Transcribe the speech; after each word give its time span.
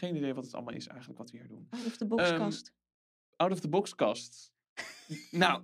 geen 0.00 0.16
idee 0.16 0.34
wat 0.34 0.44
het 0.44 0.54
allemaal 0.54 0.74
is 0.74 0.86
eigenlijk 0.86 1.18
wat 1.18 1.30
we 1.30 1.38
hier 1.38 1.48
doen. 1.48 1.66
Out 1.70 1.86
of 1.86 1.96
the 1.96 2.06
box 2.06 2.30
Ehm, 2.30 2.38
kast. 2.38 2.72
Out 3.36 3.50
of 3.52 3.60
the 3.60 3.68
box 3.68 3.94
cast. 3.94 4.52
nou, 5.30 5.62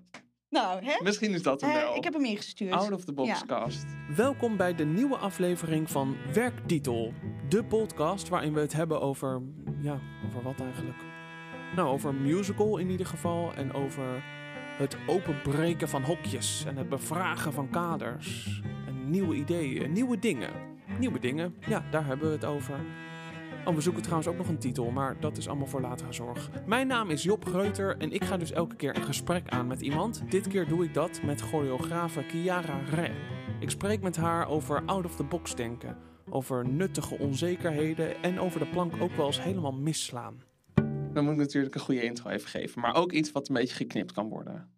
nou, 0.49 0.85
hè? 0.85 1.03
misschien 1.03 1.33
is 1.35 1.43
dat 1.43 1.61
hem 1.61 1.71
Hè, 1.71 1.81
wel. 1.81 1.95
ik 1.97 2.05
heb 2.05 2.13
hem 2.13 2.25
ingestuurd. 2.25 2.73
Out 2.73 2.93
of 2.93 3.05
the 3.05 3.13
box 3.13 3.29
Ja. 3.29 3.47
cast. 3.47 3.85
Welkom 4.17 4.57
bij 4.57 4.75
de 4.75 4.85
nieuwe 4.85 5.17
aflevering 5.17 5.91
van 5.91 6.17
Werktitel. 6.33 7.13
De 7.49 7.65
podcast 7.65 8.29
waarin 8.29 8.53
we 8.53 8.61
het 8.61 8.73
hebben 8.73 9.01
over, 9.01 9.43
ja, 9.81 10.01
over 10.27 10.43
wat 10.43 10.61
eigenlijk? 10.61 10.99
Nou, 11.77 11.89
over 11.89 12.15
musical 12.15 12.77
in 12.79 12.91
ieder 12.91 13.07
geval 13.07 13.55
en 13.55 13.73
over 13.73 14.23
het 14.79 14.97
openbreken 15.07 15.89
van 15.89 16.03
hokjes 16.03 16.65
en 16.65 16.77
het 16.77 16.89
bevragen 16.89 17.53
van 17.53 17.71
kaders. 17.71 18.61
En 18.87 19.11
nieuwe 19.11 19.35
ideeën, 19.35 19.93
nieuwe 19.93 20.19
dingen. 20.19 20.53
Nieuwe 20.99 21.19
dingen, 21.19 21.55
ja, 21.69 21.85
daar 21.91 22.07
hebben 22.07 22.27
we 22.29 22.35
het 22.35 22.45
over. 22.45 22.81
Oh, 23.67 23.75
we 23.75 23.81
zoeken 23.81 24.03
trouwens 24.03 24.29
ook 24.29 24.37
nog 24.37 24.49
een 24.49 24.59
titel, 24.59 24.91
maar 24.91 25.21
dat 25.21 25.37
is 25.37 25.49
allemaal 25.49 25.67
voor 25.67 25.81
latere 25.81 26.13
zorg. 26.13 26.51
Mijn 26.67 26.87
naam 26.87 27.11
is 27.11 27.23
Job 27.23 27.45
Greuter 27.45 27.97
en 27.97 28.13
ik 28.13 28.25
ga 28.25 28.37
dus 28.37 28.53
elke 28.53 28.77
keer 28.77 28.97
een 28.97 29.03
gesprek 29.05 29.49
aan 29.49 29.67
met 29.67 29.81
iemand. 29.81 30.31
Dit 30.31 30.47
keer 30.49 30.69
doe 30.69 30.85
ik 30.85 30.95
dat 30.95 31.23
met 31.23 31.41
choreografe 31.41 32.23
Chiara 32.23 32.79
Re. 32.79 33.15
Ik 33.61 33.71
spreek 33.71 34.01
met 34.01 34.17
haar 34.17 34.49
over 34.49 34.85
out-of-the-box 34.85 35.55
denken, 35.55 35.99
over 36.31 36.69
nuttige 36.69 37.19
onzekerheden 37.19 38.23
en 38.23 38.41
over 38.41 38.61
de 38.61 38.67
plank 38.67 39.01
ook 39.01 39.13
wel 39.13 39.27
eens 39.27 39.43
helemaal 39.43 39.73
misslaan. 39.73 40.43
Dan 41.13 41.25
moet 41.25 41.33
ik 41.33 41.39
natuurlijk 41.39 41.75
een 41.75 41.81
goede 41.81 42.03
intro 42.03 42.31
even 42.31 42.49
geven, 42.49 42.81
maar 42.81 42.95
ook 42.95 43.13
iets 43.13 43.33
wat 43.33 43.49
een 43.49 43.55
beetje 43.55 43.75
geknipt 43.75 44.13
kan 44.13 44.29
worden. 44.29 44.71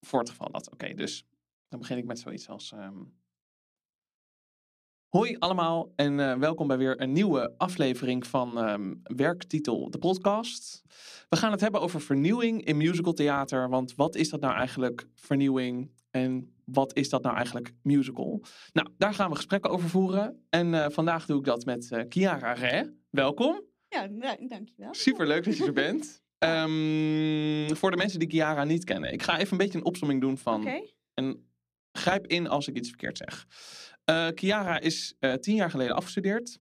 Voor 0.00 0.18
het 0.18 0.30
geval 0.30 0.50
dat, 0.50 0.72
oké, 0.72 0.94
dus 0.94 1.26
dan 1.68 1.78
begin 1.78 1.98
ik 1.98 2.04
met 2.04 2.18
zoiets 2.18 2.48
als... 2.48 2.72
ehm, 2.72 3.02
Hoi 5.08 5.36
allemaal 5.38 5.92
en 5.96 6.20
eh, 6.20 6.38
welkom 6.38 6.66
bij 6.66 6.78
weer 6.78 7.00
een 7.00 7.12
nieuwe 7.12 7.54
aflevering 7.56 8.26
van 8.26 8.58
ehm, 8.58 8.94
Werktitel, 9.02 9.90
de 9.90 9.98
podcast. 9.98 10.82
We 11.28 11.36
gaan 11.36 11.50
het 11.52 11.60
hebben 11.60 11.80
over 11.80 12.00
vernieuwing 12.00 12.64
in 12.64 12.76
musicaltheater, 12.76 13.68
want 13.68 13.94
wat 13.94 14.14
is 14.16 14.28
dat 14.28 14.40
nou 14.40 14.54
eigenlijk 14.54 15.06
vernieuwing 15.14 15.90
en 16.10 16.54
wat 16.64 16.96
is 16.96 17.08
dat 17.08 17.22
nou 17.22 17.36
eigenlijk 17.36 17.72
musical? 17.82 18.42
Nou, 18.72 18.88
daar 18.98 19.14
gaan 19.14 19.30
we 19.30 19.36
gesprekken 19.36 19.70
over 19.70 19.88
voeren 19.88 20.46
en 20.50 20.74
eh, 20.74 20.90
vandaag 20.90 21.26
doe 21.26 21.38
ik 21.38 21.44
dat 21.44 21.64
met 21.64 21.92
eh 21.92 22.02
Chiara 22.08 22.52
Re. 22.52 22.92
Welkom, 23.10 23.62
Ja, 23.88 24.08
dankjewel. 24.48 24.94
super 24.94 25.26
leuk 25.26 25.44
dat 25.44 25.56
je 25.56 25.64
er 25.64 25.72
bent. 25.72 26.20
Ehm, 26.38 27.74
voor 27.74 27.90
de 27.90 27.96
mensen 27.96 28.18
die 28.18 28.28
Chiara 28.30 28.64
niet 28.64 28.84
kennen, 28.84 29.12
ik 29.12 29.22
ga 29.22 29.38
even 29.38 29.52
een 29.52 29.58
beetje 29.58 29.78
een 29.78 29.84
opsomming 29.84 30.20
doen 30.20 30.38
van 30.38 30.60
Oké. 30.60 30.80
en 31.14 31.48
grijp 31.92 32.26
in 32.26 32.48
als 32.48 32.68
ik 32.68 32.76
iets 32.76 32.88
verkeerd 32.88 33.16
zeg. 33.16 33.46
Eh 34.06 34.28
Chiara 34.34 34.80
is 34.80 35.14
eh, 35.18 35.32
tien 35.34 35.54
jaar 35.54 35.70
geleden 35.70 35.94
afgestudeerd. 35.96 36.58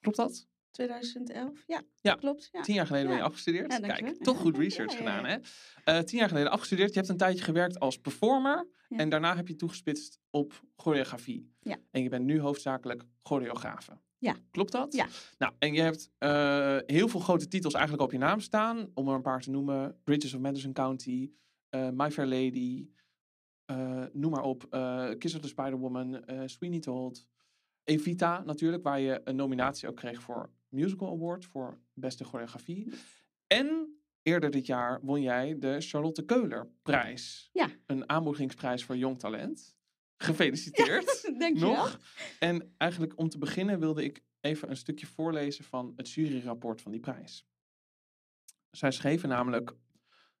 Klopt 0.00 0.16
dat? 0.16 0.46
2011. 0.70 1.62
Ja, 1.66 1.82
Ja. 2.00 2.14
klopt. 2.14 2.48
Ja. 2.52 2.60
Tien 2.60 2.74
jaar 2.74 2.86
geleden 2.86 3.08
ben 3.08 3.16
je 3.16 3.22
afgestudeerd. 3.22 3.72
Ja. 3.72 3.78
Kijk, 3.78 4.22
toch 4.22 4.38
goed 4.38 4.56
research 4.56 4.96
gedaan, 4.96 5.24
hè? 5.24 5.36
Eh, 5.84 5.98
tien 5.98 6.18
jaar 6.18 6.28
geleden 6.28 6.50
afgestudeerd. 6.50 6.88
Je 6.92 6.96
hebt 6.98 7.08
een 7.10 7.16
tijdje 7.16 7.44
gewerkt 7.44 7.80
als 7.80 7.98
performer. 7.98 8.68
En 8.88 9.08
daarna 9.08 9.36
heb 9.36 9.48
je 9.48 9.56
toegespitst 9.56 10.18
op 10.30 10.62
choreografie. 10.76 11.52
Ja. 11.60 11.76
En 11.90 12.02
je 12.02 12.08
bent 12.08 12.24
nu 12.24 12.40
hoofdzakelijk 12.40 13.02
choreografe. 13.22 13.98
Ja. 14.18 14.34
Klopt 14.50 14.72
dat? 14.72 14.94
Ja. 14.94 15.06
Nou, 15.38 15.52
en 15.58 15.72
je 15.74 15.80
hebt 15.80 16.10
eh, 16.18 16.76
heel 16.86 17.08
veel 17.08 17.20
grote 17.20 17.48
titels 17.48 17.74
eigenlijk 17.74 18.04
op 18.04 18.12
je 18.12 18.18
naam 18.18 18.40
staan. 18.40 18.90
Om 18.94 19.08
er 19.08 19.14
een 19.14 19.22
paar 19.22 19.40
te 19.40 19.50
noemen. 19.50 20.00
Bridges 20.04 20.34
of 20.34 20.40
Madison 20.40 20.72
County. 20.72 21.30
eh, 21.68 21.88
My 21.92 22.10
Fair 22.10 22.26
Lady. 22.28 22.88
Eh, 23.66 24.04
noem 24.12 24.30
maar 24.30 24.42
op. 24.42 24.66
eh, 24.70 25.10
Kiss 25.18 25.34
of 25.34 25.40
the 25.40 25.48
Spider-Woman. 25.48 26.24
eh, 26.24 26.42
Sweeney 26.46 26.80
Todd. 26.80 27.26
Evita 27.84 28.42
natuurlijk, 28.44 28.82
waar 28.82 29.00
je 29.00 29.20
een 29.24 29.36
nominatie 29.36 29.88
ook 29.88 29.96
kreeg 29.96 30.22
voor 30.22 30.50
Musical 30.68 31.12
Award 31.12 31.44
voor 31.44 31.78
beste 31.94 32.24
choreografie. 32.24 32.92
En 33.46 33.98
eerder 34.22 34.50
dit 34.50 34.66
jaar 34.66 35.00
won 35.02 35.22
jij 35.22 35.58
de 35.58 35.80
Charlotte 35.80 36.24
Keuler 36.24 36.70
prijs. 36.82 37.50
Ja. 37.52 37.68
Een 37.86 38.08
aanmoedigingsprijs 38.08 38.84
voor 38.84 38.96
jong 38.96 39.18
talent. 39.18 39.76
Gefeliciteerd. 40.16 41.22
Dankjewel. 41.38 41.74
nog. 41.74 42.00
En 42.38 42.74
eigenlijk 42.76 43.18
om 43.18 43.28
te 43.28 43.38
beginnen 43.38 43.78
wilde 43.80 44.04
ik 44.04 44.22
even 44.40 44.70
een 44.70 44.76
stukje 44.76 45.06
voorlezen 45.06 45.64
van 45.64 45.92
het 45.96 46.10
juryrapport 46.10 46.80
van 46.80 46.92
die 46.92 47.00
prijs. 47.00 47.46
Zij 48.70 48.90
schreven 48.90 49.28
namelijk... 49.28 49.74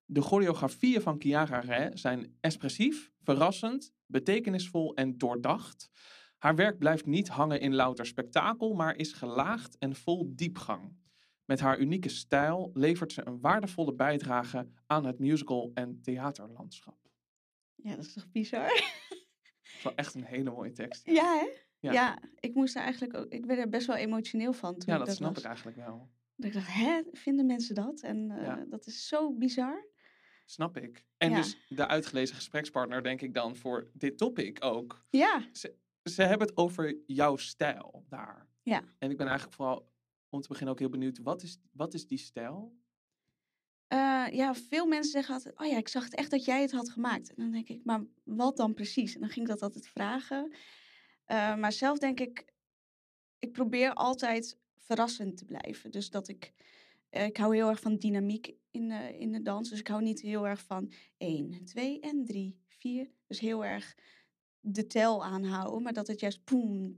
De 0.08 0.20
choreografieën 0.20 1.00
van 1.00 1.20
Chiara 1.20 1.58
Re 1.58 1.90
zijn 1.94 2.36
expressief, 2.40 3.12
verrassend, 3.22 3.92
betekenisvol 4.06 4.94
en 4.94 5.18
doordacht. 5.18 5.90
Haar 6.38 6.54
werk 6.54 6.78
blijft 6.78 7.06
niet 7.06 7.28
hangen 7.28 7.60
in 7.60 7.74
louter 7.74 8.06
spektakel, 8.06 8.74
maar 8.74 8.96
is 8.96 9.12
gelaagd 9.12 9.78
en 9.78 9.94
vol 9.94 10.32
diepgang. 10.34 10.96
Met 11.44 11.60
haar 11.60 11.78
unieke 11.78 12.08
stijl 12.08 12.70
levert 12.74 13.12
ze 13.12 13.26
een 13.26 13.40
waardevolle 13.40 13.94
bijdrage 13.94 14.68
aan 14.86 15.04
het 15.06 15.18
musical- 15.18 15.70
en 15.74 16.00
theaterlandschap. 16.02 16.98
Ja, 17.74 17.96
dat 17.96 18.04
is 18.04 18.12
toch 18.12 18.30
bizar? 18.30 18.66
Dat 18.68 19.74
is 19.76 19.82
wel 19.82 19.94
echt 19.94 20.14
een 20.14 20.24
hele 20.24 20.50
mooie 20.50 20.72
tekst. 20.72 21.06
Ja, 21.06 21.38
hè? 21.38 21.46
Ja. 21.78 21.92
Ja. 21.92 22.18
ik 22.40 22.54
moest 22.54 22.76
er 22.76 22.82
eigenlijk 22.82 23.16
ook... 23.16 23.28
Ik 23.28 23.46
werd 23.46 23.58
er 23.60 23.68
best 23.68 23.86
wel 23.86 23.96
emotioneel 23.96 24.52
van 24.52 24.78
toen 24.78 24.92
Ja, 24.94 24.98
dat 25.04 25.14
snap 25.16 25.38
ik 25.38 25.44
eigenlijk 25.44 25.76
wel. 25.76 26.10
Dat 26.36 26.46
ik 26.46 26.52
dacht, 26.52 26.72
hè, 26.74 27.02
vinden 27.12 27.46
mensen 27.46 27.74
dat? 27.74 28.00
En 28.00 28.30
eh, 28.30 28.42
Ja. 28.44 28.64
dat 28.68 28.86
is 28.86 29.08
zo 29.08 29.32
bizar. 29.32 29.88
Snap 30.48 30.76
ik. 30.76 31.04
En 31.16 31.30
Ja. 31.30 31.36
dus 31.36 31.56
de 31.68 31.86
uitgelezen 31.86 32.36
gesprekspartner, 32.36 33.02
denk 33.02 33.20
ik 33.20 33.34
dan, 33.34 33.56
voor 33.56 33.90
dit 33.92 34.18
topic 34.18 34.64
ook. 34.64 35.04
Ja, 35.10 35.48
Ze 36.02 36.22
hebben 36.22 36.46
het 36.46 36.56
over 36.56 36.96
jouw 37.06 37.36
stijl 37.36 38.04
daar. 38.08 38.48
Ja. 38.62 38.82
En 38.98 39.10
ik 39.10 39.16
ben 39.16 39.26
eigenlijk 39.26 39.56
vooral 39.56 39.90
om 40.28 40.40
te 40.40 40.48
beginnen 40.48 40.72
ook 40.74 40.80
heel 40.80 40.88
benieuwd, 40.88 41.18
wat 41.18 41.42
is, 41.42 41.58
wat 41.72 41.94
is 41.94 42.06
die 42.06 42.18
stijl? 42.18 42.76
Eh, 43.86 44.26
ja, 44.30 44.54
veel 44.54 44.86
mensen 44.86 45.10
zeggen 45.10 45.34
altijd, 45.34 45.58
oh 45.58 45.66
ja, 45.66 45.76
ik 45.76 45.88
zag 45.88 46.04
het 46.04 46.14
echt 46.14 46.30
dat 46.30 46.44
jij 46.44 46.60
het 46.60 46.72
had 46.72 46.90
gemaakt. 46.90 47.28
En 47.28 47.34
dan 47.36 47.50
denk 47.50 47.68
ik, 47.68 47.84
maar 47.84 48.04
wat 48.24 48.56
dan 48.56 48.74
precies? 48.74 49.14
En 49.14 49.20
dan 49.20 49.28
ging 49.30 49.46
ik 49.46 49.52
dat 49.52 49.62
altijd 49.62 49.88
vragen. 49.88 50.54
Eh, 51.24 51.56
maar 51.56 51.72
zelf 51.72 51.98
denk 51.98 52.20
ik, 52.20 52.44
ik 53.38 53.52
probeer 53.52 53.92
altijd 53.92 54.58
verrassend 54.76 55.36
te 55.36 55.44
blijven. 55.44 55.90
Dus 55.90 56.10
dat 56.10 56.28
ik, 56.28 56.52
ik 57.24 57.36
hou 57.36 57.54
heel 57.54 57.68
erg 57.68 57.80
van 57.80 57.96
dynamiek 57.96 58.54
in, 58.70 58.88
de 58.88 59.18
in 59.18 59.32
de 59.32 59.42
dans. 59.42 59.68
Dus 59.70 59.78
ik 59.78 59.86
hou 59.88 60.02
niet 60.02 60.20
heel 60.20 60.46
erg 60.46 60.62
van 60.62 60.92
1, 61.16 61.64
2 61.64 62.00
en 62.00 62.24
3, 62.24 62.58
4. 62.68 63.10
Dus 63.26 63.40
heel 63.40 63.64
erg 63.64 63.94
de 64.60 64.86
tel 64.86 65.24
aanhouden. 65.24 65.82
Maar 65.82 65.92
dat 65.92 66.06
het 66.06 66.20
juist, 66.20 66.44
poem, 66.44 66.96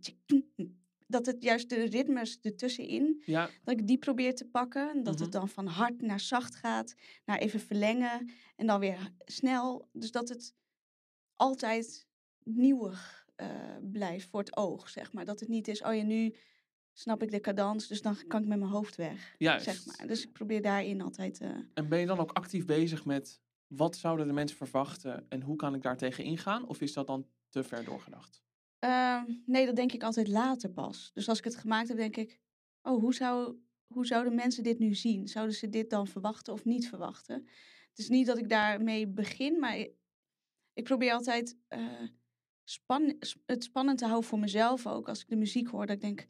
dat 1.06 1.26
het 1.26 1.42
juist 1.42 1.68
de 1.68 1.82
ritmes 1.84 2.38
ertussenin 2.40 3.22
Ja, 3.26 3.50
dat 3.64 3.78
ik 3.80 3.86
die 3.86 3.98
probeer 3.98 4.34
te 4.34 4.44
pakken. 4.48 4.90
en 4.90 5.02
Dat 5.02 5.14
Mhm. 5.14 5.22
het 5.22 5.32
dan 5.32 5.48
van 5.48 5.66
hard 5.66 6.00
naar 6.02 6.20
zacht 6.20 6.54
gaat. 6.54 6.94
Naar 7.24 7.38
even 7.38 7.60
verlengen. 7.60 8.30
En 8.56 8.66
dan 8.66 8.80
weer 8.80 9.12
snel. 9.24 9.88
Dus 9.92 10.10
dat 10.10 10.28
het 10.28 10.54
altijd 11.36 12.06
nieuwig 12.44 13.26
eh, 13.36 13.76
blijft 13.90 14.28
voor 14.28 14.40
het 14.40 14.56
oog, 14.56 14.88
zeg 14.88 15.12
maar. 15.12 15.24
Dat 15.24 15.40
het 15.40 15.48
niet 15.48 15.68
is, 15.68 15.82
oh 15.82 15.94
ja, 15.94 16.02
nu 16.02 16.34
snap 16.98 17.22
ik 17.22 17.30
de 17.30 17.40
cadans. 17.40 17.86
Dus 17.86 18.02
dan 18.02 18.16
kan 18.26 18.42
ik 18.42 18.48
met 18.48 18.58
mijn 18.58 18.70
hoofd 18.70 18.96
weg, 18.96 19.34
juist. 19.38 19.64
zeg 19.64 19.86
maar. 19.86 20.06
Dus 20.06 20.24
ik 20.24 20.32
probeer 20.32 20.62
daarin 20.62 21.00
altijd... 21.00 21.40
eh, 21.40 21.50
En 21.74 21.88
ben 21.88 21.98
je 21.98 22.06
dan 22.06 22.18
ook 22.18 22.32
actief 22.32 22.64
bezig 22.64 23.04
met, 23.04 23.40
wat 23.66 23.96
zouden 23.96 24.26
de 24.26 24.32
mensen 24.32 24.56
verwachten 24.56 25.26
en 25.28 25.42
hoe 25.42 25.56
kan 25.56 25.74
ik 25.74 25.82
daar 25.82 25.96
tegen 25.96 26.24
ingaan? 26.24 26.66
Of 26.68 26.80
is 26.80 26.92
dat 26.92 27.06
dan 27.06 27.26
te 27.48 27.62
ver 27.62 27.84
doorgedacht? 27.84 28.42
Ehm, 28.78 29.24
nee, 29.46 29.66
dat 29.66 29.76
denk 29.76 29.92
ik 29.92 30.02
altijd 30.02 30.28
later 30.28 30.70
pas. 30.70 31.10
Dus 31.14 31.28
als 31.28 31.38
ik 31.38 31.44
het 31.44 31.56
gemaakt 31.56 31.88
heb, 31.88 31.96
denk 31.96 32.16
ik... 32.16 32.40
Oh, 32.82 33.00
hoe, 33.00 33.14
zou, 33.14 33.56
hoe 33.86 34.06
zouden 34.06 34.34
mensen 34.34 34.62
dit 34.62 34.78
nu 34.78 34.94
zien? 34.94 35.28
Zouden 35.28 35.54
ze 35.54 35.68
dit 35.68 35.90
dan 35.90 36.06
verwachten 36.06 36.52
of 36.52 36.64
niet 36.64 36.88
verwachten? 36.88 37.34
Het 37.88 37.98
is 37.98 38.08
niet 38.08 38.26
dat 38.26 38.38
ik 38.38 38.48
daarmee 38.48 39.06
begin, 39.08 39.58
maar 39.58 39.78
ik, 39.78 39.92
ik 40.72 40.84
probeer 40.84 41.12
altijd 41.12 41.56
eh, 41.68 42.02
span, 42.64 43.16
het 43.46 43.64
spannend 43.64 43.98
te 43.98 44.04
houden 44.06 44.28
voor 44.28 44.38
mezelf 44.38 44.86
ook. 44.86 45.08
Als 45.08 45.20
ik 45.20 45.28
de 45.28 45.36
muziek 45.36 45.68
hoor, 45.68 45.86
dat 45.86 45.96
ik 45.96 46.02
denk... 46.02 46.26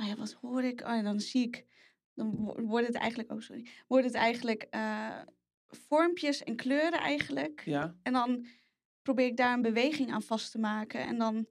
Oh 0.00 0.06
ja, 0.06 0.16
wat 0.16 0.32
hoor 0.32 0.62
ik? 0.62 0.80
Oh 0.80 0.86
ja, 0.86 1.02
dan 1.02 1.20
zie 1.20 1.46
ik... 1.46 1.66
Dan 2.14 2.36
wo- 2.36 2.60
wordt 2.62 2.86
het 2.86 2.96
eigenlijk... 2.96 3.32
Oh, 3.32 3.40
sorry. 3.40 3.66
Wordt 3.86 4.04
het 4.06 4.14
eigenlijk 4.14 4.62
eh, 4.62 5.22
vormpjes 5.68 6.44
en 6.44 6.56
kleuren 6.56 6.98
eigenlijk. 7.00 7.62
Ja, 7.64 7.96
En 8.02 8.12
dan 8.12 8.46
probeer 9.02 9.26
ik 9.26 9.36
daar 9.36 9.54
een 9.54 9.62
beweging 9.62 10.12
aan 10.12 10.22
vast 10.22 10.50
te 10.50 10.58
maken. 10.58 11.00
En 11.00 11.18
dan. 11.18 11.46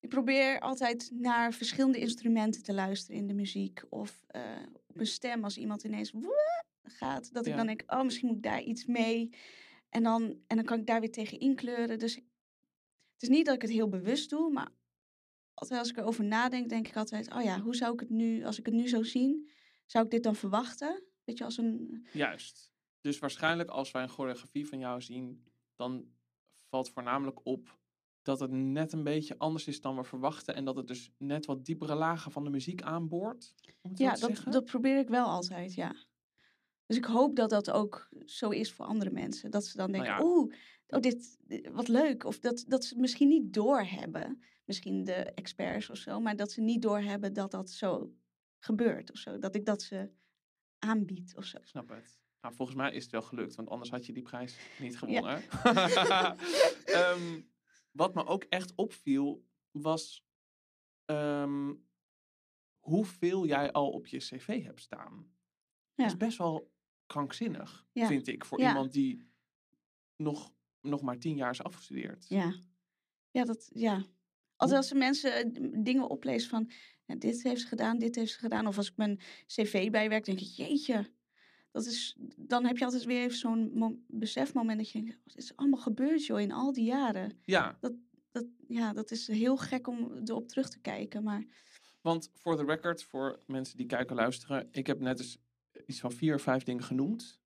Ik 0.00 0.08
probeer 0.08 0.60
altijd 0.60 1.10
naar 1.12 1.52
verschillende 1.52 1.98
instrumenten 1.98 2.62
te 2.62 2.72
luisteren 2.72 3.20
in 3.20 3.26
de 3.26 3.34
muziek. 3.34 3.82
Of 3.88 4.24
eh, 4.26 4.42
op 4.86 5.00
een 5.00 5.06
stem 5.06 5.44
als 5.44 5.56
iemand 5.56 5.84
ineens 5.84 6.12
gaat. 6.82 7.32
Dat 7.32 7.46
ik 7.46 7.56
dan 7.56 7.66
denk, 7.66 7.82
oh, 7.86 8.02
misschien 8.02 8.26
moet 8.28 8.36
ik 8.36 8.42
daar 8.42 8.62
iets 8.62 8.84
mee. 8.84 9.30
En 9.88 10.02
dan, 10.02 10.22
en 10.46 10.56
dan 10.56 10.64
kan 10.64 10.78
ik 10.78 10.86
daar 10.86 11.00
weer 11.00 11.10
tegen 11.12 11.38
inkleuren. 11.38 11.98
Dus 11.98 12.14
het 12.14 13.22
is 13.22 13.28
niet 13.28 13.46
dat 13.46 13.54
ik 13.54 13.62
het 13.62 13.70
heel 13.70 13.88
bewust 13.88 14.30
doe, 14.30 14.52
maar 14.52 14.68
altijd 15.56 15.80
als 15.80 15.90
ik 15.90 15.96
erover 15.96 16.24
nadenk, 16.24 16.68
denk 16.68 16.88
ik 16.88 16.96
altijd, 16.96 17.34
oh 17.34 17.42
ja, 17.42 17.60
hoe 17.60 17.74
zou 17.76 17.92
ik 17.92 18.00
het 18.00 18.10
nu, 18.10 18.44
als 18.44 18.58
ik 18.58 18.66
het 18.66 18.74
nu 18.74 18.88
zou 18.88 19.04
zien, 19.04 19.50
zou 19.86 20.04
ik 20.04 20.10
dit 20.10 20.22
dan 20.22 20.34
verwachten? 20.36 21.02
Weet 21.24 21.38
je, 21.38 21.44
als 21.44 21.56
een, 21.56 22.06
juist. 22.12 22.72
Dus 23.00 23.18
waarschijnlijk 23.18 23.68
als 23.70 23.90
wij 23.90 24.02
een 24.02 24.08
choreografie 24.08 24.68
van 24.68 24.78
jou 24.78 25.00
zien, 25.00 25.44
dan 25.76 26.06
valt 26.68 26.90
voornamelijk 26.90 27.40
op 27.46 27.78
dat 28.22 28.40
het 28.40 28.50
net 28.50 28.92
een 28.92 29.04
beetje 29.04 29.38
anders 29.38 29.66
is 29.66 29.80
dan 29.80 29.96
we 29.96 30.04
verwachten. 30.04 30.54
En 30.54 30.64
dat 30.64 30.76
het 30.76 30.86
dus 30.86 31.10
net 31.18 31.46
wat 31.46 31.64
diepere 31.64 31.94
lagen 31.94 32.32
van 32.32 32.44
de 32.44 32.50
muziek 32.50 32.82
aanboort. 32.82 33.54
Ja, 33.94 34.14
dat, 34.14 34.42
dat 34.50 34.64
probeer 34.64 34.98
ik 34.98 35.08
wel 35.08 35.26
altijd, 35.26 35.74
ja. 35.74 35.94
Dus 36.86 36.96
ik 36.96 37.04
hoop 37.04 37.36
dat 37.36 37.50
dat 37.50 37.70
ook 37.70 38.08
zo 38.24 38.50
is 38.50 38.72
voor 38.72 38.86
andere 38.86 39.10
mensen. 39.10 39.50
Dat 39.50 39.64
ze 39.66 39.76
dan 39.76 39.90
Nou 39.90 40.04
denken, 40.04 40.24
ja. 40.24 40.30
oeh, 40.30 40.52
oh, 40.88 41.00
dit, 41.00 41.38
dit- 41.40 41.68
wat 41.72 41.88
leuk. 41.88 42.24
Of 42.24 42.38
dat, 42.38 42.64
dat 42.68 42.84
ze 42.84 42.88
het 42.88 42.98
misschien 43.00 43.28
niet 43.28 43.52
doorhebben. 43.52 44.42
Misschien 44.66 45.04
de 45.04 45.14
experts 45.14 45.90
of 45.90 45.96
zo. 45.96 46.20
Maar 46.20 46.36
dat 46.36 46.52
ze 46.52 46.60
niet 46.60 46.82
doorhebben 46.82 47.32
dat 47.32 47.50
dat 47.50 47.70
zo 47.70 48.14
gebeurt 48.58 49.10
of 49.12 49.18
zo. 49.18 49.38
Dat 49.38 49.54
ik 49.54 49.64
dat 49.66 49.82
ze 49.82 50.10
aanbied 50.78 51.36
of 51.36 51.44
zo. 51.44 51.56
Ik 51.58 51.66
snap 51.66 51.88
het. 51.88 52.20
Nou, 52.40 52.54
volgens 52.54 52.76
mij 52.76 52.92
is 52.92 53.02
het 53.02 53.12
wel 53.12 53.22
gelukt, 53.22 53.54
want 53.54 53.68
anders 53.68 53.90
had 53.90 54.06
je 54.06 54.12
die 54.12 54.22
prijs 54.22 54.56
niet 54.80 54.92
Ja. 54.92 54.98
gewonnen. 54.98 55.42
Ehm, 56.84 57.40
wat 57.90 58.14
me 58.14 58.26
ook 58.26 58.44
echt 58.44 58.72
opviel, 58.74 59.44
was 59.70 60.24
ehm, 61.04 61.74
hoeveel 62.78 63.46
jij 63.46 63.72
al 63.72 63.90
op 63.90 64.06
je 64.06 64.18
cv 64.18 64.64
hebt 64.64 64.80
staan. 64.80 65.34
Dat 65.94 66.06
is 66.06 66.16
best 66.16 66.38
wel 66.38 66.72
krankzinnig, 67.06 67.86
Ja. 67.92 68.06
vind 68.06 68.26
ik, 68.26 68.44
voor 68.44 68.60
iemand 68.60 68.92
die 68.92 69.30
nog, 70.16 70.52
nog 70.80 71.02
maar 71.02 71.18
tien 71.18 71.36
jaar 71.36 71.50
is 71.50 71.62
afgestudeerd. 71.62 72.28
Ja, 72.28 72.54
ja, 73.30 73.44
dat, 73.44 73.70
ja. 73.74 74.04
Altijd 74.56 74.78
als 74.78 74.90
er 74.90 74.96
mensen 74.96 75.32
eh, 75.32 75.82
dingen 75.84 76.08
oplezen 76.10 76.48
van, 76.50 76.70
dit 77.18 77.42
heeft 77.42 77.60
ze 77.60 77.66
gedaan, 77.66 77.98
dit 77.98 78.14
heeft 78.14 78.32
ze 78.32 78.38
gedaan. 78.38 78.66
Of 78.66 78.76
als 78.76 78.88
ik 78.88 78.96
mijn 78.96 79.20
cv 79.46 79.90
bijwerk, 79.90 80.24
denk 80.24 80.40
ik, 80.40 80.46
jeetje. 80.46 81.14
Dat 81.70 81.86
is, 81.86 82.16
dan 82.36 82.64
heb 82.64 82.76
je 82.78 82.84
altijd 82.84 83.04
weer 83.04 83.22
even 83.22 83.38
zo'n 83.38 83.70
mo- 83.74 83.98
besefmoment 84.06 84.78
dat 84.78 84.90
je 84.90 85.02
denkt, 85.02 85.18
wat 85.24 85.36
is 85.36 85.56
allemaal 85.56 85.80
gebeurd 85.80 86.26
joh 86.26 86.40
in 86.40 86.52
al 86.52 86.72
die 86.72 86.84
jaren. 86.84 87.38
Ja, 87.44 87.76
Dat, 87.80 87.94
ja, 88.68 88.92
dat 88.92 89.10
is 89.10 89.26
heel 89.26 89.56
gek 89.56 89.86
om 89.86 90.12
erop 90.24 90.48
terug 90.48 90.68
te 90.70 90.80
kijken. 90.80 91.22
Maar 91.22 91.44
want 92.00 92.30
voor 92.34 92.56
de 92.56 92.64
record, 92.64 93.02
voor 93.02 93.42
mensen 93.46 93.76
die 93.76 93.86
kijken 93.86 94.08
en 94.08 94.16
luisteren, 94.16 94.68
ik 94.70 94.86
heb 94.86 95.00
net 95.00 95.18
eens 95.20 95.38
iets 95.86 96.00
van 96.00 96.12
vier 96.12 96.34
of 96.34 96.42
vijf 96.42 96.62
dingen 96.62 96.82
genoemd. 96.84 97.40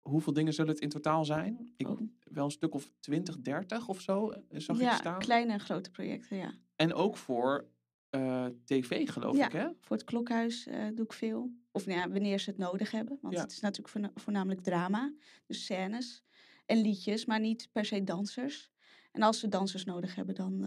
Hoeveel 0.00 0.32
dingen 0.32 0.52
zullen 0.52 0.72
het 0.72 0.82
in 0.82 0.88
totaal 0.88 1.24
zijn? 1.24 1.72
Ik, 1.76 1.88
oh, 1.88 2.00
wel 2.36 2.44
een 2.44 2.50
stuk 2.50 2.74
of 2.74 2.90
20, 3.00 3.40
30 3.40 3.88
of 3.88 4.00
zo, 4.00 4.30
eh, 4.30 4.60
zag 4.60 4.76
ik 4.76 4.82
ja, 4.82 4.96
staan. 4.96 5.18
kleine 5.18 5.52
en 5.52 5.60
grote 5.60 5.90
projecten, 5.90 6.36
ja. 6.36 6.54
En 6.76 6.94
ook 6.94 7.16
voor 7.16 7.68
eh, 8.10 8.46
tv, 8.64 9.08
geloof 9.10 9.36
Ja. 9.36 9.46
ik, 9.46 9.52
hè? 9.52 9.68
Voor 9.80 9.96
het 9.96 10.04
klokhuis 10.04 10.66
eh, 10.66 10.86
doe 10.94 11.04
ik 11.04 11.12
veel. 11.12 11.50
Of 11.72 11.86
nou 11.86 11.98
ja, 11.98 12.08
wanneer 12.10 12.38
ze 12.40 12.50
het 12.50 12.58
nodig 12.58 12.90
hebben. 12.90 13.18
Want 13.20 13.34
Ja. 13.34 13.40
het 13.42 13.52
is 13.52 13.60
natuurlijk 13.60 13.88
voorna- 13.88 14.10
voornamelijk 14.14 14.60
drama. 14.60 15.12
Dus 15.46 15.64
scènes 15.64 16.24
en 16.66 16.80
liedjes, 16.80 17.24
maar 17.24 17.40
niet 17.40 17.68
per 17.72 17.84
se 17.84 18.04
dansers. 18.04 18.70
En 19.12 19.22
als 19.22 19.38
ze 19.40 19.48
dansers 19.48 19.84
nodig 19.84 20.14
hebben, 20.14 20.34
dan, 20.34 20.58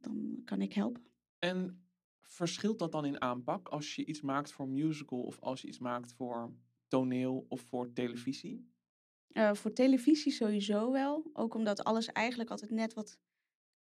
dan 0.00 0.40
kan 0.44 0.60
ik 0.60 0.72
helpen. 0.72 1.02
En 1.38 1.84
verschilt 2.22 2.78
dat 2.78 2.92
dan 2.92 3.04
in 3.04 3.20
aanpak 3.20 3.68
als 3.68 3.94
je 3.94 4.04
iets 4.04 4.20
maakt 4.20 4.52
voor 4.52 4.68
musical 4.68 5.20
of 5.22 5.40
als 5.40 5.60
je 5.62 5.68
iets 5.68 5.78
maakt 5.78 6.12
voor 6.12 6.52
toneel 6.88 7.46
of 7.48 7.60
voor 7.60 7.92
televisie? 7.92 8.72
Eh, 9.34 9.54
voor 9.54 9.72
televisie 9.72 10.32
sowieso 10.32 10.92
wel. 10.92 11.30
Ook 11.32 11.54
omdat 11.54 11.84
alles 11.84 12.06
eigenlijk 12.12 12.50
altijd 12.50 12.70
net 12.70 12.94
wat... 12.94 13.18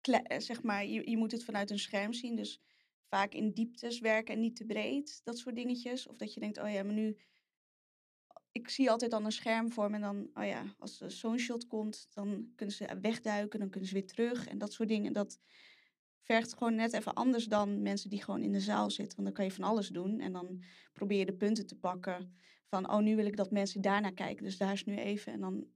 eh, 0.00 0.38
zeg 0.38 0.62
maar, 0.62 0.86
je, 0.86 1.10
je 1.10 1.16
moet 1.16 1.32
het 1.32 1.44
vanuit 1.44 1.70
een 1.70 1.78
scherm 1.78 2.12
zien. 2.12 2.36
Dus 2.36 2.60
vaak 3.08 3.32
in 3.34 3.52
dieptes 3.52 4.00
werken 4.00 4.34
en 4.34 4.40
niet 4.40 4.56
te 4.56 4.64
breed. 4.64 5.20
Dat 5.24 5.38
soort 5.38 5.54
dingetjes. 5.54 6.06
Of 6.06 6.16
dat 6.16 6.34
je 6.34 6.40
denkt, 6.40 6.58
oh 6.58 6.72
ja, 6.72 6.82
maar 6.82 6.94
nu... 6.94 7.16
Ik 8.52 8.68
zie 8.68 8.90
altijd 8.90 9.10
dan 9.10 9.24
een 9.24 9.32
scherm 9.32 9.72
voor 9.72 9.90
me 9.90 9.94
en 9.96 10.02
dan, 10.02 10.30
oh 10.34 10.44
ja, 10.44 10.74
als 10.78 10.98
zo'n 10.98 11.38
shot 11.38 11.66
komt, 11.66 12.08
dan 12.14 12.52
kunnen 12.56 12.74
ze 12.74 12.98
wegduiken, 13.00 13.58
dan 13.58 13.70
kunnen 13.70 13.88
ze 13.88 13.94
weer 13.94 14.06
terug 14.06 14.46
en 14.46 14.58
dat 14.58 14.72
soort 14.72 14.88
dingen. 14.88 15.12
Dat 15.12 15.40
vergt 16.20 16.52
gewoon 16.52 16.74
net 16.74 16.92
even 16.92 17.14
anders 17.14 17.44
dan 17.44 17.82
mensen 17.82 18.10
die 18.10 18.22
gewoon 18.22 18.42
in 18.42 18.52
de 18.52 18.60
zaal 18.60 18.90
zitten. 18.90 19.16
Want 19.16 19.26
dan 19.26 19.36
kan 19.36 19.44
je 19.44 19.60
van 19.60 19.64
alles 19.64 19.88
doen 19.88 20.20
en 20.20 20.32
dan 20.32 20.62
probeer 20.92 21.18
je 21.18 21.26
de 21.26 21.36
punten 21.36 21.66
te 21.66 21.78
pakken 21.78 22.34
van, 22.70 22.90
oh, 22.90 22.98
nu 22.98 23.16
wil 23.16 23.26
ik 23.26 23.36
dat 23.36 23.50
mensen 23.50 23.80
daarnaar 23.80 24.12
kijken, 24.12 24.44
dus 24.44 24.56
daar 24.56 24.72
is 24.72 24.84
nu 24.84 24.96
even. 24.96 25.32
En 25.32 25.40
dan, 25.40 25.66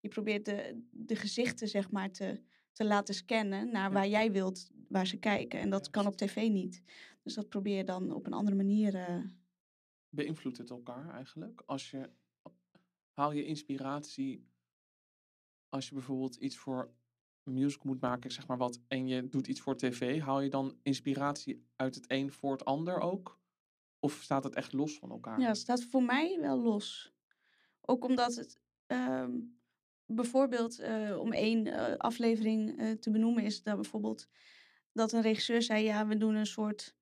je 0.00 0.08
probeert 0.08 0.44
de, 0.44 0.86
de 0.90 1.16
gezichten, 1.16 1.68
zeg 1.68 1.90
maar, 1.90 2.10
te, 2.10 2.40
te 2.72 2.84
laten 2.84 3.14
scannen 3.14 3.70
naar 3.70 3.92
waar 3.92 4.08
jij 4.08 4.32
wilt, 4.32 4.70
waar 4.88 5.06
ze 5.06 5.16
kijken. 5.16 5.60
En 5.60 5.70
dat 5.70 5.90
kan 5.90 6.06
op 6.06 6.16
tv 6.16 6.48
niet. 6.48 6.82
Dus 7.22 7.34
dat 7.34 7.48
probeer 7.48 7.76
je 7.76 7.84
dan 7.84 8.12
op 8.12 8.26
een 8.26 8.32
andere 8.32 8.56
manier. 8.56 8.94
eh, 8.94 9.24
Beïnvloedt 10.08 10.58
het 10.58 10.70
elkaar 10.70 11.10
eigenlijk? 11.14 11.62
Als 11.66 11.90
je, 11.90 12.10
haal 13.12 13.32
je 13.32 13.44
inspiratie 13.44 14.48
als 15.68 15.88
je 15.88 15.94
bijvoorbeeld 15.94 16.36
iets 16.36 16.56
voor 16.56 16.90
een 17.44 17.52
musical 17.52 17.86
moet 17.92 18.00
maken, 18.00 18.30
zeg 18.30 18.46
maar 18.46 18.56
wat, 18.56 18.80
en 18.88 19.06
je 19.06 19.28
doet 19.28 19.46
iets 19.46 19.60
voor 19.60 19.76
tv, 19.76 20.20
haal 20.20 20.40
je 20.40 20.50
dan 20.50 20.78
inspiratie 20.82 21.66
uit 21.76 21.94
het 21.94 22.04
een 22.10 22.32
voor 22.32 22.52
het 22.52 22.64
ander 22.64 23.00
ook? 23.00 23.39
Of 24.00 24.12
staat 24.22 24.44
het 24.44 24.54
echt 24.54 24.72
los 24.72 24.98
van 24.98 25.10
elkaar? 25.10 25.40
Ja, 25.40 25.46
het 25.48 25.56
staat 25.56 25.82
voor 25.84 26.02
mij 26.02 26.38
wel 26.40 26.58
los. 26.60 27.12
Ook 27.80 28.04
omdat 28.04 28.34
het 28.34 28.60
ehm, 28.86 29.30
bijvoorbeeld 30.06 30.78
eh, 30.78 31.18
om 31.18 31.32
één 31.32 31.66
eh, 31.66 31.96
aflevering 31.96 32.78
eh, 32.78 32.90
te 32.90 33.10
benoemen 33.10 33.44
is 33.44 33.62
dat 33.62 33.74
bijvoorbeeld 33.74 34.28
dat 34.92 35.12
een 35.12 35.22
regisseur 35.22 35.62
zei, 35.62 35.84
ja, 35.84 36.06
we 36.06 36.16
doen 36.16 36.34
een 36.34 36.46
soort 36.46 36.94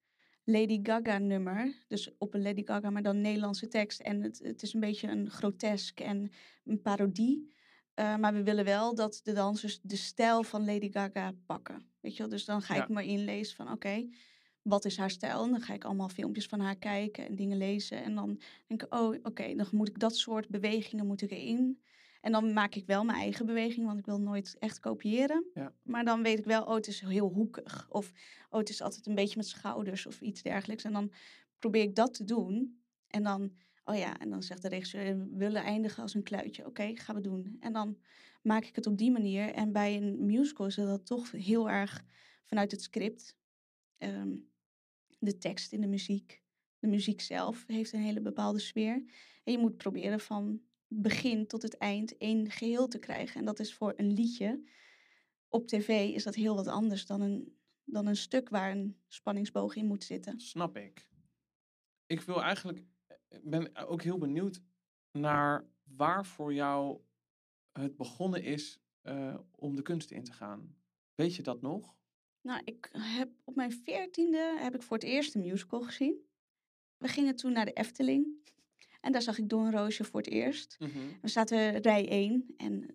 Lady 0.44 0.80
Gaga 0.82 1.18
nummer. 1.18 1.84
Dus 1.88 2.16
op 2.18 2.34
een 2.34 2.42
Lady 2.42 2.62
Gaga, 2.64 2.90
maar 2.90 3.02
dan 3.02 3.20
Nederlandse 3.20 3.68
tekst. 3.68 4.00
En 4.00 4.22
het, 4.22 4.38
het 4.38 4.62
is 4.62 4.74
een 4.74 4.80
beetje 4.80 5.08
een 5.08 5.30
grotesk 5.30 6.00
en 6.00 6.30
een 6.64 6.82
parodie. 6.82 7.56
Maar 7.94 8.32
we 8.32 8.42
willen 8.42 8.64
wel 8.64 8.94
dat 8.94 9.20
de 9.22 9.32
dansers 9.32 9.80
de 9.82 9.96
stijl 9.96 10.42
van 10.42 10.64
Lady 10.64 10.92
Gaga 10.92 11.32
pakken. 11.46 11.90
Weet 12.00 12.12
je 12.12 12.18
wel? 12.18 12.28
Dus 12.28 12.44
dan 12.44 12.62
ga 12.62 12.74
Ja. 12.74 12.82
ik 12.82 12.88
me 12.88 13.04
inlezen 13.04 13.56
van 13.56 13.72
oké, 13.72 14.08
wat 14.62 14.84
is 14.84 14.96
haar 14.96 15.10
stijl? 15.10 15.44
En 15.44 15.50
dan 15.50 15.60
ga 15.60 15.74
ik 15.74 15.84
allemaal 15.84 16.08
filmpjes 16.08 16.46
van 16.46 16.60
haar 16.60 16.76
kijken 16.76 17.26
en 17.26 17.36
dingen 17.36 17.56
lezen. 17.56 18.02
En 18.02 18.14
dan 18.14 18.40
denk 18.66 18.82
ik, 18.82 18.94
oh 18.94 19.16
oké, 19.22 19.54
dan 19.54 19.66
moet 19.70 19.88
ik 19.88 19.98
dat 19.98 20.16
soort 20.16 20.48
bewegingen 20.48 21.06
moet 21.06 21.22
ik 21.22 21.30
erin. 21.30 21.80
En 22.20 22.32
dan 22.32 22.52
maak 22.52 22.74
ik 22.74 22.86
wel 22.86 23.04
mijn 23.04 23.18
eigen 23.18 23.46
beweging, 23.46 23.86
want 23.86 23.98
ik 23.98 24.06
wil 24.06 24.20
nooit 24.20 24.56
echt 24.58 24.80
kopiëren. 24.80 25.46
Ja. 25.54 25.72
Maar 25.82 26.04
dan 26.04 26.22
weet 26.22 26.38
ik 26.38 26.44
wel, 26.44 26.64
oh, 26.64 26.74
het 26.74 26.86
is 26.86 27.00
heel 27.00 27.28
hoekig. 27.28 27.86
Of 27.90 28.12
oh, 28.50 28.58
het 28.58 28.68
is 28.68 28.82
altijd 28.82 29.06
een 29.06 29.14
beetje 29.14 29.36
met 29.36 29.46
schouders 29.46 30.06
of 30.06 30.20
iets 30.20 30.42
dergelijks. 30.42 30.84
En 30.84 30.92
dan 30.92 31.12
probeer 31.58 31.82
ik 31.82 31.94
dat 31.94 32.14
te 32.14 32.24
doen. 32.24 32.80
En 33.08 33.22
dan, 33.22 33.52
oh 33.84 33.96
ja, 33.96 34.18
en 34.18 34.30
dan 34.30 34.42
zegt 34.42 34.62
de 34.62 34.68
regisseur, 34.68 35.18
we 35.18 35.36
willen 35.36 35.62
eindigen 35.62 36.02
als 36.02 36.14
een 36.14 36.22
kluitje. 36.22 36.66
Oké, 36.66 36.90
gaan 36.94 37.14
we 37.14 37.20
doen. 37.20 37.56
En 37.60 37.72
dan 37.72 37.98
maak 38.42 38.64
ik 38.64 38.76
het 38.76 38.86
op 38.86 38.98
die 38.98 39.10
manier. 39.10 39.52
En 39.52 39.72
bij 39.72 39.96
een 39.96 40.26
musical 40.26 40.66
is 40.66 40.74
dat 40.74 41.06
toch 41.06 41.30
heel 41.30 41.70
erg 41.70 42.04
vanuit 42.44 42.70
het 42.70 42.82
script. 42.82 43.36
Ehm, 43.98 44.36
de 45.18 45.38
tekst 45.38 45.72
in 45.72 45.80
de 45.80 45.86
muziek. 45.86 46.42
De 46.78 46.86
muziek 46.86 47.20
zelf 47.20 47.66
heeft 47.66 47.92
een 47.92 48.00
hele 48.00 48.20
bepaalde 48.20 48.58
sfeer. 48.58 49.04
En 49.44 49.52
je 49.52 49.58
moet 49.58 49.76
proberen 49.76 50.20
van 50.20 50.60
begin 50.88 51.46
tot 51.46 51.62
het 51.62 51.76
eind 51.76 52.16
één 52.16 52.50
geheel 52.50 52.88
te 52.88 52.98
krijgen. 52.98 53.40
En 53.40 53.46
dat 53.46 53.58
is 53.58 53.74
voor 53.74 53.94
een 53.96 54.12
liedje. 54.12 54.64
Op 55.48 55.66
tv 55.66 56.14
is 56.14 56.22
dat 56.22 56.34
heel 56.34 56.54
wat 56.54 56.66
anders 56.66 57.06
dan 57.06 57.20
een, 57.20 57.58
dan 57.84 58.06
een 58.06 58.16
stuk 58.16 58.48
waar 58.48 58.70
een 58.70 59.00
spanningsboog 59.08 59.76
in 59.76 59.86
moet 59.86 60.04
zitten. 60.04 60.40
Snap 60.40 60.76
ik. 60.76 61.08
Ik 62.06 62.20
wil 62.20 62.42
eigenlijk, 62.42 62.84
ik 63.28 63.50
ben 63.50 63.76
ook 63.76 64.02
heel 64.02 64.18
benieuwd 64.18 64.62
naar 65.12 65.68
waar 65.84 66.26
voor 66.26 66.54
jou 66.54 67.00
het 67.72 67.96
begonnen 67.96 68.42
is 68.42 68.80
eh, 69.00 69.38
om 69.50 69.76
de 69.76 69.82
kunst 69.82 70.10
in 70.10 70.24
te 70.24 70.32
gaan. 70.32 70.76
Weet 71.14 71.34
je 71.34 71.42
dat 71.42 71.60
nog? 71.60 71.96
Nou, 72.42 72.60
ik 72.64 72.88
heb 72.92 73.28
op 73.44 73.54
mijn 73.54 73.72
veertiende 73.72 74.56
heb 74.58 74.74
ik 74.74 74.82
voor 74.82 74.96
het 74.96 75.06
eerst 75.06 75.34
een 75.34 75.40
musical 75.40 75.80
gezien. 75.80 76.16
We 76.96 77.08
gingen 77.08 77.36
toen 77.36 77.52
naar 77.52 77.64
de 77.64 77.72
Efteling. 77.72 78.26
En 79.00 79.12
daar 79.12 79.22
zag 79.22 79.38
ik 79.38 79.48
Don 79.48 79.70
Roosje 79.70 80.04
voor 80.04 80.20
het 80.20 80.30
eerst. 80.30 80.76
We 81.22 81.28
zaten 81.28 81.78
rij 81.78 82.08
1 82.08 82.54
en 82.56 82.86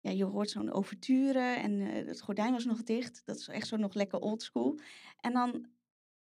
ja, 0.00 0.10
je 0.10 0.24
hoort 0.24 0.50
zo'n 0.50 0.72
overture 0.72 1.54
en 1.54 1.80
eh, 1.80 2.06
het 2.06 2.20
gordijn 2.20 2.52
was 2.52 2.64
nog 2.64 2.82
dicht. 2.82 3.22
Dat 3.24 3.36
is 3.38 3.48
echt 3.48 3.66
zo 3.68 3.76
nog 3.76 3.94
lekker 3.94 4.18
oldschool. 4.18 4.78
En 5.20 5.32
dan 5.32 5.66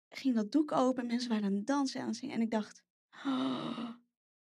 ging 0.08 0.34
dat 0.34 0.52
doek 0.52 0.72
open 0.72 1.02
en 1.02 1.08
mensen 1.08 1.28
waren 1.30 1.44
aan 1.44 1.54
het 1.54 1.66
dansen 1.66 1.96
en 1.96 2.02
aan 2.02 2.08
het 2.08 2.18
zingen. 2.18 2.34
En 2.34 2.40
ik 2.40 2.50
dacht, 2.50 2.82
"Oh, 3.24 3.88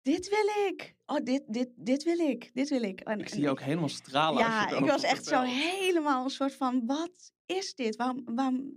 dit 0.03 0.29
wil 0.29 0.67
ik. 0.69 0.95
Oh, 1.07 1.25
dit, 1.25 1.43
dit, 1.47 1.69
dit 1.77 2.03
wil 2.03 2.19
ik. 2.19 2.51
Dit 2.55 2.69
wil 2.69 2.83
ik. 2.83 3.01
En, 3.01 3.21
Ik 3.21 3.29
zie 3.29 3.41
je 3.41 3.51
ook 3.51 3.61
helemaal 3.61 3.89
stralen. 3.89 4.45
als 4.45 4.55
je 4.69 4.75
ja, 4.75 4.81
ik 4.81 4.87
was 4.87 5.03
echt 5.03 5.25
zo 5.25 5.43
helemaal 5.43 6.25
een 6.25 6.31
soort 6.31 6.55
van, 6.55 6.87
wat 6.87 7.33
is 7.51 7.75
dit? 7.75 7.97
Waarom, 7.97 8.25
waarom... 8.35 8.75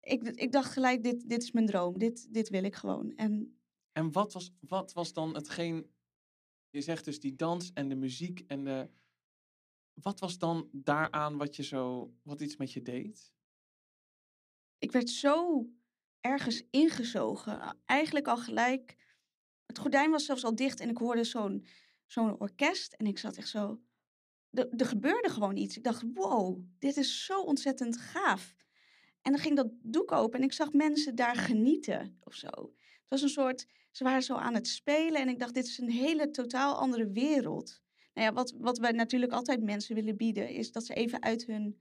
Ik, 0.00 0.22
ik 0.22 0.52
dacht 0.52 0.72
gelijk, 0.72 1.02
dit, 1.02 1.28
dit 1.28 1.42
is 1.42 1.50
mijn 1.50 1.66
droom. 1.66 1.98
Dit, 1.98 2.34
dit 2.34 2.48
wil 2.48 2.64
ik 2.64 2.74
gewoon. 2.74 3.14
En 3.16 3.58
En 3.92 4.12
wat 4.12 4.32
was, 4.32 4.52
wat 4.60 4.92
was 4.92 5.12
dan 5.12 5.34
hetgeen, 5.34 5.90
je 6.70 6.80
zegt 6.80 7.04
dus 7.04 7.20
die 7.20 7.34
dans 7.34 7.72
en 7.72 7.88
de 7.88 7.94
muziek 7.94 8.40
en 8.46 8.64
de, 8.64 8.88
wat 9.94 10.20
was 10.20 10.38
dan 10.38 10.68
daaraan 10.72 11.36
wat 11.36 11.56
je 11.56 11.62
zo, 11.62 12.14
wat 12.22 12.40
iets 12.40 12.56
met 12.56 12.72
je 12.72 12.82
deed? 12.82 13.34
ik 14.84 14.92
werd 14.92 15.10
zo 15.10 15.66
ergens 16.20 16.62
ingezogen. 16.70 17.76
Eigenlijk 17.84 18.28
al 18.28 18.36
gelijk. 18.36 18.96
Het 19.66 19.78
gordijn 19.78 20.10
was 20.10 20.24
zelfs 20.24 20.44
al 20.44 20.54
dicht 20.54 20.80
en 20.80 20.88
ik 20.88 20.98
hoorde 20.98 21.24
zo'n 21.24 21.66
zo'n 22.06 22.40
orkest. 22.40 22.92
En 22.92 23.06
ik 23.06 23.18
zat 23.18 23.36
echt 23.36 23.48
zo. 23.48 23.80
Er, 24.54 24.86
gebeurde 24.86 25.30
gewoon 25.30 25.56
iets. 25.56 25.76
Ik 25.76 25.84
dacht, 25.84 26.02
wow, 26.14 26.58
dit 26.78 26.96
is 26.96 27.24
zo 27.24 27.40
ontzettend 27.40 27.96
gaaf. 27.96 28.54
En 29.22 29.32
dan 29.32 29.40
ging 29.40 29.56
dat 29.56 29.68
doek 29.82 30.12
open 30.12 30.38
en 30.38 30.44
ik 30.44 30.52
zag 30.52 30.72
mensen 30.72 31.14
daar 31.14 31.36
genieten 31.36 32.18
of 32.20 32.34
zo. 32.34 32.48
Het 32.48 33.08
was 33.08 33.22
een 33.22 33.28
soort, 33.28 33.66
ze 33.90 34.04
waren 34.04 34.22
zo 34.22 34.34
aan 34.34 34.54
het 34.54 34.68
spelen 34.68 35.20
en 35.20 35.28
ik 35.28 35.38
dacht, 35.38 35.54
dit 35.54 35.66
is 35.66 35.78
een 35.78 35.90
hele 35.90 36.30
totaal 36.30 36.74
andere 36.74 37.10
wereld. 37.10 37.82
Nou 38.14 38.26
ja, 38.26 38.32
wat, 38.32 38.54
wat 38.58 38.78
wij 38.78 38.92
natuurlijk 38.92 39.32
altijd 39.32 39.62
mensen 39.62 39.94
willen 39.94 40.16
bieden, 40.16 40.48
is 40.48 40.72
dat 40.72 40.84
ze 40.84 40.94
even 40.94 41.22
uit 41.22 41.46
hun 41.46 41.78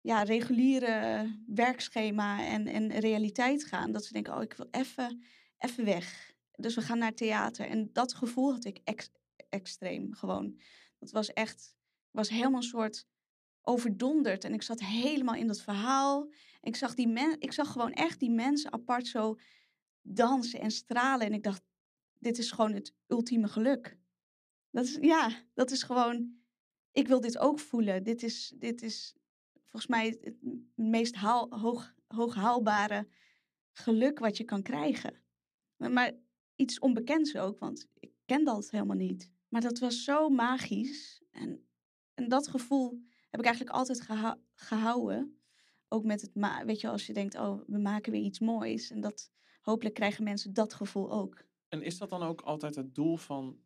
ja, 0.00 0.22
reguliere 0.22 1.26
werkschema 1.46 2.46
en, 2.46 2.66
en 2.66 2.98
realiteit 2.98 3.64
gaan. 3.64 3.92
Dat 3.92 4.04
ze 4.04 4.12
denken, 4.12 4.36
oh, 4.36 4.42
ik 4.42 4.52
wil 4.52 4.68
even, 4.70 5.22
even 5.58 5.84
weg. 5.84 6.34
Dus 6.52 6.74
we 6.74 6.80
gaan 6.80 6.98
naar 6.98 7.14
theater. 7.14 7.66
En 7.66 7.90
dat 7.92 8.14
gevoel 8.14 8.52
had 8.52 8.64
ik 8.64 8.80
ex, 8.84 9.10
extreem 9.48 10.14
gewoon. 10.14 10.60
Dat 11.00 11.10
was 11.10 11.32
echt, 11.32 11.76
was 12.10 12.28
helemaal 12.28 12.60
een 12.60 12.62
soort 12.62 13.06
overdonderd. 13.62 14.44
En 14.44 14.52
ik 14.54 14.62
zat 14.62 14.80
helemaal 14.80 15.34
in 15.34 15.46
dat 15.46 15.60
verhaal. 15.60 16.32
Ik 16.60 16.76
zag, 16.76 16.94
die 16.94 17.08
men, 17.08 17.40
ik 17.40 17.52
zag 17.52 17.72
gewoon 17.72 17.92
echt 17.92 18.20
die 18.20 18.30
mensen 18.30 18.72
apart 18.72 19.06
zo 19.06 19.38
dansen 20.02 20.60
en 20.60 20.70
stralen. 20.70 21.26
En 21.26 21.32
ik 21.32 21.42
dacht, 21.42 21.62
dit 22.18 22.38
is 22.38 22.50
gewoon 22.50 22.72
het 22.72 22.94
ultieme 23.06 23.48
geluk. 23.48 23.98
Dat 24.70 24.84
is, 24.84 24.98
ja, 25.00 25.30
dat 25.54 25.70
is 25.70 25.82
gewoon, 25.82 26.38
ik 26.92 27.08
wil 27.08 27.20
dit 27.20 27.38
ook 27.38 27.58
voelen. 27.58 28.02
Dit 28.02 28.22
is, 28.22 28.54
dit 28.56 28.82
is 28.82 29.16
volgens 29.60 29.86
mij 29.86 30.18
het 30.20 30.36
meest 30.74 31.14
haal, 31.14 31.58
hoog, 31.58 31.94
hoog 32.06 32.34
haalbare 32.34 33.08
geluk 33.72 34.18
wat 34.18 34.36
je 34.36 34.44
kan 34.44 34.62
krijgen. 34.62 35.22
Maar 35.76 36.12
iets 36.54 36.78
onbekends 36.78 37.36
ook, 37.36 37.58
want 37.58 37.86
ik 37.98 38.12
ken 38.24 38.44
dat 38.44 38.70
helemaal 38.70 38.96
niet. 38.96 39.30
Maar 39.50 39.60
dat 39.60 39.78
was 39.78 40.04
zo 40.04 40.28
magisch. 40.28 41.22
En, 41.30 41.68
en 42.14 42.28
dat 42.28 42.48
gevoel 42.48 43.02
heb 43.30 43.40
ik 43.40 43.46
eigenlijk 43.46 43.76
altijd 43.76 44.08
gehouden. 44.54 45.40
Ook 45.88 46.04
met 46.04 46.20
het, 46.20 46.30
weet 46.64 46.80
je, 46.80 46.88
als 46.88 47.06
je 47.06 47.12
denkt, 47.12 47.34
oh, 47.34 47.60
we 47.66 47.78
maken 47.78 48.12
weer 48.12 48.22
iets 48.22 48.38
moois. 48.38 48.90
En 48.90 49.00
dat, 49.00 49.30
hopelijk 49.60 49.94
krijgen 49.94 50.24
mensen 50.24 50.52
dat 50.52 50.74
gevoel 50.74 51.10
ook. 51.12 51.44
En 51.68 51.82
is 51.82 51.98
dat 51.98 52.10
dan 52.10 52.22
ook 52.22 52.40
altijd 52.40 52.74
het 52.74 52.94
doel 52.94 53.16
van 53.16 53.60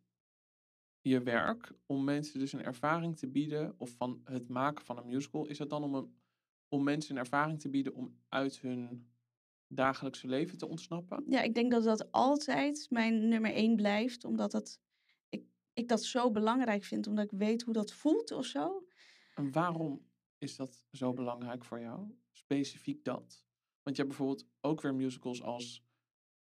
je 1.01 1.23
werk? 1.23 1.73
Om 1.87 2.05
mensen 2.05 2.39
dus 2.39 2.53
een 2.53 2.65
ervaring 2.65 3.17
te 3.17 3.29
bieden, 3.29 3.75
of 3.79 3.91
van 3.91 4.21
het 4.25 4.49
maken 4.49 4.85
van 4.85 4.99
een 4.99 5.07
musical, 5.07 5.47
is 5.47 5.59
het 5.59 5.71
dan 5.71 5.83
om, 5.83 5.95
een, 5.95 6.15
om 6.69 6.83
mensen 6.83 7.15
een 7.15 7.23
ervaring 7.23 7.61
te 7.61 7.69
bieden 7.69 7.95
om 7.95 8.19
uit 8.29 8.61
hun 8.61 9.13
dagelijkse 9.67 10.29
leven 10.29 10.59
te 10.59 10.69
ontsnappen? 10.69 11.25
Ja, 11.29 11.41
ik 11.41 11.55
denk 11.55 11.71
dat 11.71 11.85
dat 11.85 12.13
altijd 12.13 12.87
mijn 12.91 13.29
nummer 13.29 13.53
één 13.53 13.77
blijft, 13.77 14.25
omdat 14.25 14.51
dat, 14.51 14.81
ik, 15.75 15.89
dat 15.89 16.05
zo 16.05 16.31
belangrijk 16.31 16.85
vind, 16.85 17.07
omdat 17.07 17.25
ik 17.25 17.39
weet 17.39 17.63
hoe 17.63 17.75
dat 17.75 17.93
voelt 17.93 18.31
of 18.31 18.47
zo. 18.47 18.87
En 19.35 19.53
waarom 19.53 20.07
is 20.39 20.57
dat 20.57 20.85
zo 20.93 21.13
belangrijk 21.13 21.65
voor 21.65 21.81
jou? 21.81 22.15
Specifiek 22.33 23.05
dat? 23.05 23.45
Want 23.83 23.97
je 23.97 24.03
hebt 24.03 24.09
bijvoorbeeld 24.09 24.47
ook 24.61 24.81
weer 24.81 24.95
musicals 24.95 25.43
als 25.43 25.85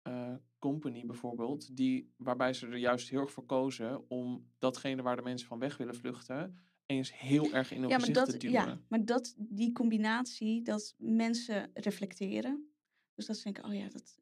uh, 0.08 0.36
Company 0.60 1.06
bijvoorbeeld, 1.06 1.76
die, 1.76 2.14
waarbij 2.18 2.54
ze 2.54 2.68
er 2.68 2.78
juist 2.78 3.10
heel 3.10 3.20
erg 3.20 3.32
voor 3.32 3.46
kozen 3.46 4.10
om 4.10 4.52
datgene 4.58 5.02
waar 5.02 5.16
de 5.16 5.22
mensen 5.22 5.48
van 5.48 5.60
weg 5.60 5.78
willen 5.78 5.96
vluchten, 5.96 6.58
eens 6.86 7.20
heel 7.20 7.52
erg 7.54 7.72
in 7.72 7.82
hun 7.82 7.90
ja, 7.90 7.98
dat, 7.98 8.30
te 8.30 8.38
duwen. 8.38 8.54
Ja, 8.54 8.82
maar 8.88 9.06
dat, 9.06 9.36
die 9.38 9.72
combinatie, 9.72 10.62
dat 10.62 10.96
mensen 10.98 11.72
reflecteren. 11.74 12.72
Dus 13.16 13.26
dat 13.26 13.38
ze 13.38 13.44
denken, 13.44 13.66
oh 13.66 13.74
ja, 13.74 13.90
dat... 13.90 14.20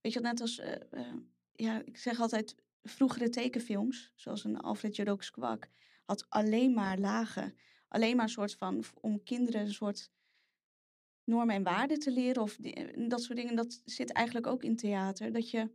Weet 0.00 0.12
je, 0.12 0.20
net 0.20 0.40
als, 0.40 0.58
uh, 0.58 0.74
uh, 0.90 1.14
ja, 1.52 1.84
ik 1.84 1.96
zeg 1.96 2.20
altijd, 2.20 2.54
vroegere 2.84 3.28
tekenfilms, 3.28 4.12
zoals 4.14 4.44
een 4.44 4.60
Alfred 4.60 4.96
Jodocus 4.96 5.30
Kwak, 5.30 5.68
had 6.04 6.26
alleen 6.28 6.74
maar 6.74 6.98
lagen 6.98 7.54
alleen 7.94 8.16
maar 8.16 8.24
een 8.24 8.30
soort 8.30 8.54
van 8.54 8.84
om 9.00 9.22
kinderen 9.22 9.60
een 9.60 9.72
soort 9.72 10.10
normen 11.24 11.54
en 11.54 11.62
waarden 11.62 11.98
te 11.98 12.10
leren 12.10 12.42
of 12.42 12.56
dat 13.08 13.22
soort 13.22 13.38
dingen. 13.38 13.56
Dat 13.56 13.82
zit 13.84 14.12
eigenlijk 14.12 14.46
ook 14.46 14.62
in 14.62 14.76
theater. 14.76 15.32
Dat 15.32 15.50
je 15.50 15.70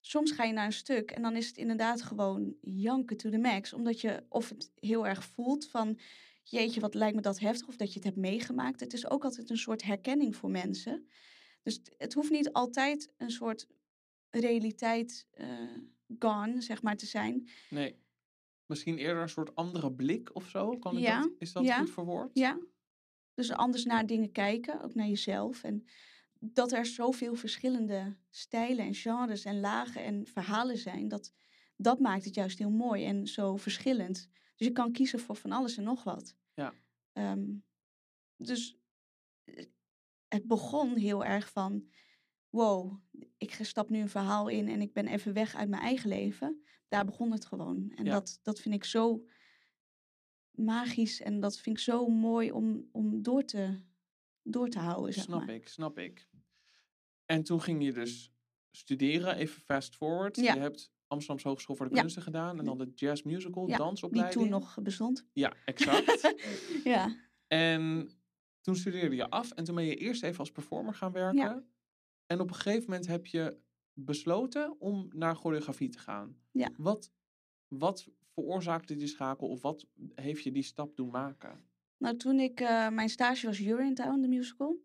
soms 0.00 0.30
ga 0.30 0.44
je 0.44 0.52
naar 0.52 0.66
een 0.66 0.72
stuk 0.72 1.10
en 1.10 1.22
dan 1.22 1.36
is 1.36 1.46
het 1.46 1.56
inderdaad 1.56 2.02
gewoon 2.02 2.56
janken 2.60 3.16
to 3.16 3.30
the 3.30 3.38
max, 3.38 3.72
omdat 3.72 4.00
je 4.00 4.24
of 4.28 4.48
het 4.48 4.72
heel 4.74 5.06
erg 5.06 5.24
voelt 5.24 5.68
van 5.68 5.98
jeetje, 6.42 6.80
wat 6.80 6.94
lijkt 6.94 7.16
me 7.16 7.22
dat 7.22 7.38
heftig, 7.38 7.68
of 7.68 7.76
dat 7.76 7.88
je 7.88 7.94
het 7.94 8.04
hebt 8.04 8.16
meegemaakt. 8.16 8.80
Het 8.80 8.92
is 8.92 9.10
ook 9.10 9.24
altijd 9.24 9.50
een 9.50 9.58
soort 9.58 9.82
herkenning 9.82 10.36
voor 10.36 10.50
mensen. 10.50 11.08
Dus 11.62 11.80
het 11.96 12.14
hoeft 12.14 12.30
niet 12.30 12.52
altijd 12.52 13.12
een 13.16 13.30
soort 13.30 13.66
realiteit 14.30 15.26
uh, 15.34 15.78
gone, 16.18 16.60
zeg 16.60 16.82
maar, 16.82 16.96
te 16.96 17.06
zijn. 17.06 17.48
Nee. 17.70 17.98
Misschien 18.66 18.98
eerder 18.98 19.22
een 19.22 19.28
soort 19.28 19.54
andere 19.54 19.92
blik 19.92 20.34
of 20.34 20.48
zo? 20.48 20.78
Kan 20.78 20.96
ik 20.96 21.02
ja, 21.02 21.20
dat, 21.20 21.30
is 21.38 21.52
dat 21.52 21.72
goed 21.72 21.90
verwoord? 21.90 22.30
Ja. 22.34 22.58
Dus 23.34 23.52
anders 23.52 23.84
naar 23.84 24.06
dingen 24.06 24.32
kijken, 24.32 24.82
ook 24.82 24.94
naar 24.94 25.06
jezelf. 25.06 25.64
En 25.64 25.86
dat 26.40 26.72
er 26.72 26.86
zoveel 26.86 27.34
verschillende 27.34 28.16
stijlen 28.30 28.84
en 28.84 28.94
genres 28.94 29.44
en 29.44 29.60
lagen 29.60 30.04
en 30.04 30.26
verhalen 30.26 30.78
zijn, 30.78 31.08
dat, 31.08 31.32
dat 31.76 32.00
maakt 32.00 32.24
het 32.24 32.34
juist 32.34 32.58
heel 32.58 32.70
mooi 32.70 33.04
en 33.04 33.26
zo 33.26 33.56
verschillend. 33.56 34.28
Dus 34.56 34.66
je 34.66 34.72
kan 34.72 34.92
kiezen 34.92 35.18
voor 35.18 35.36
van 35.36 35.52
alles 35.52 35.76
en 35.76 35.84
nog 35.84 36.04
wat. 36.04 36.36
Ja. 36.54 36.74
Um, 37.12 37.64
dus 38.36 38.78
eh, 39.44 39.64
het 40.28 40.46
begon 40.46 40.96
heel 40.96 41.24
erg 41.24 41.50
van, 41.50 41.90
wow, 42.50 43.00
ik 43.38 43.58
stap 43.62 43.90
nu 43.90 44.00
een 44.00 44.08
verhaal 44.08 44.48
in 44.48 44.68
en 44.68 44.80
ik 44.80 44.92
ben 44.92 45.06
even 45.06 45.32
weg 45.32 45.54
uit 45.54 45.68
mijn 45.68 45.82
eigen 45.82 46.08
leven 46.08 46.62
daar 46.90 47.04
begon 47.04 47.32
het 47.32 47.46
gewoon. 47.46 47.92
En 47.94 48.04
dat, 48.04 48.38
dat 48.42 48.60
vind 48.60 48.74
ik 48.74 48.84
zo 48.84 49.24
magisch 50.50 51.20
en 51.20 51.40
dat 51.40 51.58
vind 51.58 51.76
ik 51.76 51.82
zo 51.82 52.08
mooi 52.08 52.52
om, 52.52 52.88
om 52.92 53.22
door, 53.22 53.44
te, 53.44 53.80
door 54.42 54.68
te 54.68 54.78
houden. 54.78 55.12
Zeg 55.12 55.24
snap 55.24 55.48
ik, 55.48 55.68
snap 55.68 55.98
ik. 55.98 56.28
En 57.24 57.42
toen 57.42 57.60
ging 57.60 57.84
je 57.84 57.92
dus 57.92 58.32
studeren, 58.70 59.36
even 59.36 59.62
fast 59.62 59.96
forward. 59.96 60.36
Je 60.36 60.58
hebt 60.58 60.92
Amsterdamse 61.06 61.48
Hogeschool 61.48 61.76
voor 61.76 61.88
de 61.88 61.94
Kunsten 61.94 62.22
gedaan 62.22 62.58
en 62.58 62.64
dan 62.64 62.78
de 62.78 62.92
Jazz 62.94 63.22
Musical, 63.22 63.66
dansopleiding. 63.66 64.34
Die 64.34 64.42
toen 64.42 64.60
nog 64.60 64.78
bestond. 64.82 65.26
Ja, 65.32 65.52
exact. 65.64 66.34
ja. 66.84 67.16
En 67.46 68.10
toen 68.60 68.76
studeerde 68.76 69.16
je 69.16 69.30
af 69.30 69.50
en 69.50 69.64
toen 69.64 69.74
ben 69.74 69.84
je 69.84 69.96
eerst 69.96 70.22
even 70.22 70.38
als 70.38 70.50
performer 70.50 70.94
gaan 70.94 71.12
werken. 71.12 71.70
En 72.30 72.40
op 72.40 72.48
een 72.48 72.54
gegeven 72.54 72.90
moment 72.90 73.06
heb 73.06 73.26
je 73.26 73.56
besloten 73.92 74.80
om 74.80 75.08
naar 75.12 75.34
choreografie 75.36 75.88
te 75.88 75.98
gaan. 75.98 76.36
Ja. 76.50 76.70
Wat, 76.76 77.12
wat 77.68 78.08
veroorzaakte 78.34 78.94
die 78.94 79.06
schakel 79.06 79.48
of 79.48 79.62
wat 79.62 79.86
heeft 80.14 80.42
je 80.42 80.52
die 80.52 80.62
stap 80.62 80.96
doen 80.96 81.10
maken? 81.10 81.64
Nou, 81.96 82.16
toen 82.16 82.38
ik, 82.38 82.60
uh, 82.60 82.88
mijn 82.88 83.08
stage 83.08 83.46
was 83.46 83.60
Urinetown, 83.60 84.20
de 84.20 84.28
musical. 84.28 84.80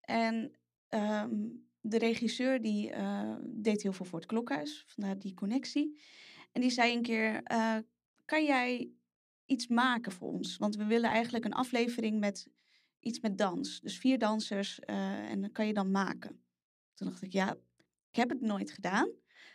En 0.00 0.52
um, 0.88 1.66
de 1.80 1.98
regisseur 1.98 2.62
die 2.62 2.90
uh, 2.90 3.36
deed 3.42 3.82
heel 3.82 3.92
veel 3.92 4.06
voor 4.06 4.18
het 4.18 4.28
klokhuis, 4.28 4.84
vandaar 4.86 5.18
die 5.18 5.34
connectie. 5.34 6.00
En 6.52 6.60
die 6.60 6.70
zei 6.70 6.96
een 6.96 7.02
keer, 7.02 7.52
uh, 7.52 7.78
kan 8.24 8.44
jij 8.44 8.90
iets 9.46 9.66
maken 9.66 10.12
voor 10.12 10.32
ons? 10.32 10.56
Want 10.56 10.76
we 10.76 10.84
willen 10.84 11.10
eigenlijk 11.10 11.44
een 11.44 11.52
aflevering 11.52 12.20
met 12.20 12.48
iets 13.00 13.20
met 13.20 13.38
dans. 13.38 13.80
Dus 13.80 13.98
vier 13.98 14.18
dansers 14.18 14.80
en 14.80 15.40
dat 15.40 15.52
kan 15.52 15.66
je 15.66 15.74
dan 15.74 15.90
maken. 15.90 16.43
Toen 16.94 17.08
dacht 17.08 17.22
ik, 17.22 17.32
ja, 17.32 17.56
ik 18.10 18.16
heb 18.16 18.28
het 18.28 18.40
nooit 18.40 18.70
gedaan, 18.70 19.08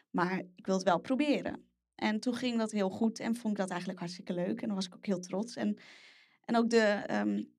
maar 0.10 0.40
ik 0.56 0.66
wil 0.66 0.76
het 0.76 0.84
wel 0.84 1.00
proberen. 1.00 1.70
En 1.96 2.20
toen 2.20 2.36
ging 2.36 2.58
dat 2.58 2.72
heel 2.72 2.90
goed 2.90 3.20
en 3.20 3.36
vond 3.36 3.54
ik 3.54 3.60
dat 3.60 3.70
eigenlijk 3.70 4.00
hartstikke 4.00 4.34
leuk. 4.34 4.62
En 4.62 4.68
dan 4.68 4.76
was 4.76 4.86
ik 4.86 4.96
ook 4.96 5.06
heel 5.06 5.20
trots. 5.20 5.56
En, 5.56 5.78
en 6.46 6.56
ook 6.56 6.70
de, 6.70 7.04
um, 7.12 7.54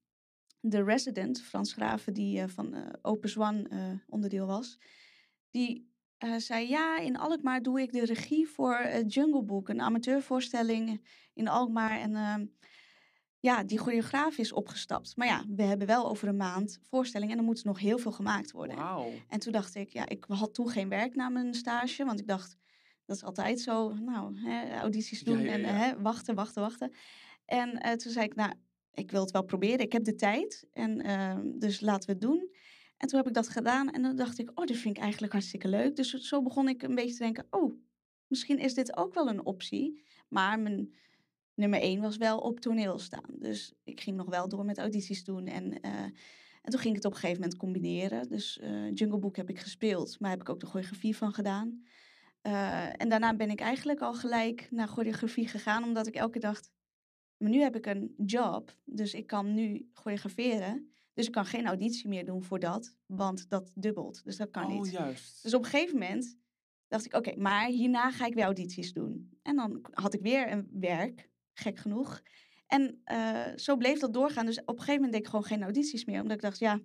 de 0.60 0.84
resident, 0.84 1.42
Frans 1.42 1.72
Graven, 1.72 2.14
die 2.14 2.40
uh, 2.40 2.48
van 2.48 2.74
uh, 2.74 2.86
Opus 3.02 3.36
One 3.36 3.66
uh, 3.70 3.92
onderdeel 4.08 4.46
was, 4.46 4.78
die 5.50 5.88
zei: 6.36 6.68
Ja, 6.68 6.98
in 6.98 7.18
Alkmaar 7.18 7.62
doe 7.62 7.80
ik 7.80 7.92
de 7.92 8.04
regie 8.04 8.48
voor 8.48 9.02
Jungle 9.06 9.42
Book, 9.42 9.68
een 9.68 9.80
amateurvoorstelling 9.80 11.06
in 11.34 11.48
Alkmaar. 11.48 12.00
En 12.00 12.14
ehm, 12.14 12.46
ja, 13.40 13.64
die 13.64 13.78
choreograaf 13.78 14.38
is 14.38 14.52
opgestapt. 14.52 15.16
Maar 15.16 15.26
ja, 15.26 15.44
we 15.48 15.62
hebben 15.62 15.86
wel 15.86 16.08
over 16.08 16.28
een 16.28 16.36
maand 16.36 16.78
voorstelling 16.82 17.30
en 17.30 17.38
er 17.38 17.44
moet 17.44 17.64
nog 17.64 17.78
heel 17.78 17.98
veel 17.98 18.12
gemaakt 18.12 18.50
worden. 18.50 18.76
Wow. 18.76 19.12
En 19.28 19.38
toen 19.38 19.52
dacht 19.52 19.74
ik, 19.74 19.90
ja, 19.90 20.08
ik 20.08 20.24
had 20.28 20.54
toen 20.54 20.68
geen 20.68 20.88
werk 20.88 21.14
na 21.14 21.28
mijn 21.28 21.54
stage, 21.54 22.04
want 22.04 22.20
ik 22.20 22.26
dacht, 22.26 22.56
dat 23.04 23.16
is 23.16 23.24
altijd 23.24 23.60
zo, 23.60 23.94
nou, 23.94 24.38
hè, 24.38 24.78
audities 24.78 25.22
doen 25.22 25.44
en 25.44 25.64
hè, 25.64 26.00
wachten, 26.00 26.34
wachten, 26.34 26.62
wachten. 26.62 26.92
En 27.44 27.68
uh, 27.86 27.92
toen 27.92 28.12
zei 28.12 28.24
ik, 28.26 28.34
nou, 28.34 28.52
ik 28.94 29.10
wil 29.10 29.20
het 29.20 29.30
wel 29.30 29.44
proberen, 29.44 29.80
ik 29.80 29.92
heb 29.92 30.04
de 30.04 30.14
tijd, 30.14 30.66
en 30.72 31.06
uh, 31.06 31.38
dus 31.58 31.80
laten 31.80 32.06
we 32.06 32.12
het 32.12 32.20
doen. 32.20 32.50
En 32.96 33.08
toen 33.08 33.18
heb 33.18 33.28
ik 33.28 33.34
dat 33.34 33.48
gedaan 33.48 33.90
en 33.90 34.02
dan 34.02 34.16
dacht 34.16 34.38
ik, 34.38 34.50
oh, 34.54 34.66
dit 34.66 34.76
vind 34.76 34.96
ik 34.96 35.02
eigenlijk 35.02 35.32
hartstikke 35.32 35.68
leuk. 35.68 35.96
Dus 35.96 36.10
zo 36.10 36.42
begon 36.42 36.68
ik 36.68 36.82
een 36.82 36.94
beetje 36.94 37.12
te 37.12 37.22
denken, 37.22 37.46
oh, 37.50 37.72
misschien 38.26 38.58
is 38.58 38.74
dit 38.74 38.96
ook 38.96 39.14
wel 39.14 39.28
een 39.28 39.44
optie. 39.44 40.04
Maar 40.28 40.60
mijn 40.60 40.94
nummer 41.60 41.80
één 41.80 42.00
was 42.00 42.16
wel 42.16 42.38
op 42.38 42.60
toneel 42.60 42.98
staan. 42.98 43.30
Dus 43.38 43.72
ik 43.84 44.00
ging 44.00 44.16
nog 44.16 44.28
wel 44.28 44.48
door 44.48 44.64
met 44.64 44.78
audities 44.78 45.24
doen. 45.24 45.46
En, 45.46 45.64
uh, 45.64 45.92
en 46.62 46.70
toen 46.70 46.80
ging 46.80 46.96
ik 46.96 47.02
het 47.02 47.04
op 47.04 47.12
een 47.12 47.18
gegeven 47.18 47.40
moment 47.40 47.58
combineren. 47.58 48.28
Dus 48.28 48.58
uh, 48.62 48.94
Jungle 48.94 49.18
Book 49.18 49.36
heb 49.36 49.50
ik 49.50 49.58
gespeeld, 49.58 50.20
maar 50.20 50.30
heb 50.30 50.40
ik 50.40 50.48
ook 50.48 50.60
de 50.60 50.66
choreografie 50.66 51.16
van 51.16 51.32
gedaan. 51.32 51.82
Uh, 52.42 53.00
en 53.02 53.08
daarna 53.08 53.36
ben 53.36 53.50
ik 53.50 53.60
eigenlijk 53.60 54.00
al 54.00 54.14
gelijk 54.14 54.68
naar 54.70 54.88
choreografie 54.88 55.48
gegaan, 55.48 55.84
omdat 55.84 56.06
ik 56.06 56.14
elke 56.14 56.38
dag 56.38 56.60
Maar 57.36 57.50
nu 57.50 57.60
heb 57.60 57.76
ik 57.76 57.86
een 57.86 58.14
job, 58.16 58.76
dus 58.84 59.14
ik 59.14 59.26
kan 59.26 59.54
nu 59.54 59.88
choreograferen. 59.92 60.92
Dus 61.14 61.26
ik 61.26 61.32
kan 61.32 61.44
geen 61.44 61.66
auditie 61.66 62.08
meer 62.08 62.24
doen 62.24 62.42
voor 62.42 62.58
dat, 62.58 62.96
want 63.06 63.48
dat 63.48 63.72
dubbelt. 63.74 64.24
Dus 64.24 64.36
dat 64.36 64.50
kan 64.50 64.64
oh, 64.64 64.82
niet. 64.82 64.90
juist. 64.90 65.42
Dus 65.42 65.54
op 65.54 65.64
een 65.64 65.70
gegeven 65.70 65.98
moment 65.98 66.36
dacht 66.88 67.04
ik, 67.04 67.14
oké, 67.14 67.36
maar 67.36 67.66
hierna 67.66 68.10
ga 68.10 68.26
ik 68.26 68.34
weer 68.34 68.44
audities 68.44 68.92
doen. 68.92 69.38
En 69.42 69.56
dan 69.56 69.80
had 69.92 70.14
ik 70.14 70.20
weer 70.20 70.52
een 70.52 70.68
werk, 70.72 71.29
gek 71.52 71.78
genoeg. 71.78 72.22
En 72.66 73.00
eh, 73.04 73.46
zo 73.56 73.76
bleef 73.76 73.98
dat 73.98 74.12
doorgaan. 74.12 74.46
Dus 74.46 74.60
op 74.60 74.68
een 74.68 74.74
gegeven 74.78 74.94
moment 74.94 75.12
deed 75.12 75.20
ik 75.22 75.28
gewoon 75.28 75.44
geen 75.44 75.62
audities 75.62 76.04
meer. 76.04 76.20
Omdat 76.20 76.36
ik 76.36 76.42
dacht, 76.42 76.58
ja, 76.58 76.80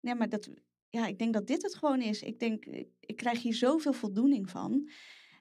nee, 0.00 0.14
maar 0.14 0.28
dat, 0.28 0.50
ja, 0.90 1.06
ik 1.06 1.18
denk 1.18 1.32
dat 1.32 1.46
dit 1.46 1.62
het 1.62 1.74
gewoon 1.74 2.00
is. 2.00 2.22
Ik 2.22 2.38
denk, 2.38 2.64
ik, 2.64 2.88
ik 3.00 3.16
krijg 3.16 3.42
hier 3.42 3.54
zoveel 3.54 3.92
voldoening 3.92 4.50
van. 4.50 4.90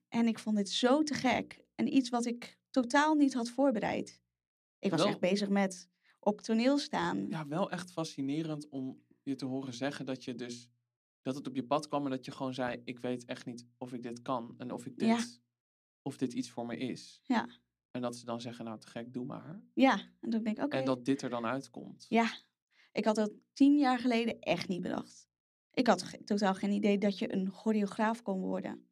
En 0.08 0.27
ik 0.27 0.39
vond 0.39 0.56
dit 0.58 0.70
zo 0.70 1.03
te 1.03 1.13
gek. 1.13 1.62
En 1.75 1.96
iets 1.96 2.10
wat 2.10 2.25
ik 2.25 2.60
totaal 2.70 3.15
niet 3.15 3.34
had 3.34 3.50
voorbereid. 3.50 4.22
Ik 4.80 4.91
was 4.91 5.00
Wel- 5.00 5.10
echt 5.10 5.20
bezig 5.20 5.50
met 5.50 5.89
op 6.20 6.41
toneel 6.41 6.77
staan. 6.77 7.27
Ja, 7.30 7.48
wel 7.48 7.72
echt 7.72 7.91
fascinerend 7.91 8.70
om 8.70 9.01
je 9.24 9.36
te 9.36 9.46
horen 9.46 9.74
zeggen 9.74 10.06
dat 10.06 10.24
je 10.24 10.36
dus 10.36 10.70
dat 11.22 11.36
het 11.36 11.48
op 11.48 11.56
je 11.56 11.63
pad 11.63 11.88
kwam 11.88 12.03
en 12.03 12.10
dat 12.12 12.25
je 12.25 12.32
gewoon 12.32 12.53
zei: 12.53 12.82
ik 12.84 13.00
weet 13.00 13.25
echt 13.25 13.46
niet 13.46 13.65
of 13.77 13.94
ik 13.94 14.03
dit 14.03 14.22
kan 14.22 14.56
en 14.58 14.72
of 14.72 14.86
ik 14.86 14.98
dit 14.98 15.08
Ja. 15.08 15.20
of 16.01 16.18
dit 16.18 16.34
iets 16.34 16.50
voor 16.50 16.65
me 16.65 16.77
is. 16.77 17.22
Ja. 17.24 17.50
En 17.92 18.02
dat 18.02 18.16
ze 18.16 18.26
dan 18.26 18.42
zeggen: 18.42 18.66
nou 18.66 18.80
te 18.80 18.88
gek, 18.88 19.14
doe 19.14 19.26
maar. 19.26 19.62
Ja, 19.74 19.94
en 20.20 20.30
dan 20.30 20.44
denk 20.44 20.58
ik, 20.58 20.64
oké. 20.64 20.78
En 20.78 20.86
dat 20.86 21.06
dit 21.06 21.22
er 21.22 21.30
dan 21.30 21.46
uitkomt. 21.46 22.06
Ja, 22.10 22.32
ik 22.92 23.06
had 23.06 23.16
dat 23.16 23.32
tien 23.54 23.78
jaar 23.78 24.00
geleden 24.00 24.40
echt 24.40 24.68
niet 24.68 24.82
bedacht. 24.82 25.30
Ik 25.74 25.88
had 25.88 26.04
ge- 26.04 26.24
totaal 26.24 26.54
geen 26.54 26.72
idee 26.72 26.98
dat 26.98 27.20
je 27.20 27.34
een 27.34 27.50
choreograaf 27.50 28.22
kon 28.22 28.40
worden. 28.42 28.86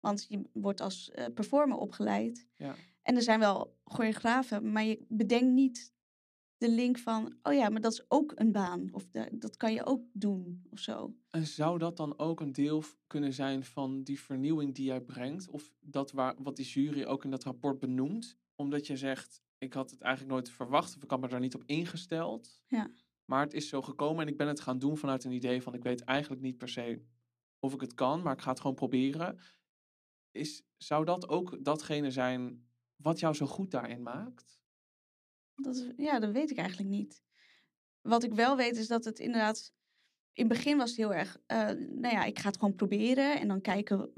Want 0.00 0.26
je 0.28 0.42
wordt 0.52 0.80
als 0.80 1.10
eh, 1.10 1.26
performer 1.34 1.76
opgeleid. 1.76 2.46
Ja. 2.56 2.74
En 3.02 3.16
er 3.16 3.22
zijn 3.22 3.38
wel 3.38 3.76
choreografen, 3.84 4.72
maar 4.72 4.84
je 4.84 5.04
bedenkt 5.08 5.52
niet 5.52 5.92
de 6.62 6.70
link 6.70 6.98
van... 6.98 7.34
oh 7.42 7.52
ja, 7.52 7.68
maar 7.68 7.80
dat 7.80 7.92
is 7.92 8.04
ook 8.08 8.32
een 8.34 8.52
baan. 8.52 8.88
Of 8.92 9.06
da- 9.10 9.28
dat 9.32 9.56
kan 9.56 9.72
je 9.72 9.84
ook 9.84 10.04
doen, 10.12 10.62
of 10.70 10.78
zo. 10.78 11.14
En 11.30 11.46
zou 11.46 11.78
dat 11.78 11.96
dan 11.96 12.18
ook 12.18 12.40
een 12.40 12.52
deel 12.52 12.82
kunnen 13.06 13.32
zijn 13.32 13.64
van 13.64 14.02
die 14.02 14.20
vernieuwing 14.20 14.74
die 14.74 14.84
jij 14.84 15.00
brengt? 15.00 15.48
Of 15.48 15.72
dat 15.80 16.12
waar, 16.12 16.34
wat 16.38 16.56
die 16.56 16.66
jury 16.66 17.04
ook 17.04 17.24
in 17.24 17.30
dat 17.30 17.44
rapport 17.44 17.78
benoemt? 17.78 18.36
Omdat 18.54 18.86
je 18.86 18.96
zegt, 18.96 19.42
ik 19.58 19.72
had 19.72 19.90
het 19.90 20.00
eigenlijk 20.00 20.34
nooit 20.34 20.50
verwacht 20.50 20.96
of 20.96 21.02
ik 21.02 21.10
had 21.10 21.20
me 21.20 21.28
daar 21.28 21.40
niet 21.40 21.54
op 21.54 21.62
ingesteld. 21.66 22.60
Ja. 22.66 22.90
Maar 23.24 23.42
het 23.42 23.54
is 23.54 23.68
zo 23.68 23.82
gekomen 23.82 24.22
en 24.22 24.32
ik 24.32 24.36
ben 24.36 24.48
het 24.48 24.60
gaan 24.60 24.78
doen 24.78 24.96
vanuit 24.96 25.24
een 25.24 25.32
idee 25.32 25.62
van 25.62 25.74
ik 25.74 25.82
weet 25.82 26.04
eigenlijk 26.04 26.42
niet 26.42 26.58
per 26.58 26.68
se 26.68 27.02
of 27.58 27.74
ik 27.74 27.80
het 27.80 27.94
kan, 27.94 28.22
maar 28.22 28.32
ik 28.32 28.40
ga 28.40 28.50
het 28.50 28.60
gewoon 28.60 28.76
proberen. 28.76 29.38
Is, 30.30 30.62
zou 30.76 31.04
dat 31.04 31.28
ook 31.28 31.64
datgene 31.64 32.10
zijn 32.10 32.66
wat 32.96 33.20
jou 33.20 33.34
zo 33.34 33.46
goed 33.46 33.70
daarin 33.70 34.02
maakt? 34.02 34.61
Dat, 35.62 35.76
is- 35.76 35.90
ja, 35.96 36.18
dat 36.18 36.32
weet 36.32 36.50
ik 36.50 36.56
eigenlijk 36.58 36.88
niet. 36.88 37.22
Wat 38.00 38.22
ik 38.22 38.32
wel 38.32 38.56
weet 38.56 38.76
is 38.76 38.86
dat 38.86 39.04
het 39.04 39.18
inderdaad... 39.18 39.72
In 40.34 40.44
het 40.48 40.52
begin 40.56 40.76
was 40.76 40.88
het 40.88 40.98
heel 40.98 41.14
erg... 41.14 41.38
eh, 41.46 41.66
nou 41.76 42.14
ja, 42.14 42.24
ik 42.24 42.38
ga 42.38 42.48
het 42.48 42.58
gewoon 42.58 42.74
proberen 42.74 43.40
en 43.40 43.48
dan 43.48 43.60
kijken 43.60 44.10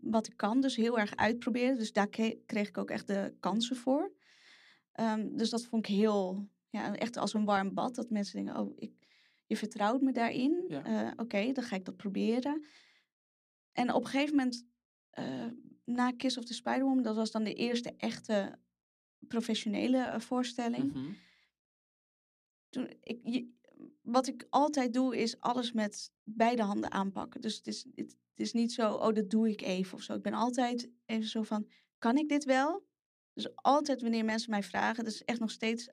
wat 0.00 0.26
ik 0.26 0.36
kan. 0.36 0.60
Dus 0.60 0.76
heel 0.76 0.98
erg 0.98 1.16
uitproberen. 1.16 1.78
Dus 1.78 1.92
daar 1.92 2.08
kreeg 2.46 2.68
ik 2.68 2.78
ook 2.78 2.90
echt 2.90 3.06
de 3.06 3.34
kansen 3.40 3.76
voor. 3.76 4.12
Ehm, 4.92 5.36
dus 5.36 5.50
dat 5.50 5.64
vond 5.64 5.88
ik 5.88 5.94
heel... 5.94 6.48
Ja, 6.70 6.94
echt 6.96 7.16
als 7.16 7.34
een 7.34 7.44
warm 7.44 7.74
bad. 7.74 7.94
Dat 7.94 8.10
mensen 8.10 8.44
denken, 8.44 8.60
oh, 8.62 8.72
ik, 8.76 8.92
je 9.46 9.56
vertrouwt 9.56 10.00
me 10.00 10.12
daarin. 10.12 10.64
Ja. 10.68 10.84
Eh, 10.84 11.12
Oké, 11.16 11.52
dan 11.52 11.64
ga 11.64 11.76
ik 11.76 11.84
dat 11.84 11.96
proberen. 11.96 12.64
En 13.72 13.92
op 13.92 14.04
een 14.04 14.10
gegeven 14.10 14.36
moment... 14.36 14.66
eh, 15.10 15.46
na 15.84 16.10
Kiss 16.12 16.36
of 16.38 16.44
the 16.44 16.54
Spider-Woman, 16.54 17.02
dat 17.02 17.16
was 17.16 17.30
dan 17.30 17.44
de 17.44 17.54
eerste 17.54 17.94
echte 17.96 18.58
professionele 19.18 19.98
eh, 20.04 20.20
voorstelling 20.20 20.92
Mhm. 20.92 21.12
toen 22.68 22.90
ik, 23.00 23.20
je- 23.24 23.54
wat 24.02 24.26
ik 24.26 24.46
altijd 24.50 24.92
doe, 24.92 25.16
is 25.16 25.40
alles 25.40 25.72
met 25.72 26.12
beide 26.24 26.62
handen 26.62 26.90
aanpakken. 26.90 27.40
Dus 27.40 27.56
het 27.56 27.66
is, 27.66 27.84
het, 27.94 28.16
het 28.30 28.40
is 28.40 28.52
niet 28.52 28.72
zo, 28.72 28.92
oh, 28.92 29.14
dat 29.14 29.30
doe 29.30 29.50
ik 29.50 29.60
even 29.60 29.94
of 29.94 30.02
zo. 30.02 30.14
Ik 30.14 30.22
ben 30.22 30.34
altijd 30.34 30.90
even 31.06 31.28
zo 31.28 31.42
van, 31.42 31.68
kan 31.98 32.16
ik 32.16 32.28
dit 32.28 32.44
wel? 32.44 32.86
Dus 33.32 33.54
altijd 33.56 34.02
wanneer 34.02 34.24
mensen 34.24 34.50
mij 34.50 34.62
vragen, 34.62 35.04
dus 35.04 35.24
echt 35.24 35.40
nog 35.40 35.50
steeds, 35.50 35.88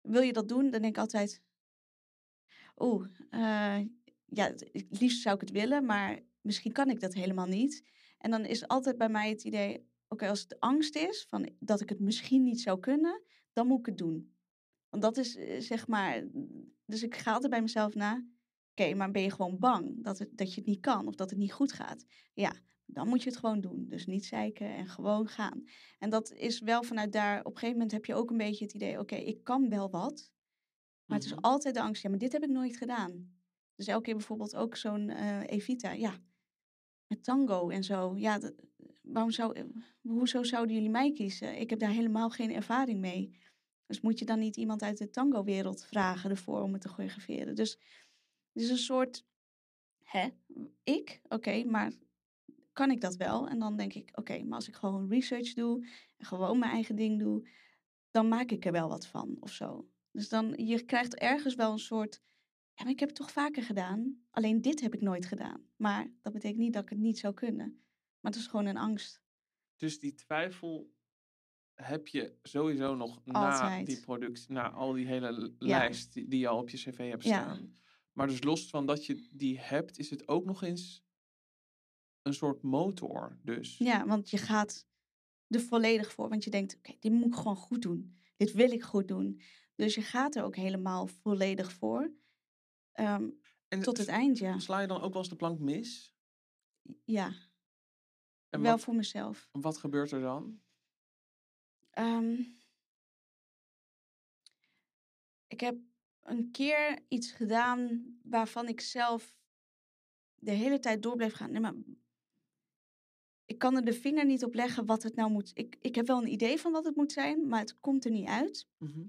wil 0.00 0.22
je 0.22 0.32
dat 0.32 0.48
doen? 0.48 0.62
Dan 0.70 0.80
denk 0.82 0.84
ik 0.96 0.98
altijd, 0.98 1.42
oeh, 2.76 3.06
eh, 3.30 3.86
ja, 4.26 4.44
het 4.72 4.86
liefst 5.00 5.22
zou 5.22 5.34
ik 5.34 5.40
het 5.40 5.50
willen, 5.50 5.84
maar 5.84 6.20
misschien 6.40 6.72
kan 6.72 6.90
ik 6.90 7.00
dat 7.00 7.14
helemaal 7.14 7.46
niet. 7.46 7.82
En 8.18 8.30
dan 8.30 8.44
is 8.44 8.68
altijd 8.68 8.98
bij 8.98 9.08
mij 9.08 9.28
het 9.28 9.44
idee, 9.44 9.86
oké, 10.08 10.28
als 10.28 10.40
het 10.40 10.60
angst 10.60 10.96
is 10.96 11.26
van 11.28 11.50
dat 11.58 11.80
ik 11.80 11.88
het 11.88 12.00
misschien 12.00 12.42
niet 12.42 12.60
zou 12.60 12.80
kunnen, 12.80 13.22
dan 13.52 13.66
moet 13.66 13.78
ik 13.78 13.86
het 13.86 13.98
doen. 13.98 14.36
Want 14.88 15.02
dat 15.02 15.16
is 15.16 15.36
eh, 15.36 15.60
zeg 15.60 15.86
maar. 15.86 16.24
Dus 16.84 17.02
ik 17.02 17.14
ga 17.16 17.32
altijd 17.32 17.50
bij 17.50 17.62
mezelf 17.62 17.94
na. 17.94 18.26
Oké, 18.70 18.94
maar 18.94 19.10
ben 19.10 19.22
je 19.22 19.30
gewoon 19.30 19.58
bang 19.58 20.04
dat, 20.04 20.18
het, 20.18 20.28
dat 20.36 20.50
je 20.54 20.60
het 20.60 20.68
niet 20.68 20.80
kan 20.80 21.06
of 21.06 21.14
dat 21.14 21.30
het 21.30 21.38
niet 21.38 21.52
goed 21.52 21.72
gaat? 21.72 22.04
Ja, 22.32 22.52
dan 22.84 23.08
moet 23.08 23.22
je 23.22 23.28
het 23.28 23.38
gewoon 23.38 23.60
doen. 23.60 23.86
Dus 23.88 24.06
niet 24.06 24.24
zeiken 24.24 24.74
en 24.74 24.86
gewoon 24.88 25.28
gaan. 25.28 25.64
En 25.98 26.10
dat 26.10 26.32
is 26.32 26.60
wel 26.60 26.82
vanuit 26.82 27.12
daar. 27.12 27.38
Op 27.38 27.46
een 27.46 27.52
gegeven 27.52 27.72
moment 27.72 27.92
heb 27.92 28.04
je 28.04 28.14
ook 28.14 28.30
een 28.30 28.36
beetje 28.36 28.64
het 28.64 28.74
idee: 28.74 28.98
oké, 28.98 29.14
ik 29.14 29.44
kan 29.44 29.68
wel 29.68 29.90
wat. 29.90 30.32
Maar 31.04 31.16
het 31.18 31.26
is 31.26 31.32
Mhm. 31.34 31.44
altijd 31.44 31.74
de 31.74 31.80
angst. 31.82 32.02
Ja, 32.02 32.08
maar 32.08 32.18
dit 32.18 32.32
heb 32.32 32.42
ik 32.42 32.50
nooit 32.50 32.76
gedaan. 32.76 33.32
Dus 33.74 33.86
elke 33.86 34.02
keer 34.02 34.14
bijvoorbeeld 34.16 34.56
ook 34.56 34.76
zo'n 34.76 35.08
eh, 35.08 35.40
Evita. 35.46 35.92
Ja, 35.92 36.18
met 37.06 37.24
tango 37.24 37.68
en 37.68 37.84
zo. 37.84 38.16
Ja, 38.16 38.38
dat- 38.38 38.54
waarom 39.04 39.30
zou, 39.30 39.70
hoezo 40.00 40.42
zouden 40.42 40.74
jullie 40.74 40.90
mij 40.90 41.12
kiezen? 41.12 41.60
Ik 41.60 41.70
heb 41.70 41.78
daar 41.78 41.90
helemaal 41.90 42.30
geen 42.30 42.52
ervaring 42.52 43.00
mee. 43.00 43.38
Dus 43.86 44.00
moet 44.00 44.18
je 44.18 44.24
dan 44.24 44.38
niet 44.38 44.56
iemand 44.56 44.82
uit 44.82 44.98
de 44.98 45.10
tango-wereld 45.10 45.84
vragen 45.84 46.30
ervoor 46.30 46.62
om 46.62 46.72
het 46.72 46.82
te 46.82 46.88
choreograferen? 46.88 47.54
Dus 47.54 47.70
het 48.52 48.62
is 48.62 48.70
een 48.70 48.76
soort, 48.76 49.24
hè, 50.02 50.28
ik, 50.82 51.20
oké, 51.28 51.64
maar 51.64 51.92
kan 52.72 52.90
ik 52.90 53.00
dat 53.00 53.16
wel? 53.16 53.48
En 53.48 53.58
dan 53.58 53.76
denk 53.76 53.94
ik, 53.94 54.10
oké, 54.12 54.42
maar 54.42 54.54
als 54.54 54.68
ik 54.68 54.74
gewoon 54.74 55.08
research 55.08 55.52
doe 55.52 55.86
en 56.16 56.26
gewoon 56.26 56.58
mijn 56.58 56.72
eigen 56.72 56.96
ding 56.96 57.18
doe, 57.18 57.48
dan 58.10 58.28
maak 58.28 58.50
ik 58.50 58.64
er 58.64 58.72
wel 58.72 58.88
wat 58.88 59.06
van 59.06 59.36
of 59.40 59.50
zo. 59.50 59.88
Dus 60.10 60.28
dan, 60.28 60.54
je 60.56 60.84
krijgt 60.84 61.14
ergens 61.14 61.54
wel 61.54 61.72
een 61.72 61.78
soort, 61.78 62.22
ja, 62.74 62.82
maar 62.82 62.92
ik 62.92 63.00
heb 63.00 63.08
het 63.08 63.18
toch 63.18 63.32
vaker 63.32 63.62
gedaan. 63.62 64.24
Alleen 64.30 64.60
dit 64.60 64.80
heb 64.80 64.94
ik 64.94 65.00
nooit 65.00 65.26
gedaan. 65.26 65.66
Maar 65.76 66.12
dat 66.22 66.32
betekent 66.32 66.60
niet 66.60 66.72
dat 66.72 66.82
ik 66.82 66.88
het 66.88 66.98
niet 66.98 67.18
zou 67.18 67.34
kunnen. 67.34 67.83
Maar 68.24 68.32
het 68.32 68.40
is 68.40 68.46
gewoon 68.48 68.66
een 68.66 68.76
angst. 68.76 69.22
Dus 69.76 69.98
die 69.98 70.14
twijfel 70.14 70.92
heb 71.74 72.06
je 72.08 72.38
sowieso 72.42 72.94
nog 72.94 73.24
na 73.24 73.50
die 73.86 74.00
productie, 74.00 74.52
na 74.52 74.70
al 74.70 74.92
die 74.92 75.06
hele 75.06 75.54
lijst 75.58 76.12
die, 76.12 76.28
die 76.28 76.38
je 76.38 76.48
al 76.48 76.58
op 76.58 76.68
je 76.68 76.76
cv 76.76 77.10
hebt 77.10 77.24
staan. 77.44 77.78
Maar 78.12 78.26
dus 78.26 78.42
los 78.42 78.68
van 78.70 78.86
dat 78.86 79.06
je 79.06 79.28
die 79.32 79.58
hebt, 79.60 79.98
is 79.98 80.10
het 80.10 80.28
ook 80.28 80.44
nog 80.44 80.62
eens 80.62 81.04
een 82.22 82.34
soort 82.34 82.62
motor. 82.62 83.38
Dus 83.42 83.78
Ja, 83.78 84.06
want 84.06 84.30
je 84.30 84.36
gaat 84.38 84.86
er 85.48 85.60
volledig 85.60 86.12
voor. 86.12 86.28
Want 86.28 86.44
je 86.44 86.50
denkt, 86.50 86.76
oké, 86.76 86.96
dit 87.00 87.12
moet 87.12 87.26
ik 87.26 87.34
gewoon 87.34 87.56
goed 87.56 87.82
doen. 87.82 88.18
Dit 88.36 88.52
wil 88.52 88.70
ik 88.70 88.82
goed 88.82 89.08
doen. 89.08 89.40
Dus 89.74 89.94
je 89.94 90.02
gaat 90.02 90.34
er 90.34 90.42
ook 90.44 90.56
helemaal 90.56 91.06
volledig 91.06 91.72
voor. 91.72 92.12
Ehm, 92.92 93.28
en 93.68 93.80
tot 93.82 93.96
s- 93.96 94.00
het 94.00 94.08
eind, 94.08 94.38
ja. 94.38 94.58
Sla 94.58 94.80
je 94.80 94.86
dan 94.86 95.00
ook 95.00 95.12
wel 95.12 95.20
eens 95.22 95.30
de 95.30 95.36
plank 95.36 95.58
mis? 95.58 96.14
Ja, 97.04 97.32
En 98.54 98.62
wel 98.62 98.72
wat, 98.72 98.80
voor 98.80 98.94
mezelf. 98.94 99.48
wat 99.52 99.78
gebeurt 99.78 100.10
er 100.10 100.20
dan? 100.20 100.60
Ehm, 101.90 102.42
ik 105.46 105.60
heb 105.60 105.78
een 106.22 106.50
keer 106.50 107.04
iets 107.08 107.32
gedaan 107.32 108.04
waarvan 108.22 108.68
ik 108.68 108.80
zelf 108.80 109.36
de 110.34 110.50
hele 110.50 110.78
tijd 110.78 111.02
door 111.02 111.16
bleef 111.16 111.32
gaan. 111.32 111.50
Nee, 111.50 111.60
maar 111.60 111.74
ik 113.44 113.58
kan 113.58 113.76
er 113.76 113.84
de 113.84 113.92
vinger 113.92 114.24
niet 114.24 114.44
op 114.44 114.54
leggen 114.54 114.86
wat 114.86 115.02
het 115.02 115.14
nou 115.14 115.30
moet. 115.30 115.50
Ik, 115.54 115.76
ik 115.80 115.94
heb 115.94 116.06
wel 116.06 116.22
een 116.22 116.32
idee 116.32 116.60
van 116.60 116.72
wat 116.72 116.84
het 116.84 116.96
moet 116.96 117.12
zijn, 117.12 117.48
maar 117.48 117.60
het 117.60 117.80
komt 117.80 118.04
er 118.04 118.10
niet 118.10 118.28
uit. 118.28 118.68
Mhm. 118.78 119.06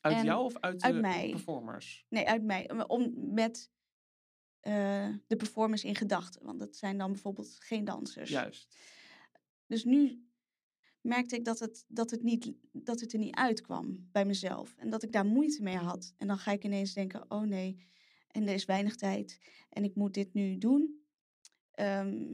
Uit 0.00 0.16
En 0.16 0.24
jou 0.24 0.44
of 0.44 0.56
uit, 0.58 0.82
uit 0.82 0.94
de 0.94 1.00
mij. 1.00 1.30
performers? 1.30 2.06
Nee, 2.08 2.28
uit 2.28 2.42
mij. 2.42 2.86
Om, 2.86 3.12
met 3.34 3.70
eh, 4.68 5.08
de 5.26 5.36
performance 5.36 5.86
in 5.86 5.94
gedachten. 5.94 6.44
Want 6.44 6.58
dat 6.58 6.76
zijn 6.76 6.98
dan 6.98 7.12
bijvoorbeeld 7.12 7.56
geen 7.58 7.84
dansers. 7.84 8.30
Juist. 8.30 8.76
Dus 9.66 9.84
nu 9.84 10.28
merkte 11.00 11.36
ik 11.36 11.44
dat 11.44 11.58
het, 11.58 11.84
dat, 11.88 12.10
het 12.10 12.22
niet, 12.22 12.52
dat 12.72 13.00
het 13.00 13.12
er 13.12 13.18
niet 13.18 13.34
uitkwam 13.34 14.08
bij 14.12 14.24
mezelf. 14.24 14.74
En 14.76 14.90
dat 14.90 15.02
ik 15.02 15.12
daar 15.12 15.26
moeite 15.26 15.62
mee 15.62 15.76
had. 15.76 16.14
En 16.16 16.26
dan 16.26 16.38
ga 16.38 16.52
ik 16.52 16.64
ineens 16.64 16.92
denken, 16.92 17.30
oh 17.30 17.42
nee, 17.42 17.86
en 18.28 18.48
er 18.48 18.54
is 18.54 18.64
weinig 18.64 18.96
tijd. 18.96 19.40
En 19.68 19.84
ik 19.84 19.94
moet 19.94 20.14
dit 20.14 20.34
nu 20.34 20.58
doen. 20.58 21.02
Ehm, 21.70 22.32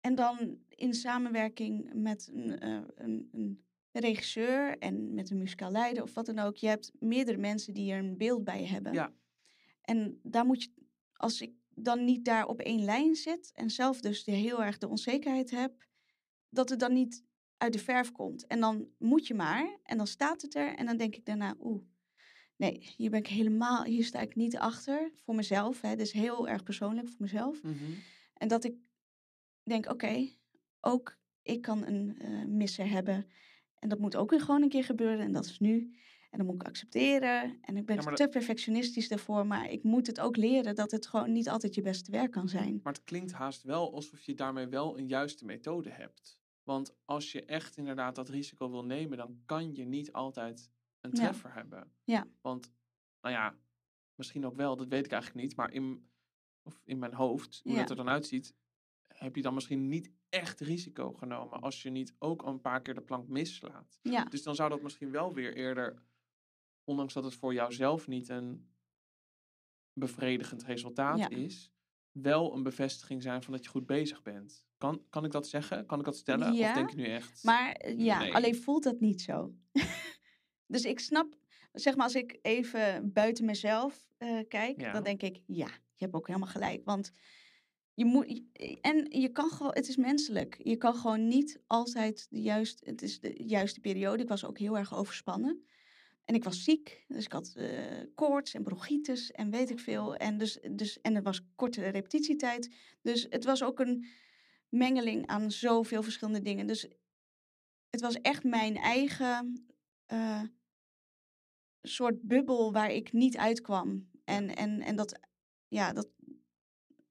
en 0.00 0.14
dan 0.14 0.58
in 0.68 0.94
samenwerking 0.94 1.90
met 1.94 2.30
een, 2.32 2.58
eh, 2.58 2.82
een, 2.94 3.28
een 3.32 3.64
regisseur 3.92 4.78
en 4.78 5.14
met 5.14 5.30
een 5.30 5.38
muzikaal 5.38 5.70
leider 5.70 6.02
of 6.02 6.14
wat 6.14 6.26
dan 6.26 6.38
ook. 6.38 6.56
Je 6.56 6.66
hebt 6.66 6.92
meerdere 6.98 7.38
mensen 7.38 7.74
die 7.74 7.92
er 7.92 7.98
een 7.98 8.16
beeld 8.16 8.44
bij 8.44 8.64
hebben. 8.66 8.92
Ja. 8.92 9.12
En 9.80 10.20
daar 10.22 10.46
moet 10.46 10.62
je, 10.62 10.70
als 11.12 11.40
ik 11.40 11.52
dan 11.74 12.04
niet 12.04 12.24
daar 12.24 12.46
op 12.46 12.60
één 12.60 12.84
lijn 12.84 13.14
zit 13.14 13.50
en 13.54 13.70
zelf 13.70 14.00
dus 14.00 14.24
heel 14.24 14.62
erg 14.62 14.78
de 14.78 14.88
onzekerheid 14.88 15.50
heb, 15.50 15.86
dat 16.48 16.68
het 16.68 16.80
dan 16.80 16.92
niet 16.92 17.24
uit 17.56 17.72
de 17.72 17.78
verf 17.78 18.12
komt. 18.12 18.46
En 18.46 18.60
dan 18.60 18.88
moet 18.98 19.26
je 19.26 19.34
maar. 19.34 19.78
En 19.82 19.96
dan 19.96 20.06
staat 20.06 20.42
het 20.42 20.54
er. 20.54 20.74
En 20.74 20.86
dan 20.86 20.96
denk 20.96 21.14
ik 21.14 21.24
daarna, 21.24 21.54
oeh, 21.60 21.82
nee, 22.56 22.92
hier 22.96 23.10
ben 23.10 23.18
ik 23.18 23.26
helemaal, 23.26 23.84
hier 23.84 24.04
sta 24.04 24.20
ik 24.20 24.34
niet 24.34 24.56
achter. 24.56 25.10
Voor 25.24 25.34
mezelf. 25.34 25.80
Hè. 25.80 25.96
Dus 25.96 26.12
heel 26.12 26.48
erg 26.48 26.62
persoonlijk 26.62 27.08
voor 27.08 27.20
mezelf. 27.20 27.62
Mhm. 27.62 27.74
En 28.34 28.48
dat 28.48 28.64
ik 28.64 28.76
denk, 29.62 29.90
oké, 29.90 30.28
ook 30.80 31.18
ik 31.42 31.62
kan 31.62 31.86
een 31.86 32.18
eh, 32.18 32.44
misser 32.44 32.90
hebben. 32.90 33.26
En 33.78 33.88
dat 33.88 33.98
moet 33.98 34.16
ook 34.16 34.30
weer 34.30 34.40
gewoon 34.40 34.62
een 34.62 34.68
keer 34.68 34.84
gebeuren. 34.84 35.24
En 35.24 35.32
dat 35.32 35.44
is 35.44 35.58
nu. 35.58 35.96
En 36.34 36.40
dan 36.40 36.46
moet 36.48 36.62
ik 36.62 36.68
accepteren. 36.68 37.58
En 37.60 37.76
ik 37.76 37.86
ben 37.86 37.96
Ja, 38.02 38.12
te 38.12 38.28
perfectionistisch 38.28 39.08
daarvoor. 39.08 39.46
Maar 39.46 39.70
ik 39.70 39.82
moet 39.82 40.06
het 40.06 40.20
ook 40.20 40.36
leren 40.36 40.74
dat 40.74 40.90
het 40.90 41.06
gewoon 41.06 41.32
niet 41.32 41.48
altijd 41.48 41.74
je 41.74 41.82
beste 41.82 42.10
werk 42.10 42.30
kan 42.30 42.48
zijn. 42.48 42.80
Maar 42.82 42.92
het 42.92 43.04
klinkt 43.04 43.32
haast 43.32 43.62
wel 43.62 43.94
alsof 43.94 44.22
je 44.22 44.34
daarmee 44.34 44.66
wel 44.66 44.98
een 44.98 45.08
juiste 45.08 45.44
methode 45.44 45.90
hebt. 45.90 46.38
Want 46.62 46.94
als 47.04 47.32
je 47.32 47.44
echt 47.44 47.76
inderdaad 47.76 48.14
dat 48.14 48.28
risico 48.28 48.70
wil 48.70 48.84
nemen, 48.84 49.18
dan 49.18 49.42
kan 49.46 49.74
je 49.74 49.84
niet 49.84 50.12
altijd 50.12 50.70
een 51.00 51.10
Ja. 51.12 51.16
treffer 51.22 51.54
hebben. 51.54 51.92
Ja. 52.04 52.26
Want, 52.40 52.72
nou 53.20 53.34
ja, 53.34 53.54
misschien 54.14 54.46
ook 54.46 54.56
wel, 54.56 54.76
dat 54.76 54.88
weet 54.88 55.04
ik 55.04 55.12
eigenlijk 55.12 55.42
niet. 55.46 55.56
Maar 55.56 55.72
in, 55.72 56.08
of 56.62 56.80
in 56.84 56.98
mijn 56.98 57.14
hoofd, 57.14 57.60
hoe 57.62 57.72
Ja. 57.72 57.78
het 57.80 57.90
er 57.90 57.96
dan 57.96 58.08
uitziet, 58.08 58.54
heb 59.06 59.36
je 59.36 59.42
dan 59.42 59.54
misschien 59.54 59.88
niet 59.88 60.10
echt 60.28 60.60
risico 60.60 61.12
genomen. 61.12 61.60
Als 61.60 61.82
je 61.82 61.90
niet 61.90 62.14
ook 62.18 62.42
een 62.42 62.60
paar 62.60 62.82
keer 62.82 62.94
de 62.94 63.00
plank 63.00 63.28
mislaat. 63.28 63.98
Ja, 64.02 64.24
Dus 64.24 64.42
dan 64.42 64.54
zou 64.54 64.70
dat 64.70 64.82
misschien 64.82 65.10
wel 65.10 65.32
weer 65.34 65.56
eerder, 65.56 66.02
ondanks 66.84 67.14
dat 67.14 67.24
het 67.24 67.34
voor 67.34 67.54
jouzelf 67.54 68.06
niet 68.06 68.28
een 68.28 68.68
bevredigend 69.92 70.64
resultaat 70.64 71.18
Ja. 71.18 71.28
is, 71.28 71.72
wel 72.12 72.54
een 72.54 72.62
bevestiging 72.62 73.22
zijn 73.22 73.42
van 73.42 73.52
dat 73.52 73.64
je 73.64 73.70
goed 73.70 73.86
bezig 73.86 74.22
bent. 74.22 74.64
Kan, 74.78 75.02
kan 75.10 75.24
ik 75.24 75.30
dat 75.30 75.48
zeggen? 75.48 75.86
Kan 75.86 75.98
ik 75.98 76.04
dat 76.04 76.16
stellen? 76.16 76.50
Of 76.52 76.58
Ja, 76.58 76.74
denk 76.74 76.90
je 76.90 76.96
nu 76.96 77.04
echt? 77.06 77.44
maar 77.44 77.72
eh, 77.72 77.98
ja, 77.98 78.18
Nee. 78.18 78.34
alleen 78.34 78.54
voelt 78.56 78.82
dat 78.82 79.00
niet 79.00 79.22
zo. 79.22 79.54
dus 80.66 80.84
ik 80.84 81.00
snap, 81.00 81.34
zeg 81.72 81.94
maar 81.96 82.04
als 82.04 82.14
ik 82.14 82.38
even 82.42 83.12
buiten 83.12 83.44
mezelf 83.44 84.06
eh, 84.18 84.38
kijk, 84.48 84.80
Ja. 84.80 84.92
dan 84.92 85.02
denk 85.02 85.22
ik, 85.22 85.40
ja, 85.46 85.66
je 85.66 86.04
hebt 86.04 86.14
ook 86.14 86.26
helemaal 86.26 86.48
gelijk. 86.48 86.84
Want 86.84 87.10
je 87.94 88.04
moet, 88.04 88.42
en 88.80 89.06
je 89.20 89.28
kan 89.32 89.50
gewoon, 89.50 89.72
het 89.74 89.88
is 89.88 89.96
menselijk. 89.96 90.60
Je 90.62 90.76
kan 90.76 90.94
gewoon 90.94 91.28
niet 91.28 91.60
altijd 91.66 92.26
de 92.30 92.42
juiste, 92.42 92.84
het 92.90 93.02
is 93.02 93.20
de 93.20 93.42
juiste 93.46 93.80
periode. 93.80 94.22
Ik 94.22 94.28
was 94.28 94.44
ook 94.44 94.58
heel 94.58 94.78
erg 94.78 94.94
overspannen. 94.94 95.64
En 96.24 96.34
ik 96.34 96.44
was 96.44 96.64
ziek, 96.64 97.04
dus 97.08 97.24
ik 97.24 97.32
had 97.32 97.54
eh, 97.56 98.02
koorts 98.14 98.54
en 98.54 98.62
bronchitis 98.62 99.30
en 99.30 99.50
weet 99.50 99.70
ik 99.70 99.80
veel. 99.80 100.16
En, 100.16 100.38
dus, 100.38 100.58
dus, 100.70 101.00
en 101.00 101.16
er 101.16 101.22
was 101.22 101.40
korte 101.54 101.90
repetitietijd. 101.90 102.74
Dus 103.02 103.26
het 103.30 103.44
was 103.44 103.62
ook 103.62 103.80
een 103.80 104.06
mengeling 104.68 105.26
aan 105.26 105.50
zoveel 105.50 106.02
verschillende 106.02 106.42
dingen. 106.42 106.66
Dus 106.66 106.88
het 107.90 108.00
was 108.00 108.14
echt 108.14 108.44
mijn 108.44 108.76
eigen 108.76 109.66
eh, 110.06 110.42
soort 111.82 112.22
bubbel 112.22 112.72
waar 112.72 112.90
ik 112.90 113.12
niet 113.12 113.36
uitkwam. 113.36 114.10
En, 114.24 114.56
en, 114.56 114.80
en 114.80 114.96
dat, 114.96 115.18
ja, 115.68 115.92
dat 115.92 116.08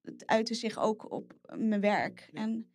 het 0.02 0.26
uitte 0.26 0.54
zich 0.54 0.80
ook 0.80 1.12
op 1.12 1.34
mijn 1.58 1.82
werk. 1.82 2.30
Ja. 2.32 2.42
En, 2.42 2.72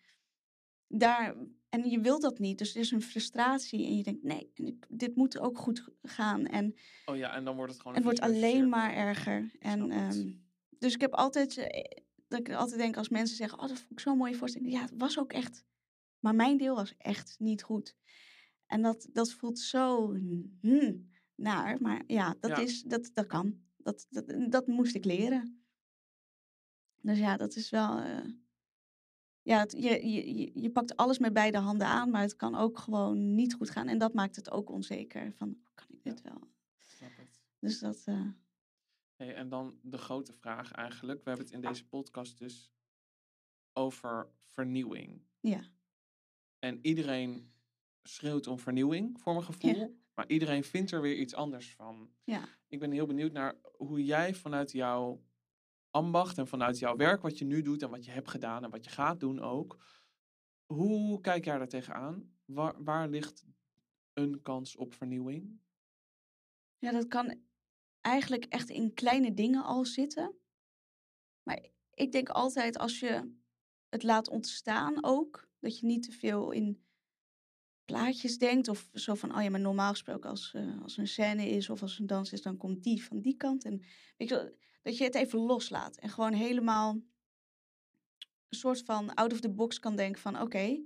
daar, 0.87 1.37
en 1.68 1.90
je 1.90 2.00
wilt 2.00 2.22
dat 2.22 2.38
niet, 2.38 2.59
dus 2.59 2.74
er 2.74 2.81
is 2.81 2.90
een 2.90 3.02
frustratie. 3.02 3.87
En 3.87 3.96
je 3.96 4.02
denkt, 4.02 4.22
nee, 4.22 4.52
dit 4.88 5.16
moet 5.16 5.38
ook 5.38 5.59
goed 5.59 5.88
gaan. 6.02 6.46
En 6.46 6.74
oh 7.07 7.16
ja, 7.16 7.35
en 7.35 7.44
dan 7.44 7.57
wordt 7.57 7.72
het 7.72 7.81
gewoon 7.81 7.96
het 7.96 8.04
wordt 8.04 8.20
alleen 8.20 8.68
maar 8.68 8.94
erger. 8.94 9.50
En, 9.59 9.90
ehm, 9.90 10.33
dus 10.78 10.94
ik 10.94 11.00
heb 11.00 11.12
altijd, 11.12 11.57
eh, 11.57 12.02
dat 12.28 12.40
ik 12.40 12.52
altijd 12.52 12.78
denk 12.78 12.96
als 12.96 13.09
mensen 13.09 13.37
zeggen, 13.37 13.59
oh, 13.59 13.68
dat 13.68 13.78
vond 13.78 13.90
ik 13.92 14.00
zo'n 14.00 14.16
mooie 14.16 14.35
voorstelling. 14.35 14.72
Ja, 14.72 14.81
het 14.81 14.92
was 14.96 15.18
ook 15.18 15.33
echt, 15.33 15.64
maar 16.18 16.35
mijn 16.35 16.57
deel 16.57 16.74
was 16.74 16.94
echt 16.98 17.37
niet 17.38 17.62
goed. 17.62 17.96
En 18.66 18.83
dat, 18.83 19.09
dat 19.12 19.33
voelt 19.33 19.59
zo 19.59 20.14
hmm, 20.61 21.11
naar, 21.35 21.81
maar 21.81 22.02
ja, 22.07 22.37
dat, 22.40 22.50
Ja. 22.50 22.59
Is, 22.59 22.83
dat, 22.83 23.11
dat 23.14 23.26
kan. 23.26 23.61
Dat, 23.76 24.07
dat, 24.11 24.35
dat 24.50 24.66
moest 24.66 24.94
ik 24.94 25.04
leren. 25.04 25.62
Dus 27.00 27.18
ja, 27.18 27.37
dat 27.37 27.57
is 27.57 27.70
wel. 27.70 27.98
eh, 27.98 28.24
ja, 29.48 29.58
het- 29.58 29.72
je, 29.72 30.08
je, 30.08 30.50
je- 30.61 30.70
pakt 30.70 30.96
alles 30.96 31.18
met 31.18 31.32
beide 31.32 31.58
handen 31.58 31.87
aan, 31.87 32.11
maar 32.11 32.20
het 32.22 32.37
kan 32.37 32.54
ook 32.54 32.78
gewoon 32.78 33.34
niet 33.34 33.54
goed 33.54 33.70
gaan. 33.70 33.88
En 33.88 33.98
dat 33.98 34.14
maakt 34.14 34.37
het 34.37 34.50
ook 34.50 34.70
onzeker. 34.70 35.32
Van, 35.32 35.58
kan 35.74 35.87
ik 35.90 36.02
dit 36.02 36.22
wel? 36.22 36.40
Snap 36.78 37.11
het. 37.16 37.40
Dus 37.58 37.78
dat. 37.78 38.02
eh, 38.04 38.26
Hey, 39.16 39.34
en 39.34 39.48
dan 39.48 39.78
de 39.82 39.98
grote 39.98 40.32
vraag 40.32 40.72
eigenlijk. 40.72 41.18
We 41.24 41.28
hebben 41.28 41.46
het 41.46 41.54
in 41.54 41.61
deze 41.61 41.87
podcast 41.88 42.38
dus 42.38 42.72
over 43.72 44.28
vernieuwing. 44.44 45.22
ja. 45.40 45.61
En 46.58 46.78
iedereen 46.82 47.52
schreeuwt 48.02 48.46
om 48.46 48.58
vernieuwing, 48.58 49.20
voor 49.20 49.32
mijn 49.32 49.44
gevoel. 49.44 50.00
Maar 50.14 50.28
iedereen 50.28 50.64
vindt 50.64 50.90
er 50.90 51.00
weer 51.00 51.16
iets 51.16 51.34
anders 51.34 51.74
van. 51.74 52.11
Ja. 52.24 52.48
Ik 52.68 52.78
ben 52.78 52.90
heel 52.90 53.06
benieuwd 53.06 53.32
naar 53.32 53.54
hoe 53.76 54.04
jij 54.04 54.34
vanuit 54.34 54.72
jouw 54.72 55.22
ambacht 55.90 56.38
en 56.38 56.46
vanuit 56.46 56.79
jouw 56.79 56.96
werk, 56.96 57.22
wat 57.22 57.38
je 57.38 57.44
nu 57.44 57.62
doet 57.62 57.83
en 57.83 57.90
wat 57.90 58.05
je 58.05 58.11
hebt 58.11 58.31
gedaan 58.31 58.64
en 58.64 58.70
wat 58.70 58.85
je 58.85 58.90
gaat 58.90 59.20
doen 59.20 59.40
ook. 59.40 59.85
Hoe 60.66 61.20
kijk 61.20 61.44
jij 61.44 61.59
daar 61.59 61.68
tegenaan? 61.68 62.33
Waar, 62.44 62.85
waar 62.85 63.09
ligt 63.09 63.46
een 64.12 64.42
kans 64.42 64.77
op 64.77 64.94
vernieuwing? 64.94 65.61
ja, 66.79 66.92
dat 66.92 67.09
kan 67.09 67.40
eigenlijk 68.01 68.44
echt 68.44 68.70
in 68.70 68.94
kleine 68.94 69.35
dingen 69.35 69.64
al 69.64 69.85
zitten. 69.85 70.35
Maar 71.42 71.66
ik 71.94 72.12
denk 72.12 72.29
altijd 72.29 72.79
als 72.79 73.01
je 73.01 73.37
het 73.88 74.03
laat 74.03 74.29
ontstaan 74.29 75.05
ook, 75.05 75.48
dat 75.61 75.79
je 75.79 75.87
niet 75.87 76.03
te 76.03 76.12
veel 76.12 76.51
in 76.51 76.87
plaatjes 77.85 78.38
denkt. 78.38 78.68
Of 78.68 78.88
zo 78.92 79.14
van, 79.14 79.37
oh 79.37 79.42
ja, 79.42 79.51
maar 79.51 79.61
normaal 79.61 79.90
gesproken 79.90 80.31
als, 80.31 80.55
eh, 80.55 80.83
als 80.83 80.96
een 80.96 81.09
scène 81.09 81.48
is 81.48 81.70
of 81.70 81.83
als 81.83 81.98
een 81.98 82.07
dans 82.07 82.33
is, 82.33 82.42
dan 82.42 82.57
komt 82.57 82.83
die 82.83 83.05
van 83.05 83.20
die 83.20 83.37
kant. 83.37 83.64
En 83.64 83.83
weet 84.16 84.29
je, 84.29 84.57
dat 84.82 84.96
je 84.98 85.04
het 85.04 85.14
even 85.14 85.38
loslaat 85.38 85.96
en 85.96 86.08
gewoon 86.08 86.32
helemaal 86.32 86.90
een 88.48 88.58
soort 88.58 88.82
van 88.82 89.14
out 89.14 89.32
of 89.32 89.40
the 89.40 89.50
box 89.50 89.78
kan 89.78 89.96
denken 89.96 90.20
van, 90.20 90.40
oké, 90.40 90.80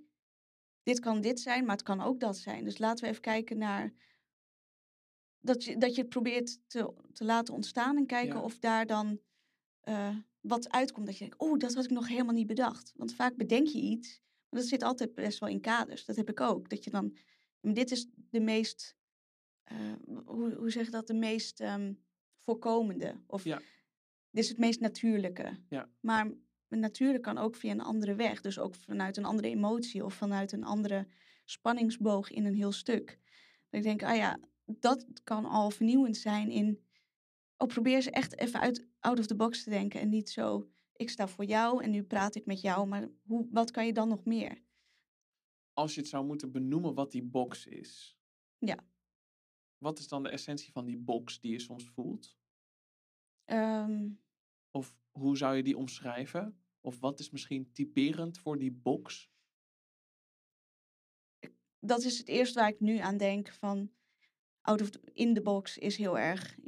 dit 0.82 1.00
kan 1.00 1.20
dit 1.20 1.40
zijn, 1.40 1.64
maar 1.64 1.76
het 1.76 1.84
kan 1.84 2.00
ook 2.00 2.20
dat 2.20 2.36
zijn. 2.36 2.64
Dus 2.64 2.78
laten 2.78 3.04
we 3.04 3.10
even 3.10 3.22
kijken 3.22 3.58
naar 3.58 3.92
dat 5.40 5.64
je, 5.64 5.76
dat 5.78 5.94
je 5.94 6.00
het 6.00 6.10
probeert 6.10 6.58
te, 6.70 6.94
te 7.12 7.24
laten 7.24 7.54
ontstaan 7.54 7.96
en 7.96 8.06
kijken 8.06 8.36
Ja. 8.36 8.42
of 8.42 8.58
daar 8.58 8.86
dan 8.86 9.20
eh, 9.80 10.16
wat 10.40 10.70
uitkomt. 10.70 11.06
Dat 11.06 11.18
je 11.18 11.24
denkt, 11.24 11.38
oh, 11.38 11.58
dat 11.58 11.74
had 11.74 11.84
ik 11.84 11.90
nog 11.90 12.08
helemaal 12.08 12.34
niet 12.34 12.46
bedacht. 12.46 12.92
Want 12.96 13.14
vaak 13.14 13.36
bedenk 13.36 13.66
je 13.66 13.80
iets, 13.80 14.22
maar 14.48 14.60
dat 14.60 14.68
zit 14.68 14.82
altijd 14.82 15.14
best 15.14 15.38
wel 15.38 15.48
in 15.48 15.60
kaders. 15.60 16.04
Dat 16.04 16.16
heb 16.16 16.28
ik 16.28 16.40
ook. 16.40 16.68
Dat 16.68 16.84
je 16.84 16.90
dan, 16.90 17.16
maar 17.60 17.74
dit 17.74 17.90
is 17.90 18.06
de 18.30 18.40
meest, 18.40 18.96
eh, 19.64 19.92
hoe, 20.24 20.54
hoe 20.54 20.70
zeg 20.70 20.84
je 20.84 20.90
dat, 20.90 21.06
de 21.06 21.14
meest 21.14 21.60
ehm, 21.60 21.94
voorkomende. 22.38 23.20
Of 23.26 23.44
Ja. 23.44 23.60
Dit 24.32 24.44
is 24.44 24.48
het 24.48 24.58
meest 24.58 24.80
natuurlijke. 24.80 25.58
Ja. 25.68 25.88
Maar 26.00 26.32
natuurlijk 26.68 27.22
kan 27.22 27.38
ook 27.38 27.56
via 27.56 27.70
een 27.70 27.80
andere 27.80 28.14
weg. 28.14 28.40
Dus 28.40 28.58
ook 28.58 28.74
vanuit 28.74 29.16
een 29.16 29.24
andere 29.24 29.48
emotie 29.48 30.04
of 30.04 30.14
vanuit 30.14 30.52
een 30.52 30.64
andere 30.64 31.06
spanningsboog 31.44 32.30
in 32.30 32.44
een 32.44 32.54
heel 32.54 32.72
stuk. 32.72 33.18
Dat 33.70 33.80
ik 33.80 33.82
denk, 33.82 34.02
ah 34.02 34.16
ja, 34.16 34.38
dat 34.64 35.06
kan 35.24 35.44
al 35.44 35.70
vernieuwend 35.70 36.16
zijn 36.16 36.50
in... 36.50 36.80
Oh, 37.56 37.68
probeer 37.68 37.94
eens 37.94 38.10
echt 38.10 38.38
even 38.38 38.60
uit, 38.60 38.86
out 39.00 39.18
of 39.18 39.26
the 39.26 39.36
box 39.36 39.64
te 39.64 39.70
denken. 39.70 40.00
En 40.00 40.08
niet 40.08 40.30
zo, 40.30 40.70
ik 40.96 41.10
sta 41.10 41.28
voor 41.28 41.44
jou 41.44 41.82
en 41.82 41.90
nu 41.90 42.02
praat 42.02 42.34
ik 42.34 42.46
met 42.46 42.60
jou. 42.60 42.86
Maar 42.86 43.08
hoe, 43.22 43.48
wat 43.50 43.70
kan 43.70 43.86
je 43.86 43.92
dan 43.92 44.08
nog 44.08 44.24
meer? 44.24 44.62
Als 45.72 45.94
je 45.94 46.00
het 46.00 46.08
zou 46.08 46.26
moeten 46.26 46.52
benoemen 46.52 46.94
wat 46.94 47.10
die 47.10 47.22
box 47.22 47.66
is. 47.66 48.18
Ja. 48.58 48.78
Wat 49.78 49.98
is 49.98 50.08
dan 50.08 50.22
de 50.22 50.28
essentie 50.28 50.72
van 50.72 50.84
die 50.84 50.98
box 50.98 51.40
die 51.40 51.52
je 51.52 51.60
soms 51.60 51.88
voelt? 51.88 52.36
Ehm, 53.52 54.08
Of 54.70 54.94
hoe 55.10 55.36
zou 55.36 55.56
je 55.56 55.62
die 55.62 55.76
omschrijven? 55.76 56.58
Of 56.80 57.00
wat 57.00 57.20
is 57.20 57.30
misschien 57.30 57.72
typerend 57.72 58.38
voor 58.38 58.58
die 58.58 58.72
box? 58.72 59.30
dat 61.84 62.02
is 62.02 62.18
het 62.18 62.28
eerste 62.28 62.58
waar 62.58 62.68
ik 62.68 62.80
nu 62.80 62.98
aan 62.98 63.16
denk 63.16 63.48
van... 63.48 63.90
Out 64.60 64.80
of 64.80 64.90
the, 64.90 65.00
in 65.12 65.34
the 65.34 65.42
box 65.42 65.78
is 65.78 65.96
heel 65.96 66.18
erg 66.18 66.58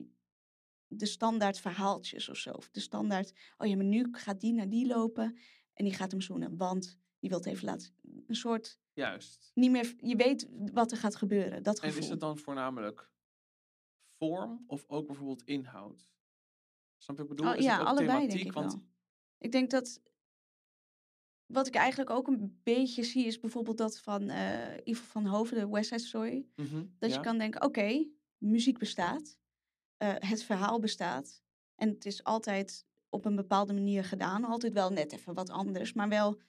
de 0.86 1.06
standaard 1.06 1.60
verhaaltjes 1.60 2.28
of 2.28 2.36
zo. 2.36 2.50
Of 2.50 2.70
de 2.70 2.80
standaard, 2.80 3.32
oh 3.58 3.66
ja, 3.66 3.76
maar 3.76 3.84
nu 3.84 4.08
gaat 4.10 4.40
die 4.40 4.52
naar 4.52 4.68
die 4.68 4.86
lopen 4.86 5.38
en 5.72 5.84
die 5.84 5.94
gaat 5.94 6.10
hem 6.10 6.20
zoenen. 6.20 6.56
Want 6.56 6.98
die 7.18 7.28
wil 7.30 7.38
het 7.38 7.46
even 7.46 7.64
laten... 7.64 7.94
Een 8.26 8.36
soort, 8.36 8.80
Juist. 8.92 9.50
niet 9.54 9.70
meer, 9.70 9.94
je 9.96 10.16
weet 10.16 10.48
wat 10.72 10.90
er 10.90 10.96
gaat 10.96 11.16
gebeuren. 11.16 11.62
Dat 11.62 11.80
En 11.80 11.96
is 11.96 12.08
het 12.08 12.20
dan 12.20 12.38
voornamelijk 12.38 13.10
vorm 14.18 14.64
of 14.66 14.84
ook 14.86 15.06
bijvoorbeeld 15.06 15.42
inhoud? 15.42 16.13
Snap 17.04 17.16
je 17.16 17.22
wat 17.22 17.30
ik 17.30 17.36
bedoel? 17.36 17.52
Oh, 17.52 17.58
is 17.58 17.64
ja, 17.64 17.78
allebei 17.78 18.06
thematiek? 18.08 18.30
denk 18.30 18.44
ik 18.44 18.52
Want 18.52 18.72
wel. 18.72 18.82
Ik 19.38 19.52
denk 19.52 19.70
dat... 19.70 20.00
Wat 21.46 21.66
ik 21.66 21.74
eigenlijk 21.74 22.10
ook 22.10 22.26
een 22.28 22.60
beetje 22.62 23.02
zie 23.02 23.26
is 23.26 23.40
bijvoorbeeld 23.40 23.78
dat 23.78 23.98
van 24.00 24.28
eh 24.28 24.76
Ivo 24.84 25.04
van 25.04 25.26
Hoven, 25.26 25.56
de 25.56 25.68
West 25.68 25.88
Side 25.88 26.00
Story. 26.02 26.46
Mhm, 26.56 26.84
Dat 26.98 27.10
ja, 27.10 27.16
je 27.16 27.22
kan 27.22 27.38
denken, 27.38 27.62
oké, 27.62 28.06
muziek 28.38 28.78
bestaat. 28.78 29.38
eh, 29.96 30.14
het 30.18 30.42
verhaal 30.42 30.78
bestaat. 30.80 31.42
En 31.74 31.88
het 31.88 32.04
is 32.04 32.24
altijd 32.24 32.86
op 33.08 33.24
een 33.24 33.36
bepaalde 33.36 33.72
manier 33.72 34.04
gedaan. 34.04 34.44
Altijd 34.44 34.72
wel 34.72 34.90
net 34.90 35.12
even 35.12 35.34
wat 35.34 35.50
anders. 35.50 35.92
Maar 35.92 36.08
wel, 36.08 36.40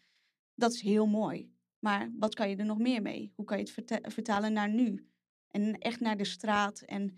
dat 0.55 0.73
is 0.73 0.81
heel 0.81 1.05
mooi. 1.07 1.53
Maar 1.79 2.11
wat 2.19 2.35
kan 2.35 2.49
je 2.49 2.55
er 2.55 2.65
nog 2.65 2.77
meer 2.77 3.01
mee? 3.01 3.31
Hoe 3.35 3.45
kan 3.45 3.57
je 3.57 3.63
het 3.63 3.71
verta- 3.71 4.09
vertalen 4.09 4.53
naar 4.53 4.69
nu? 4.69 5.09
En 5.47 5.77
echt 5.77 5.99
naar 5.99 6.17
de 6.17 6.25
straat 6.25 6.81
en, 6.81 7.17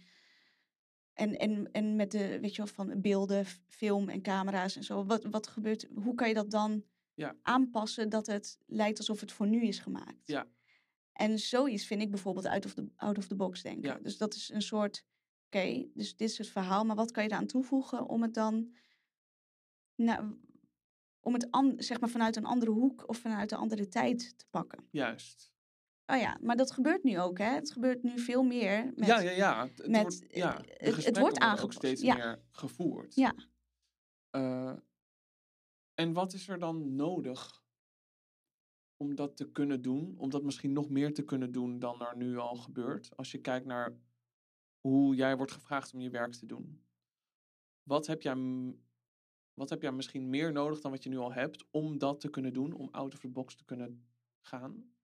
en, 1.18 1.38
en, 1.38 1.72
en 1.72 1.96
met 1.96 2.12
de, 2.12 2.40
weet 2.40 2.56
je 2.56 2.64
wel, 2.64 2.74
van 2.74 3.02
beelden, 3.02 3.46
film 3.68 4.10
en 4.10 4.22
camera's 4.22 4.76
en 4.76 4.84
zo. 4.84 5.06
Wat, 5.06 5.24
wat 5.24 5.48
gebeurt, 5.48 5.88
hoe 5.96 6.16
kan 6.16 6.28
je 6.28 6.34
dat 6.34 6.52
dan 6.52 6.84
Ja. 7.14 7.36
aanpassen 7.42 8.10
dat 8.10 8.28
het 8.28 8.58
lijkt 8.66 8.98
alsof 8.98 9.20
het 9.20 9.32
voor 9.32 9.48
nu 9.48 9.62
is 9.62 9.80
gemaakt? 9.80 10.28
Ja. 10.28 10.48
En 11.14 11.40
zoiets 11.40 11.86
vind 11.86 12.02
ik 12.02 12.10
bijvoorbeeld 12.10 12.46
out 12.46 12.66
of 12.66 12.74
the, 12.74 12.90
out 12.96 13.18
of 13.18 13.28
the 13.28 13.36
box 13.36 13.62
denken. 13.62 13.90
Ja. 13.90 14.00
Dus 14.02 14.18
dat 14.18 14.34
is 14.34 14.50
een 14.50 14.62
soort, 14.62 15.06
oké, 15.46 15.88
dus 15.94 16.16
dit 16.16 16.30
is 16.30 16.38
het 16.38 16.48
verhaal, 16.48 16.86
maar 16.86 16.96
wat 16.96 17.12
kan 17.12 17.24
je 17.24 17.30
eraan 17.30 17.48
toevoegen 17.48 18.08
om 18.08 18.22
het 18.22 18.34
dan, 18.34 18.74
nou, 19.96 20.38
om 21.20 21.34
het 21.34 21.52
an, 21.52 21.74
zeg 21.78 22.00
maar 22.00 22.10
vanuit 22.10 22.36
een 22.36 22.46
andere 22.46 22.72
hoek 22.72 23.10
of 23.10 23.18
vanuit 23.18 23.52
een 23.52 23.58
andere 23.58 23.88
tijd 23.88 24.38
te 24.38 24.46
pakken? 24.50 24.88
Juist. 24.92 25.52
Oh 26.10 26.18
ja, 26.18 26.38
maar 26.42 26.56
dat 26.56 26.72
gebeurt 26.72 27.04
nu 27.04 27.20
ook, 27.20 27.38
hè? 27.38 27.54
Het 27.54 27.72
gebeurt 27.72 28.04
nu 28.04 28.20
veel 28.20 28.44
meer. 28.44 28.86
Met, 28.96 29.08
ja, 29.08 29.20
ja, 29.20 29.32
ja. 29.32 29.68
Het, 29.68 29.88
met, 29.88 30.02
wordt, 30.02 30.26
ja. 30.30 30.64
eh, 30.64 30.96
het- 30.96 31.18
wordt 31.18 31.62
ook 31.62 31.74
steeds 31.74 32.02
ja. 32.02 32.16
meer 32.16 32.42
gevoerd. 32.52 33.16
Ja. 33.16 33.36
Eh, 34.30 34.76
en 35.94 36.14
wat 36.14 36.34
is 36.34 36.48
er 36.48 36.60
dan 36.60 36.96
nodig 36.96 37.64
om 38.98 39.16
dat 39.16 39.38
te 39.38 39.52
kunnen 39.52 39.82
doen? 39.82 40.16
Om 40.18 40.30
dat 40.30 40.44
misschien 40.44 40.74
nog 40.74 40.90
meer 40.90 41.14
te 41.14 41.24
kunnen 41.24 41.52
doen 41.52 41.80
dan 41.80 42.02
er 42.02 42.18
nu 42.18 42.38
al 42.38 42.56
gebeurt? 42.56 43.16
Als 43.16 43.32
je 43.32 43.38
kijkt 43.38 43.66
naar 43.66 43.98
hoe 44.80 45.16
jij 45.16 45.38
wordt 45.38 45.52
gevraagd 45.52 45.94
om 45.94 46.00
je 46.00 46.10
werk 46.10 46.34
te 46.34 46.46
doen. 46.46 46.82
Wat 47.84 48.08
heb 48.08 48.22
jij, 48.22 48.36
wat 49.54 49.70
heb 49.70 49.82
jij 49.82 49.92
misschien 49.92 50.30
meer 50.30 50.52
nodig 50.52 50.82
dan 50.82 50.92
wat 50.92 51.04
je 51.04 51.10
nu 51.10 51.18
al 51.18 51.34
hebt 51.34 51.66
om 51.72 51.98
dat 51.98 52.20
te 52.20 52.30
kunnen 52.30 52.54
doen? 52.54 52.74
Om 52.74 52.90
out 52.92 53.14
of 53.14 53.20
the 53.20 53.28
box 53.28 53.56
te 53.56 53.66
kunnen 53.66 54.08
gaan? 54.42 54.97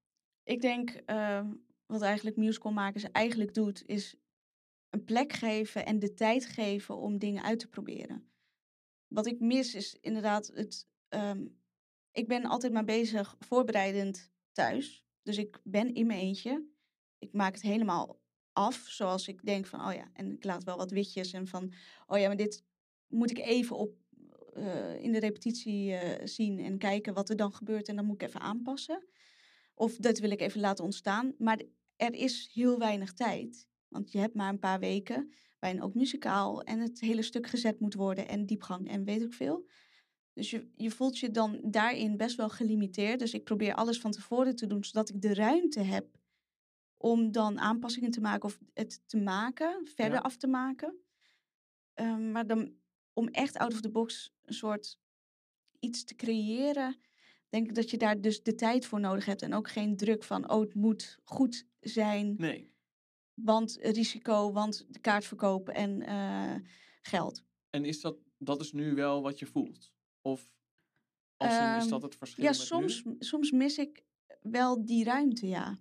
Ik 0.44 0.62
denk, 0.62 0.90
eh, 0.90 1.48
wat 1.86 2.02
eigenlijk 2.02 2.38
musicalmakers 2.38 3.12
eigenlijk 3.12 3.54
doet, 3.54 3.86
is 3.86 4.16
een 4.90 5.04
plek 5.04 5.34
geven 5.34 5.86
en 5.86 6.00
de 6.00 6.14
tijd 6.14 6.46
geven 6.46 6.98
om 6.98 7.18
dingen 7.18 7.44
uit 7.44 7.60
te 7.60 7.68
proberen. 7.68 8.32
Wat 9.08 9.28
ik 9.28 9.40
mis 9.40 9.76
is 9.76 9.98
inderdaad 10.02 10.48
het. 10.48 10.88
ehm, 11.10 11.48
ik 12.12 12.28
ben 12.28 12.46
altijd 12.46 12.74
maar 12.74 12.84
bezig 12.84 13.36
voorbereidend 13.40 14.32
thuis. 14.52 15.06
Dus 15.22 15.38
ik 15.38 15.60
ben 15.64 15.94
in 15.94 16.08
mijn 16.08 16.20
eentje. 16.20 16.68
Ik 17.18 17.34
maak 17.34 17.54
het 17.54 17.62
helemaal 17.62 18.22
af, 18.52 18.76
zoals 18.76 19.28
ik 19.28 19.46
denk 19.46 19.66
van, 19.66 19.88
oh 19.88 19.94
ja, 19.94 20.10
en 20.14 20.32
ik 20.32 20.44
laat 20.44 20.64
wel 20.64 20.78
wat 20.78 20.92
witjes 20.92 21.34
en 21.34 21.48
van, 21.48 21.74
oh 22.08 22.18
ja, 22.20 22.28
maar 22.28 22.38
dit 22.38 22.64
moet 23.08 23.32
ik 23.32 23.38
even 23.38 23.76
op 23.76 23.98
eh, 24.54 25.04
in 25.04 25.12
de 25.12 25.20
repetitie 25.20 25.94
eh, 25.94 26.28
zien 26.28 26.60
en 26.60 26.78
kijken 26.78 27.14
wat 27.14 27.30
er 27.30 27.36
dan 27.36 27.54
gebeurt 27.54 27.88
en 27.88 27.96
dan 27.96 28.06
moet 28.06 28.22
ik 28.22 28.28
even 28.28 28.40
aanpassen. 28.40 29.08
Of 29.84 29.96
dat 29.96 30.20
wil 30.20 30.32
ik 30.32 30.42
even 30.42 30.60
laten 30.60 30.84
ontstaan. 30.84 31.34
Maar 31.38 31.62
er 31.96 32.14
is 32.14 32.50
heel 32.54 32.80
weinig 32.80 33.14
tijd. 33.14 33.68
Want 33.88 34.12
je 34.12 34.18
hebt 34.18 34.36
maar 34.36 34.50
een 34.50 34.60
paar 34.60 34.80
weken 34.80 35.34
waarin 35.60 35.82
ook 35.82 35.94
muzikaal 35.94 36.62
en 36.62 36.80
het 36.80 37.00
hele 37.00 37.22
stuk 37.22 37.48
gezet 37.48 37.80
moet 37.80 37.94
worden 37.94 38.28
en 38.28 38.46
diepgang 38.46 38.90
en 38.90 39.04
weet 39.04 39.22
ik 39.22 39.34
veel. 39.34 39.70
Dus 40.34 40.50
je, 40.50 40.72
je 40.76 40.92
voelt 40.92 41.20
je 41.20 41.32
dan 41.32 41.60
daarin 41.64 42.18
best 42.18 42.36
wel 42.36 42.50
gelimiteerd. 42.50 43.20
Dus 43.20 43.34
ik 43.34 43.44
probeer 43.44 43.74
alles 43.76 44.00
van 44.00 44.12
tevoren 44.12 44.56
te 44.56 44.68
doen, 44.68 44.84
zodat 44.84 45.10
ik 45.10 45.22
de 45.22 45.34
ruimte 45.34 45.80
heb 45.80 46.18
om 46.98 47.32
dan 47.32 47.60
aanpassingen 47.60 48.12
te 48.12 48.22
maken 48.22 48.50
of 48.50 48.60
het 48.74 49.02
te 49.06 49.18
maken, 49.18 49.88
verder 49.96 50.18
Ja. 50.18 50.24
af 50.24 50.38
te 50.38 50.48
maken. 50.48 50.96
Ehm, 51.94 52.32
maar 52.32 52.48
dan, 52.48 52.74
om 53.14 53.28
echt 53.28 53.58
out 53.58 53.74
of 53.74 53.82
the 53.82 53.90
box 53.92 54.34
een 54.44 54.54
soort 54.54 55.00
iets 55.80 56.04
te 56.04 56.16
creëren, 56.16 56.96
denk 57.54 57.68
ik 57.68 57.76
dat 57.76 57.90
je 57.90 57.98
daar 57.98 58.22
dus 58.22 58.44
de 58.44 58.56
tijd 58.56 58.86
voor 58.86 59.00
nodig 59.00 59.26
hebt. 59.26 59.42
En 59.42 59.54
ook 59.54 59.70
geen 59.70 59.98
druk 59.98 60.24
van, 60.24 60.50
oh, 60.52 60.60
het 60.62 60.74
moet 60.74 61.20
goed 61.24 61.68
zijn, 61.80 62.34
Nee. 62.38 62.72
want 63.34 63.78
risico, 63.82 64.52
want 64.52 64.86
de 64.90 65.00
kaart 65.00 65.26
verkopen 65.26 65.74
en 65.74 66.02
eh, 66.02 66.56
geld. 67.02 67.44
En 67.70 67.86
is 67.86 68.02
dat, 68.02 68.18
dat 68.38 68.62
is 68.62 68.72
nu 68.72 68.96
wel 68.96 69.22
wat 69.22 69.40
je 69.40 69.46
voelt? 69.46 69.94
Of 70.22 70.52
als 71.38 71.52
is 71.54 71.58
Ehm, 71.58 71.90
dat 71.90 72.02
het 72.02 72.16
verschil 72.16 72.44
Ja, 72.44 72.50
met 72.50 72.60
soms, 72.60 73.04
nu? 73.04 73.16
soms 73.20 73.52
mis 73.52 73.78
ik 73.78 74.04
wel 74.42 74.86
die 74.86 75.04
ruimte, 75.04 75.48
ja. 75.48 75.80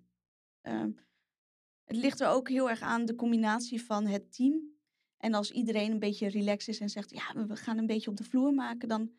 Ehm, 0.60 0.90
het 1.84 1.96
ligt 1.96 2.20
er 2.20 2.28
ook 2.28 2.48
heel 2.48 2.70
erg 2.70 2.80
aan 2.80 3.04
de 3.04 3.14
combinatie 3.14 3.82
van 3.82 4.06
het 4.06 4.32
team. 4.34 4.70
En 5.16 5.34
als 5.34 5.50
iedereen 5.50 5.90
een 5.90 5.98
beetje 5.98 6.28
relaxed 6.28 6.68
is 6.74 6.80
en 6.80 6.88
zegt, 6.90 7.10
ja, 7.10 7.46
we 7.46 7.56
gaan 7.56 7.78
een 7.78 7.86
beetje 7.86 8.10
op 8.10 8.16
de 8.16 8.24
vloer 8.24 8.54
maken, 8.54 8.88
dan 8.88 9.12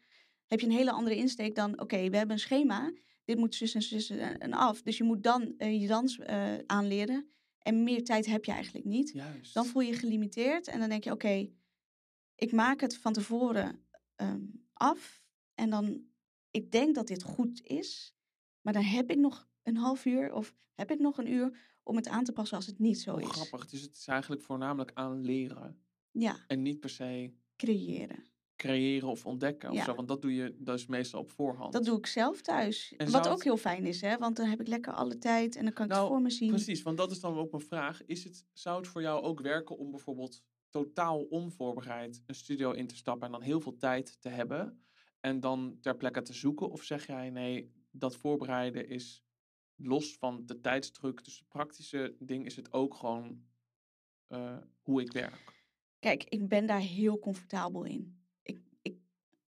heb 0.48 0.60
je 0.60 0.66
een 0.66 0.72
hele 0.72 0.92
andere 0.92 1.16
insteek 1.16 1.56
dan, 1.56 1.80
oké, 1.80 2.10
we 2.10 2.18
hebben 2.18 2.36
een 2.36 2.40
schema, 2.40 2.94
dit 3.26 3.38
moet 3.38 3.56
zus 3.56 3.74
en 3.74 3.82
zus 3.82 4.10
en 4.10 4.54
af. 4.54 4.82
Dus 4.82 4.98
je 4.98 5.04
moet 5.04 5.24
dan 5.24 5.54
eh, 5.58 5.82
je 5.82 5.88
dans 5.88 6.20
eh, 6.20 6.58
aanleren 6.66 7.28
en 7.60 7.84
meer 7.84 8.04
tijd 8.04 8.26
heb 8.26 8.46
je 8.46 8.52
eigenlijk 8.52 8.86
niet. 8.86 9.10
Juist. 9.10 9.54
Dan 9.54 9.66
voel 9.66 9.82
je 9.82 9.92
je 9.92 9.98
gelimiteerd 9.98 10.68
en 10.68 10.80
dan 10.80 10.90
denk 10.90 11.04
je, 11.04 11.12
oké, 11.12 11.50
ik 12.36 12.52
maak 12.52 12.82
het 12.82 12.98
van 12.98 13.14
tevoren 13.14 13.86
ehm, 14.16 14.42
af. 14.74 15.22
En 15.54 15.70
dan, 15.70 16.06
ik 16.52 16.72
denk 16.72 16.96
dat 16.96 17.08
dit 17.08 17.24
goed 17.24 17.62
is, 17.64 18.16
maar 18.62 18.74
dan 18.74 18.84
heb 18.84 19.12
ik 19.12 19.18
nog 19.18 19.48
een 19.64 19.78
half 19.78 20.06
uur 20.06 20.34
of 20.34 20.56
heb 20.74 20.92
ik 20.92 21.00
nog 21.00 21.18
een 21.18 21.32
uur 21.32 21.58
om 21.84 21.96
het 21.96 22.08
aan 22.08 22.24
te 22.24 22.32
passen 22.32 22.58
als 22.58 22.66
het 22.66 22.80
niet 22.80 23.00
zo 23.00 23.16
is. 23.16 23.28
grappig. 23.28 23.68
Dus 23.68 23.82
het 23.82 23.96
is 23.96 24.08
eigenlijk 24.08 24.42
voornamelijk 24.42 24.92
aan 24.94 25.22
leren. 25.22 25.82
Ja, 26.12 26.38
En 26.48 26.62
niet 26.62 26.80
per 26.80 26.90
se 26.90 27.34
creëren. 27.56 28.24
Creëren 28.68 29.10
of 29.10 29.26
ontdekken 29.26 29.70
of 29.70 29.76
Ja. 29.76 29.84
zo. 29.84 29.96
Want 29.96 30.08
dat 30.08 30.22
doe 30.22 30.34
je 30.36 30.56
dus 30.60 30.86
meestal 30.86 31.20
op 31.20 31.32
voorhand. 31.32 31.74
Dat 31.74 31.86
doe 31.86 31.98
ik 31.98 32.06
zelf 32.06 32.42
thuis. 32.42 32.94
En 32.98 33.12
Wat 33.12 33.28
ook 33.28 33.34
het- 33.34 33.44
heel 33.44 33.58
fijn 33.58 33.86
is, 33.86 34.02
hè? 34.02 34.18
want 34.18 34.36
dan 34.36 34.46
heb 34.48 34.60
ik 34.62 34.68
lekker 34.68 34.94
alle 34.94 35.18
tijd 35.18 35.56
en 35.56 35.64
dan 35.64 35.74
kan 35.74 35.86
ik 35.86 35.92
Nou, 35.92 36.04
het 36.04 36.12
voor 36.14 36.22
me 36.22 36.30
zien. 36.30 36.50
Precies, 36.50 36.82
want 36.82 36.98
dat 36.98 37.12
is 37.12 37.20
dan 37.20 37.38
ook 37.38 37.52
mijn 37.52 37.64
vraag. 37.64 38.06
Is 38.06 38.24
het, 38.24 38.46
zou 38.54 38.78
het 38.78 38.88
voor 38.88 39.02
jou 39.02 39.24
ook 39.24 39.40
werken 39.42 39.78
om 39.78 39.92
bijvoorbeeld 39.92 40.44
totaal 40.70 41.22
onvoorbereid 41.24 42.22
een 42.26 42.36
studio 42.36 42.72
in 42.72 42.88
te 42.88 42.96
stappen 42.96 43.26
en 43.26 43.32
dan 43.32 43.42
heel 43.42 43.62
veel 43.62 43.78
tijd 43.78 44.22
te 44.22 44.30
hebben 44.30 44.84
en 45.20 45.40
dan 45.40 45.78
ter 45.82 45.96
plekke 45.98 46.22
te 46.22 46.34
zoeken? 46.34 46.70
Of 46.72 46.84
zeg 46.84 47.08
jij 47.08 47.30
nee, 47.30 47.72
dat 47.92 48.16
voorbereiden 48.16 48.90
is 48.90 49.24
los 49.76 50.16
van 50.18 50.46
de 50.46 50.60
tijdsdruk, 50.62 51.24
dus 51.24 51.38
het 51.40 51.48
praktische 51.48 52.16
ding 52.20 52.46
is 52.46 52.56
het 52.56 52.74
ook 52.74 52.96
gewoon 52.96 53.44
eh, 54.28 54.58
hoe 54.82 55.02
ik 55.02 55.12
werk? 55.12 55.62
Kijk, 56.00 56.24
ik 56.24 56.48
ben 56.48 56.66
daar 56.66 56.80
heel 56.80 57.20
comfortabel 57.20 57.84
in. 57.84 58.22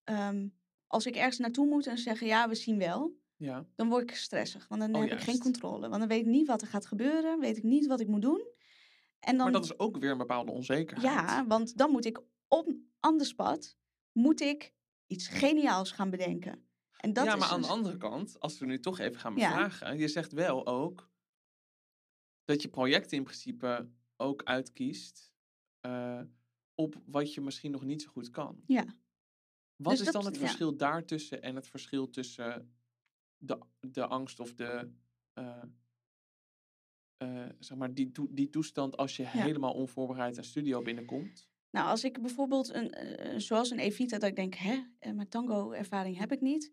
Ehm, 0.06 0.48
als 0.86 1.06
ik 1.06 1.16
ergens 1.16 1.38
naartoe 1.38 1.66
moet 1.66 1.86
en 1.86 1.98
zeggen, 1.98 2.26
ja, 2.26 2.48
we 2.48 2.54
zien 2.54 2.78
wel, 2.78 3.16
Ja, 3.36 3.66
dan 3.74 3.88
word 3.88 4.02
ik 4.02 4.16
stressig. 4.16 4.68
Want 4.68 4.80
dan 4.80 4.94
Oh, 4.94 5.00
heb 5.00 5.10
ik 5.10 5.20
geen 5.24 5.38
controle. 5.38 5.88
Want 5.88 5.98
dan 6.00 6.08
weet 6.08 6.20
ik 6.20 6.26
niet 6.26 6.46
wat 6.46 6.62
er 6.62 6.68
gaat 6.68 6.86
gebeuren, 6.86 7.40
weet 7.40 7.56
ik 7.56 7.62
niet 7.62 7.86
wat 7.86 8.00
ik 8.00 8.08
moet 8.08 8.22
doen. 8.22 8.48
En 9.20 9.36
dan, 9.36 9.44
maar 9.44 9.52
dat 9.52 9.64
is 9.64 9.78
ook 9.78 9.96
weer 9.98 10.10
een 10.10 10.18
bepaalde 10.18 10.52
onzekerheid. 10.52 11.06
ja, 11.14 11.46
want 11.46 11.76
dan 11.78 11.90
moet 11.90 12.04
ik 12.04 12.20
op 12.48 12.68
the 13.16 13.24
spot, 13.24 13.76
moet 14.12 14.40
ik 14.40 14.74
iets 15.06 15.28
geniaals 15.28 15.90
gaan 15.92 16.10
bedenken. 16.10 16.68
En 16.96 17.12
dat 17.12 17.24
ja, 17.24 17.32
is 17.34 17.38
maar 17.40 17.48
aan 17.48 17.58
dus- 17.58 17.66
de 17.66 17.72
andere 17.72 17.96
kant, 17.96 18.40
als 18.40 18.58
we 18.58 18.66
nu 18.66 18.80
toch 18.80 18.98
even 18.98 19.20
gaan 19.20 19.36
Ja. 19.36 19.48
bevragen, 19.48 19.98
je 19.98 20.08
zegt 20.08 20.32
wel 20.32 20.66
ook 20.66 21.10
dat 22.44 22.62
je 22.62 22.68
projecten 22.68 23.16
in 23.16 23.24
principe 23.24 23.90
ook 24.16 24.42
uitkiest 24.44 25.34
eh, 25.80 26.20
op 26.74 27.00
wat 27.06 27.34
je 27.34 27.40
misschien 27.40 27.70
nog 27.70 27.84
niet 27.84 28.02
zo 28.02 28.10
goed 28.10 28.30
kan. 28.30 28.62
Ja. 28.66 28.84
Wat 29.76 29.90
Dus 29.90 29.98
is 30.00 30.04
dat- 30.04 30.14
dan 30.14 30.24
het 30.24 30.34
ja. 30.34 30.40
verschil 30.40 30.76
daartussen 30.76 31.42
en 31.42 31.54
het 31.56 31.68
verschil 31.68 32.10
tussen 32.10 32.74
de, 33.36 33.58
de 33.80 34.06
angst 34.06 34.40
of 34.40 34.54
de, 34.54 34.90
eh, 35.32 35.62
eh, 37.16 37.48
zeg 37.58 37.78
maar, 37.78 37.94
die, 37.94 38.12
die 38.30 38.48
toestand 38.50 38.96
als 38.96 39.16
je 39.16 39.26
helemaal 39.26 39.72
onvoorbereid 39.72 40.36
een 40.36 40.44
studio 40.44 40.82
binnenkomt? 40.82 41.48
Nou, 41.70 41.88
als 41.88 42.04
ik 42.04 42.20
bijvoorbeeld, 42.20 42.74
een, 42.74 42.90
eh, 42.90 43.38
zoals 43.38 43.70
een 43.70 43.78
Evita, 43.78 44.18
dat 44.18 44.28
ik 44.28 44.36
denk, 44.36 44.54
hè, 44.54 44.82
maar 45.14 45.28
tango-ervaring 45.28 46.18
heb 46.18 46.32
ik 46.32 46.40
niet. 46.40 46.72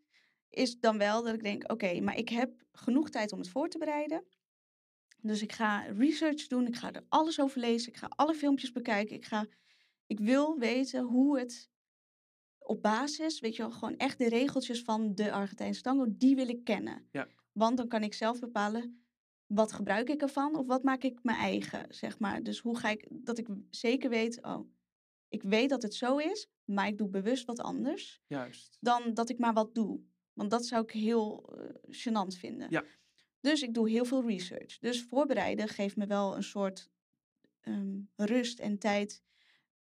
Is 0.49 0.79
dan 0.79 0.97
wel 0.97 1.23
dat 1.23 1.33
ik 1.33 1.43
denk, 1.43 1.71
oké, 1.71 1.99
maar 2.01 2.17
ik 2.17 2.29
heb 2.29 2.63
genoeg 2.71 3.09
tijd 3.09 3.31
om 3.31 3.39
het 3.39 3.49
voor 3.49 3.69
te 3.69 3.77
bereiden. 3.77 4.25
Dus 5.21 5.41
ik 5.41 5.51
ga 5.51 5.79
research 5.81 6.47
doen, 6.47 6.67
ik 6.67 6.75
ga 6.75 6.91
er 6.93 7.05
alles 7.09 7.39
over 7.39 7.59
lezen, 7.59 7.89
ik 7.91 7.97
ga 7.97 8.07
alle 8.15 8.33
filmpjes 8.33 8.71
bekijken. 8.71 9.15
Ik, 9.15 9.25
ga, 9.25 9.47
ik 10.05 10.19
wil 10.19 10.57
weten 10.59 11.03
hoe 11.03 11.39
het 11.39 11.69
op 12.63 12.82
basis, 12.82 13.39
weet 13.39 13.56
je 13.56 13.62
wel, 13.62 13.71
gewoon 13.71 13.97
echt 13.97 14.17
de 14.17 14.30
regeltjes 14.30 14.82
van 14.82 15.15
de 15.15 15.32
Argentijnse 15.32 15.82
tango, 15.82 16.06
die 16.10 16.36
wil 16.36 16.47
ik 16.47 16.63
kennen. 16.63 17.08
Ja. 17.12 17.28
Want 17.52 17.78
dan 17.78 17.88
kan 17.88 18.04
ik 18.04 18.13
zelf 18.13 18.39
bepalen, 18.39 19.04
wat 19.45 19.71
gebruik 19.71 20.10
ik 20.10 20.21
ervan 20.21 20.56
of 20.56 20.67
wat 20.67 20.84
maak 20.84 21.04
ik 21.04 21.23
mijn 21.23 21.38
eigen, 21.38 21.86
zeg 21.89 22.19
maar. 22.19 22.43
Dus 22.43 22.60
hoe 22.60 22.78
ga 22.78 22.89
ik, 22.89 23.08
dat 23.10 23.38
ik 23.38 23.47
zeker 23.69 24.10
weet, 24.10 24.43
oh, 24.43 24.69
ik 25.28 25.43
weet 25.43 25.69
dat 25.69 25.82
het 25.82 25.93
zo 25.93 26.17
is, 26.17 26.47
maar 26.65 26.88
ik 26.88 26.97
doe 26.97 27.10
bewust 27.10 27.45
wat 27.45 27.60
anders 27.60 28.21
Juist. 28.28 28.78
dan 28.80 29.13
dat 29.13 29.30
ik 29.30 29.38
maar 29.38 29.54
wat 29.54 29.76
doe. 29.76 30.02
Want 30.34 30.49
dat 30.49 30.65
zou 30.65 30.84
ik 30.84 30.91
heel 30.91 31.54
eh 31.58 31.97
gênant 31.97 32.38
vinden. 32.38 32.67
Ja. 32.69 32.84
Dus 33.39 33.62
ik 33.62 33.73
doe 33.73 33.89
heel 33.89 34.06
veel 34.06 34.23
research. 34.28 34.80
Dus 34.80 35.04
voorbereiden 35.04 35.67
geeft 35.67 35.95
me 35.95 36.06
wel 36.06 36.36
een 36.36 36.43
soort 36.43 36.89
ehm, 37.62 37.99
rust 38.15 38.60
en 38.60 38.78
tijd 38.78 39.23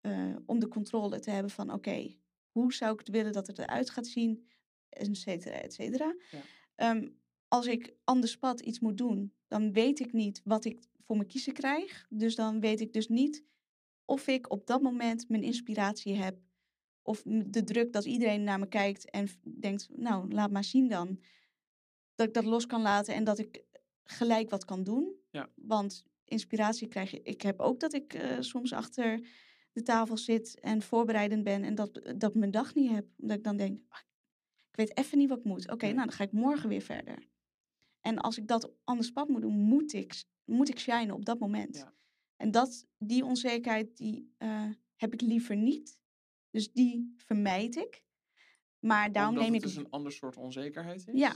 eh, 0.00 0.36
om 0.46 0.58
de 0.58 0.68
controle 0.68 1.18
te 1.20 1.30
hebben 1.30 1.50
van 1.50 1.72
oké, 1.72 2.16
hoe 2.52 2.72
zou 2.72 2.92
ik 2.92 2.98
het 2.98 3.08
willen 3.08 3.32
dat 3.32 3.46
het 3.46 3.58
eruit 3.58 3.90
gaat 3.90 4.06
zien, 4.06 4.46
et 4.88 5.16
cetera, 5.16 5.54
et 5.54 5.72
cetera. 5.72 6.14
Ja. 6.30 6.40
Ehm, 6.74 7.08
als 7.48 7.66
ik 7.66 7.94
anders 8.04 8.38
pad 8.38 8.60
iets 8.60 8.80
moet 8.80 8.98
doen, 8.98 9.32
dan 9.48 9.72
weet 9.72 10.00
ik 10.00 10.12
niet 10.12 10.40
wat 10.44 10.64
ik 10.64 10.84
voor 11.04 11.16
me 11.16 11.24
kiezen 11.24 11.52
krijg. 11.52 12.06
Dus 12.08 12.34
dan 12.34 12.60
weet 12.60 12.80
ik 12.80 12.92
dus 12.92 13.08
niet 13.08 13.44
of 14.04 14.26
ik 14.26 14.50
op 14.50 14.66
dat 14.66 14.82
moment 14.82 15.28
mijn 15.28 15.42
inspiratie 15.42 16.14
heb. 16.14 16.38
Of 17.02 17.22
de 17.26 17.64
druk 17.64 17.92
dat 17.92 18.04
iedereen 18.04 18.44
naar 18.44 18.58
me 18.58 18.68
kijkt 18.68 19.10
en 19.10 19.28
denkt, 19.42 19.88
nou, 19.92 20.32
laat 20.32 20.50
maar 20.50 20.64
zien 20.64 20.88
dan. 20.88 21.20
Dat 22.14 22.26
ik 22.26 22.34
dat 22.34 22.44
los 22.44 22.66
kan 22.66 22.82
laten 22.82 23.14
en 23.14 23.24
dat 23.24 23.38
ik 23.38 23.64
gelijk 24.04 24.50
wat 24.50 24.64
kan 24.64 24.84
doen. 24.84 25.14
Ja. 25.30 25.48
Want 25.54 26.04
inspiratie 26.24 26.88
krijg 26.88 27.10
je. 27.10 27.22
Ik 27.22 27.42
heb 27.42 27.60
ook 27.60 27.80
dat 27.80 27.94
ik 27.94 28.14
eh, 28.14 28.36
soms 28.40 28.72
achter 28.72 29.26
de 29.72 29.82
tafel 29.82 30.16
zit 30.16 30.60
en 30.60 30.82
voorbereidend 30.82 31.44
ben 31.44 31.64
en 31.64 31.74
dat, 31.74 31.94
dat 32.16 32.30
ik 32.30 32.34
mijn 32.34 32.50
dag 32.50 32.74
niet 32.74 32.90
heb. 32.90 33.06
Omdat 33.18 33.36
ik 33.36 33.44
dan 33.44 33.56
denk, 33.56 33.80
"Ah, 33.88 33.98
ik 34.70 34.76
weet 34.76 34.96
even 34.96 35.18
niet 35.18 35.28
wat 35.28 35.38
ik 35.38 35.44
moet. 35.44 35.70
Oké, 35.70 35.84
nou 35.86 35.96
dan 36.06 36.12
ga 36.12 36.24
ik 36.24 36.32
morgen 36.32 36.68
weer 36.68 36.80
verder. 36.82 37.28
En 38.00 38.18
als 38.18 38.38
ik 38.38 38.46
dat 38.48 38.72
anders 38.84 39.10
pad 39.10 39.28
moet 39.28 39.40
doen, 39.42 39.58
moet 39.58 39.92
ik, 39.92 40.24
moet 40.44 40.68
ik 40.68 40.78
shinen 40.78 41.14
op 41.14 41.24
dat 41.24 41.38
moment. 41.38 41.76
Ja. 41.76 41.94
En 42.36 42.50
dat, 42.50 42.86
die 42.98 43.24
onzekerheid, 43.24 43.96
die 43.96 44.34
eh, 44.38 44.70
heb 44.96 45.12
ik 45.12 45.20
liever 45.20 45.56
niet. 45.56 46.00
Dus 46.50 46.72
die 46.72 47.12
vermijd 47.16 47.76
ik. 47.76 48.04
Maar 48.78 49.12
daarom 49.12 49.32
Omdat 49.34 49.50
neem 49.50 49.60
het 49.60 49.70
ik, 49.70 49.74
dus 49.76 49.84
een 49.84 49.90
ander 49.90 50.12
soort 50.12 50.36
onzekerheid 50.36 51.08
is? 51.08 51.18
Ja. 51.20 51.34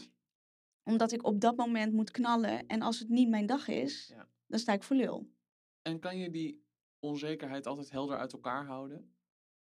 omdat 0.82 1.12
ik 1.12 1.24
op 1.26 1.40
dat 1.40 1.56
moment 1.56 1.92
moet 1.92 2.10
knallen. 2.10 2.66
En 2.66 2.82
als 2.82 2.98
het 2.98 3.08
niet 3.08 3.28
mijn 3.28 3.46
dag 3.46 3.68
is, 3.68 4.08
Ja. 4.14 4.28
dan 4.46 4.58
sta 4.58 4.72
ik 4.72 4.82
voor 4.82 4.96
lul. 4.96 5.30
En 5.82 5.98
kan 5.98 6.18
je 6.18 6.30
die 6.30 6.65
onzekerheid 6.98 7.66
altijd 7.66 7.90
helder 7.90 8.18
uit 8.18 8.32
elkaar 8.32 8.66
houden? 8.66 9.14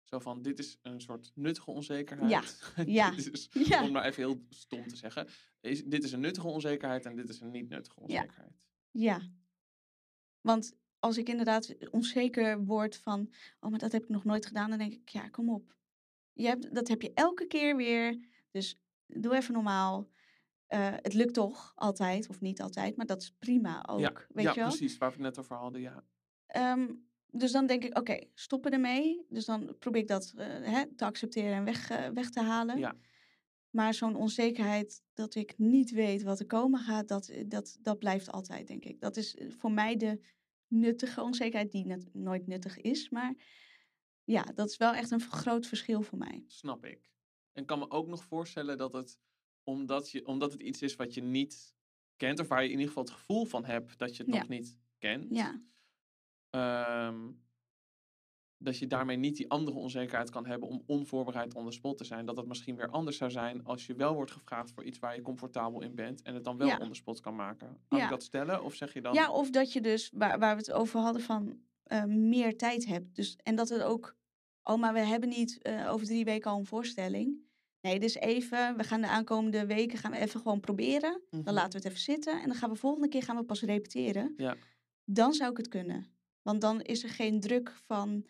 Zo 0.03 0.19
van, 0.19 0.41
dit 0.41 0.59
is 0.59 0.79
een 0.81 1.01
soort 1.01 1.31
nuttige 1.35 1.71
onzekerheid. 1.71 2.73
ja, 2.85 3.11
dit 3.11 3.33
is, 3.33 3.49
Ja. 3.51 3.83
Om 3.83 3.91
maar 3.91 4.05
even 4.05 4.23
heel 4.23 4.45
stom 4.49 4.87
te 4.87 4.95
zeggen. 4.95 5.27
Is, 5.61 5.83
dit 5.83 6.03
is 6.03 6.11
een 6.11 6.19
nuttige 6.19 6.47
onzekerheid 6.47 7.05
en 7.05 7.15
dit 7.15 7.29
is 7.29 7.39
een 7.39 7.51
niet 7.51 7.69
nuttige 7.69 7.99
onzekerheid. 7.99 8.67
Ja. 8.91 9.21
Want 10.41 10.75
als 10.99 11.17
ik 11.17 11.29
inderdaad 11.29 11.75
onzeker 11.91 12.65
word 12.65 12.95
van, 12.97 13.33
oh, 13.59 13.69
maar 13.69 13.79
dat 13.79 13.91
heb 13.91 14.03
ik 14.03 14.09
nog 14.09 14.23
nooit 14.23 14.45
gedaan, 14.45 14.69
dan 14.69 14.79
denk 14.79 14.93
ik, 14.93 15.09
ja, 15.09 15.29
kom 15.29 15.49
op. 15.49 15.75
Je 16.33 16.47
hebt, 16.47 16.75
dat 16.75 16.87
heb 16.87 17.01
je 17.01 17.13
elke 17.13 17.47
keer 17.47 17.75
weer. 17.75 18.19
Dus 18.51 18.79
doe 19.05 19.35
even 19.35 19.53
normaal. 19.53 20.09
Eh, 20.67 20.93
het 20.95 21.13
lukt 21.13 21.33
toch 21.33 21.71
altijd, 21.75 22.29
of 22.29 22.41
niet 22.41 22.61
altijd, 22.61 22.95
maar 22.95 23.05
dat 23.05 23.21
is 23.21 23.31
prima 23.39 23.85
ook. 23.85 23.99
Ja, 23.99 24.13
weet 24.29 24.45
ja 24.45 24.53
je 24.53 24.59
wel? 24.59 24.67
precies. 24.67 24.97
Waar 24.97 25.09
we 25.09 25.15
het 25.15 25.23
net 25.23 25.39
over 25.39 25.55
hadden, 25.55 25.81
ja. 25.81 26.03
Ehm, 26.45 26.93
dus 27.31 27.51
dan 27.51 27.65
denk 27.67 27.83
ik, 27.83 27.97
oké, 27.97 28.19
stoppen 28.33 28.71
ermee. 28.71 29.25
Dus 29.29 29.45
dan 29.45 29.75
probeer 29.79 30.01
ik 30.01 30.07
dat 30.07 30.33
eh, 30.35 30.47
hè, 30.47 30.95
te 30.95 31.05
accepteren 31.05 31.53
en 31.53 31.63
weg, 31.63 31.89
eh, 31.89 32.09
weg 32.09 32.29
te 32.29 32.41
halen. 32.41 32.79
Ja. 32.79 32.95
Maar 33.69 33.93
zo'n 33.93 34.15
onzekerheid 34.15 35.03
dat 35.13 35.35
ik 35.35 35.57
niet 35.57 35.91
weet 35.91 36.23
wat 36.23 36.39
er 36.39 36.45
komen 36.45 36.79
gaat, 36.79 37.07
dat, 37.07 37.27
eh, 37.27 37.43
dat, 37.47 37.77
dat 37.81 37.99
blijft 37.99 38.31
altijd, 38.31 38.67
denk 38.67 38.85
ik. 38.85 38.99
Dat 38.99 39.17
is 39.17 39.37
voor 39.47 39.71
mij 39.71 39.95
de 39.95 40.19
nuttige 40.67 41.21
onzekerheid, 41.21 41.71
die 41.71 41.85
net, 41.85 42.09
nooit 42.13 42.47
nuttig 42.47 42.77
is. 42.77 43.09
Maar 43.09 43.35
ja, 44.23 44.43
dat 44.43 44.69
is 44.69 44.77
wel 44.77 44.93
echt 44.93 45.11
een 45.11 45.21
groot 45.21 45.67
verschil 45.67 46.01
voor 46.01 46.17
mij. 46.17 46.43
Snap 46.47 46.85
ik. 46.85 47.11
En 47.51 47.65
kan 47.65 47.79
me 47.79 47.89
ook 47.89 48.07
nog 48.07 48.23
voorstellen 48.23 48.77
dat 48.77 48.93
het, 48.93 49.19
omdat, 49.63 50.11
je, 50.11 50.25
omdat 50.25 50.51
het 50.51 50.61
iets 50.61 50.81
is 50.81 50.95
wat 50.95 51.13
je 51.13 51.21
niet 51.21 51.75
kent, 52.15 52.39
of 52.39 52.47
waar 52.47 52.59
je 52.63 52.65
in 52.65 52.71
ieder 52.71 52.87
geval 52.87 53.03
het 53.03 53.11
gevoel 53.13 53.45
van 53.45 53.65
hebt 53.65 53.97
dat 53.97 54.15
je 54.15 54.23
het 54.23 54.33
Ja. 54.33 54.39
nog 54.39 54.47
niet 54.49 54.77
kent, 54.97 55.35
Ja, 55.35 55.61
ehm, 56.49 57.29
dat 58.57 58.77
je 58.77 58.87
daarmee 58.87 59.17
niet 59.17 59.35
die 59.35 59.49
andere 59.49 59.77
onzekerheid 59.77 60.29
kan 60.29 60.45
hebben 60.45 60.69
om 60.69 60.83
onvoorbereid 60.85 61.53
on 61.53 61.65
the 61.65 61.71
spot 61.71 61.97
te 61.97 62.03
zijn. 62.03 62.25
Dat 62.25 62.37
het 62.37 62.47
misschien 62.47 62.75
weer 62.75 62.89
anders 62.89 63.17
zou 63.17 63.31
zijn 63.31 63.63
als 63.63 63.85
je 63.85 63.95
wel 63.95 64.13
wordt 64.13 64.31
gevraagd 64.31 64.71
voor 64.71 64.83
iets 64.83 64.99
waar 64.99 65.15
je 65.15 65.21
comfortabel 65.21 65.81
in 65.81 65.95
bent 65.95 66.21
en 66.21 66.33
het 66.33 66.43
dan 66.43 66.57
wel 66.57 66.67
Ja. 66.67 66.77
on 66.77 66.87
the 66.87 66.95
spot 66.95 67.19
kan 67.19 67.35
maken. 67.35 67.79
Kan 67.87 67.97
Ja. 67.97 68.03
ik 68.03 68.09
dat 68.09 68.23
stellen? 68.23 68.63
Of 68.63 68.73
zeg 68.75 68.93
je 68.93 69.01
dan... 69.01 69.13
ja 69.13 69.31
of 69.31 69.49
dat 69.49 69.73
je 69.73 69.81
dus, 69.81 70.11
waar, 70.13 70.39
waar 70.39 70.55
we 70.55 70.61
het 70.61 70.71
over 70.71 70.99
hadden, 70.99 71.21
van 71.21 71.59
eh, 71.83 72.03
meer 72.03 72.57
tijd 72.57 72.85
hebt. 72.85 73.15
Dus, 73.15 73.35
en 73.43 73.55
dat 73.55 73.69
het 73.69 73.81
ook, 73.81 74.15
oh, 74.63 74.79
maar 74.79 74.93
we 74.93 74.99
hebben 74.99 75.29
niet 75.29 75.61
eh, 75.61 75.91
over 75.91 76.05
drie 76.05 76.25
weken 76.25 76.51
al 76.51 76.59
een 76.59 76.65
voorstelling. 76.65 77.45
Nee, 77.81 77.99
dus 77.99 78.15
even, 78.15 78.77
we 78.77 78.83
gaan 78.83 79.01
de 79.01 79.07
aankomende 79.07 79.65
weken 79.65 79.97
gaan 79.97 80.11
we 80.11 80.17
even 80.17 80.39
gewoon 80.39 80.59
proberen. 80.59 81.21
Mhm. 81.29 81.43
Dan 81.43 81.53
laten 81.53 81.71
we 81.71 81.77
het 81.77 81.85
even 81.85 81.99
zitten 82.13 82.41
en 82.41 82.47
dan 82.47 82.57
gaan 82.57 82.69
we 82.69 82.75
volgende 82.75 83.07
keer 83.07 83.23
gaan 83.23 83.35
we 83.35 83.43
pas 83.43 83.61
repeteren. 83.61 84.33
Ja. 84.37 84.55
Dan 85.05 85.33
zou 85.33 85.51
ik 85.51 85.57
het 85.57 85.67
kunnen. 85.67 86.05
Want 86.47 86.61
dan 86.61 86.81
is 86.81 87.03
er 87.03 87.09
geen 87.09 87.39
druk 87.39 87.69
van 87.69 88.25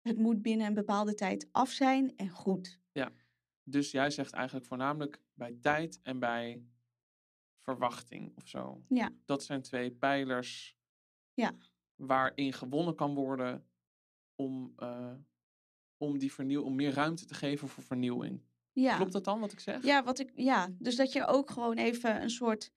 het 0.00 0.18
moet 0.18 0.42
binnen 0.42 0.66
een 0.66 0.74
bepaalde 0.74 1.14
tijd 1.14 1.48
af 1.52 1.70
zijn 1.70 2.16
en 2.16 2.28
goed. 2.28 2.80
Dus 3.68 3.90
jij 3.90 4.10
zegt 4.10 4.32
eigenlijk 4.32 4.66
voornamelijk 4.66 5.20
bij 5.34 5.56
tijd 5.60 6.00
en 6.02 6.18
bij 6.18 6.66
verwachting 7.60 8.36
of 8.36 8.48
zo. 8.48 8.84
Ja. 8.88 9.10
Dat 9.24 9.44
zijn 9.44 9.62
twee 9.62 9.90
pijlers 9.90 10.78
Ja. 11.34 11.54
waarin 11.94 12.52
gewonnen 12.52 12.94
kan 12.94 13.14
worden 13.14 13.66
om, 14.34 14.72
eh, 14.76 15.14
om, 15.96 16.18
die 16.18 16.32
vernieuw 16.32 16.62
om 16.62 16.74
meer 16.74 16.92
ruimte 16.92 17.24
te 17.24 17.34
geven 17.34 17.68
voor 17.68 17.82
vernieuwing. 17.82 18.42
Ja. 18.72 18.96
Klopt 18.96 19.12
dat 19.12 19.24
dan 19.24 19.40
wat 19.40 19.52
ik 19.52 19.60
zeg? 19.60 19.84
Ja, 19.84 20.04
wat 20.04 20.18
ik, 20.18 20.32
ja, 20.34 20.68
dus 20.78 20.96
dat 20.96 21.12
je 21.12 21.26
ook 21.26 21.50
gewoon 21.50 21.76
even 21.76 22.22
een 22.22 22.30
soort. 22.30 22.72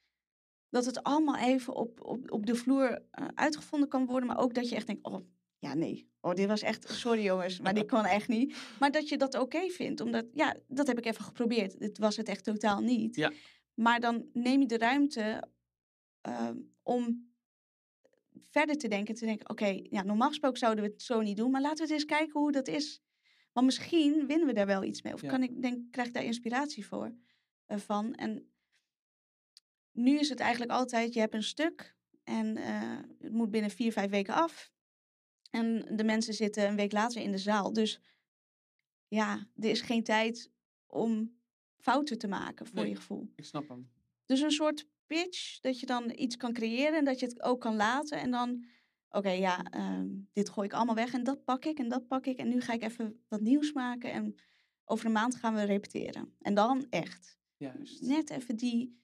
Dat 0.69 0.85
het 0.85 1.03
allemaal 1.03 1.37
even 1.37 1.75
op, 1.75 2.01
op, 2.05 2.31
op 2.31 2.45
de 2.45 2.55
vloer 2.55 3.01
eh, 3.11 3.27
uitgevonden 3.35 3.89
kan 3.89 4.05
worden. 4.05 4.27
Maar 4.27 4.39
ook 4.39 4.53
dat 4.53 4.69
je 4.69 4.75
echt 4.75 4.87
denkt: 4.87 5.05
oh 5.05 5.25
ja, 5.57 5.73
nee. 5.73 6.07
Oh, 6.21 6.33
dit 6.33 6.47
was 6.47 6.61
echt. 6.61 6.89
Sorry 6.89 7.23
jongens, 7.23 7.59
maar 7.59 7.73
dit 7.73 7.87
kon 7.87 8.05
echt 8.05 8.27
niet. 8.27 8.55
Maar 8.79 8.91
dat 8.91 9.09
je 9.09 9.17
dat 9.17 9.35
oké 9.35 9.69
vindt. 9.69 10.01
Omdat, 10.01 10.25
ja, 10.33 10.55
dat 10.67 10.87
heb 10.87 10.97
ik 10.97 11.05
even 11.05 11.23
geprobeerd. 11.23 11.79
Dit 11.79 11.97
was 11.97 12.17
het 12.17 12.27
echt 12.27 12.43
totaal 12.43 12.79
niet. 12.81 13.15
Ja. 13.15 13.31
Maar 13.73 13.99
dan 13.99 14.25
neem 14.33 14.59
je 14.59 14.65
de 14.67 14.77
ruimte 14.77 15.43
ehm, 16.21 16.57
om 16.83 17.31
verder 18.49 18.75
te 18.77 18.87
denken. 18.87 19.15
Te 19.15 19.25
denken: 19.25 19.49
oké, 19.49 19.79
ja, 19.89 20.03
normaal 20.03 20.27
gesproken 20.27 20.59
zouden 20.59 20.83
we 20.83 20.89
het 20.89 21.01
zo 21.01 21.21
niet 21.21 21.37
doen. 21.37 21.51
Maar 21.51 21.61
laten 21.61 21.87
we 21.87 21.93
eens 21.93 22.05
kijken 22.05 22.39
hoe 22.39 22.51
dat 22.51 22.67
is. 22.67 23.01
Want 23.53 23.65
misschien 23.65 24.27
winnen 24.27 24.47
we 24.47 24.53
daar 24.53 24.65
wel 24.65 24.83
iets 24.83 25.01
mee. 25.01 25.13
Of 25.13 25.21
Ja. 25.21 25.29
kan 25.29 25.43
ik, 25.43 25.61
denk, 25.61 25.91
krijg 25.91 26.07
ik 26.07 26.13
daar 26.13 26.23
inspiratie 26.23 26.85
voor 26.87 27.15
eh, 27.65 27.77
van. 27.77 28.13
En 28.13 28.51
nu 29.99 30.19
is 30.19 30.29
het 30.29 30.39
eigenlijk 30.39 30.71
altijd, 30.71 31.13
je 31.13 31.19
hebt 31.19 31.33
een 31.33 31.43
stuk 31.43 31.95
en 32.23 32.57
eh, 32.57 32.97
het 33.19 33.31
moet 33.31 33.51
binnen 33.51 33.71
vier, 33.71 33.91
vijf 33.91 34.09
weken 34.09 34.33
af. 34.33 34.71
En 35.51 35.95
de 35.95 36.03
mensen 36.03 36.33
zitten 36.33 36.67
een 36.67 36.75
week 36.75 36.91
later 36.91 37.21
in 37.21 37.31
de 37.31 37.37
zaal. 37.37 37.73
Dus 37.73 37.99
ja, 39.07 39.47
er 39.55 39.69
is 39.69 39.81
geen 39.81 40.03
tijd 40.03 40.51
om 40.87 41.37
fouten 41.77 42.17
te 42.17 42.27
maken 42.27 42.65
voor 42.65 42.79
Nee. 42.79 42.89
je 42.89 42.95
gevoel. 42.95 43.31
Ik 43.35 43.45
snap 43.45 43.67
hem. 43.67 43.91
Dus 44.25 44.41
een 44.41 44.51
soort 44.51 44.87
pitch, 45.07 45.59
dat 45.59 45.79
je 45.79 45.85
dan 45.85 46.11
iets 46.15 46.37
kan 46.37 46.53
creëren 46.53 46.97
en 46.97 47.05
dat 47.05 47.19
je 47.19 47.25
het 47.25 47.41
ook 47.41 47.61
kan 47.61 47.75
laten. 47.75 48.19
En 48.19 48.31
dan, 48.31 48.65
oké, 49.09 49.29
ja, 49.29 49.63
ehm, 49.63 50.07
dit 50.33 50.49
gooi 50.49 50.67
ik 50.67 50.73
allemaal 50.73 50.95
weg 50.95 51.13
en 51.13 51.23
dat 51.23 51.43
pak 51.43 51.65
ik 51.65 51.79
en 51.79 51.89
dat 51.89 52.07
pak 52.07 52.25
ik. 52.25 52.37
En 52.37 52.47
nu 52.47 52.61
ga 52.61 52.73
ik 52.73 52.83
even 52.83 53.23
wat 53.27 53.41
nieuws 53.41 53.71
maken 53.73 54.11
en 54.11 54.35
over 54.85 55.05
een 55.05 55.11
maand 55.11 55.35
gaan 55.35 55.53
we 55.55 55.63
repeteren. 55.63 56.35
En 56.41 56.53
dan 56.53 56.85
echt. 56.89 57.37
Juist. 57.57 58.01
Net 58.01 58.29
even 58.29 58.55
die, 58.55 58.99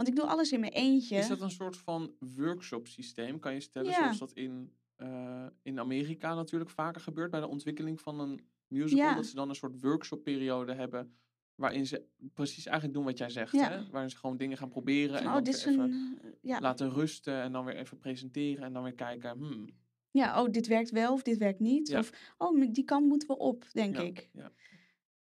want 0.00 0.12
ik 0.12 0.18
doe 0.18 0.30
alles 0.30 0.52
in 0.52 0.60
mijn 0.60 0.72
eentje. 0.72 1.16
Is 1.16 1.28
dat 1.28 1.40
een 1.40 1.50
soort 1.50 1.76
van 1.76 2.14
workshop 2.36 2.86
systeem, 2.86 3.38
kan 3.38 3.54
je 3.54 3.60
stellen, 3.60 3.90
Ja. 3.90 3.96
zoals 3.96 4.18
dat 4.18 4.32
in, 4.32 4.72
eh, 4.96 5.46
in 5.62 5.78
Amerika 5.80 6.34
natuurlijk 6.34 6.70
vaker 6.70 7.00
gebeurt 7.00 7.30
bij 7.30 7.40
de 7.40 7.48
ontwikkeling 7.48 8.00
van 8.00 8.20
een 8.20 8.40
musical? 8.66 9.04
Ja. 9.04 9.14
Dat 9.14 9.26
ze 9.26 9.34
dan 9.34 9.48
een 9.48 9.54
soort 9.54 9.80
workshopperiode 9.80 10.74
hebben 10.74 11.14
waarin 11.54 11.86
ze 11.86 12.04
precies 12.34 12.66
eigenlijk 12.66 12.96
doen 12.96 13.04
wat 13.04 13.18
jij 13.18 13.30
zegt. 13.30 13.52
Ja. 13.52 13.70
Hè? 13.70 13.90
Waarin 13.90 14.10
ze 14.10 14.16
gewoon 14.16 14.36
dingen 14.36 14.56
gaan 14.56 14.68
proberen 14.68 15.18
en 15.18 15.26
oh, 15.26 15.32
dan 15.32 15.44
dit 15.44 15.54
is 15.54 15.64
weer 15.64 15.74
even 15.74 15.90
een, 15.90 16.18
eh, 16.22 16.30
ja. 16.40 16.60
laten 16.60 16.90
rusten 16.90 17.42
en 17.42 17.52
dan 17.52 17.64
weer 17.64 17.76
even 17.76 17.98
presenteren 17.98 18.64
en 18.64 18.72
dan 18.72 18.82
weer 18.82 18.94
kijken. 18.94 19.38
Hmm, 19.38 19.68
ja, 20.10 20.42
oh, 20.42 20.50
dit 20.50 20.66
werkt 20.66 20.90
wel 20.90 21.12
of 21.12 21.22
dit 21.22 21.38
werkt 21.38 21.60
niet. 21.60 21.88
Ja. 21.88 21.98
Of, 21.98 22.34
oh, 22.38 22.72
die 22.72 22.84
kant 22.84 23.06
moeten 23.06 23.28
we 23.28 23.38
op, 23.38 23.66
denk 23.72 23.98
ik. 23.98 24.28
ja. 24.32 24.52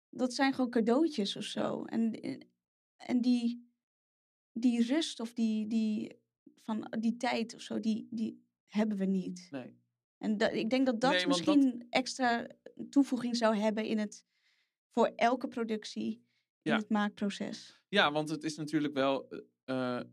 dat 0.09 0.33
zijn 0.33 0.53
gewoon 0.53 0.69
cadeautjes 0.69 1.35
of 1.35 1.43
zo. 1.43 1.83
En, 1.83 2.19
en 2.97 3.21
die, 3.21 3.64
die 4.59 4.83
rust 4.85 5.19
of 5.19 5.33
die, 5.33 5.67
die, 5.67 6.19
van 6.61 6.87
die 6.99 7.17
tijd 7.17 7.55
of 7.55 7.61
zo, 7.61 7.79
die, 7.79 8.07
die 8.11 8.43
hebben 8.65 8.97
we 8.97 9.05
niet. 9.05 9.47
Nee. 9.51 9.77
En 10.17 10.37
dat, 10.37 10.53
ik 10.53 10.69
denk 10.69 10.85
dat 10.85 11.01
dat 11.01 11.11
Nee, 11.11 11.25
want 11.25 11.45
dat- 11.45 11.55
misschien 11.55 11.85
extra 11.89 12.47
toevoeging 12.89 13.35
zou 13.37 13.55
hebben 13.57 13.85
in 13.85 13.97
het, 13.97 14.25
voor 14.91 15.11
elke 15.15 15.47
productie 15.47 16.11
in 16.61 16.71
Ja. 16.71 16.77
het 16.77 16.89
maakproces. 16.89 17.81
Ja, 17.89 18.11
want 18.11 18.29
het 18.29 18.43
is 18.43 18.55
natuurlijk 18.57 18.93
wel 18.93 19.29
eh, 19.29 19.39
eh, 19.97 20.05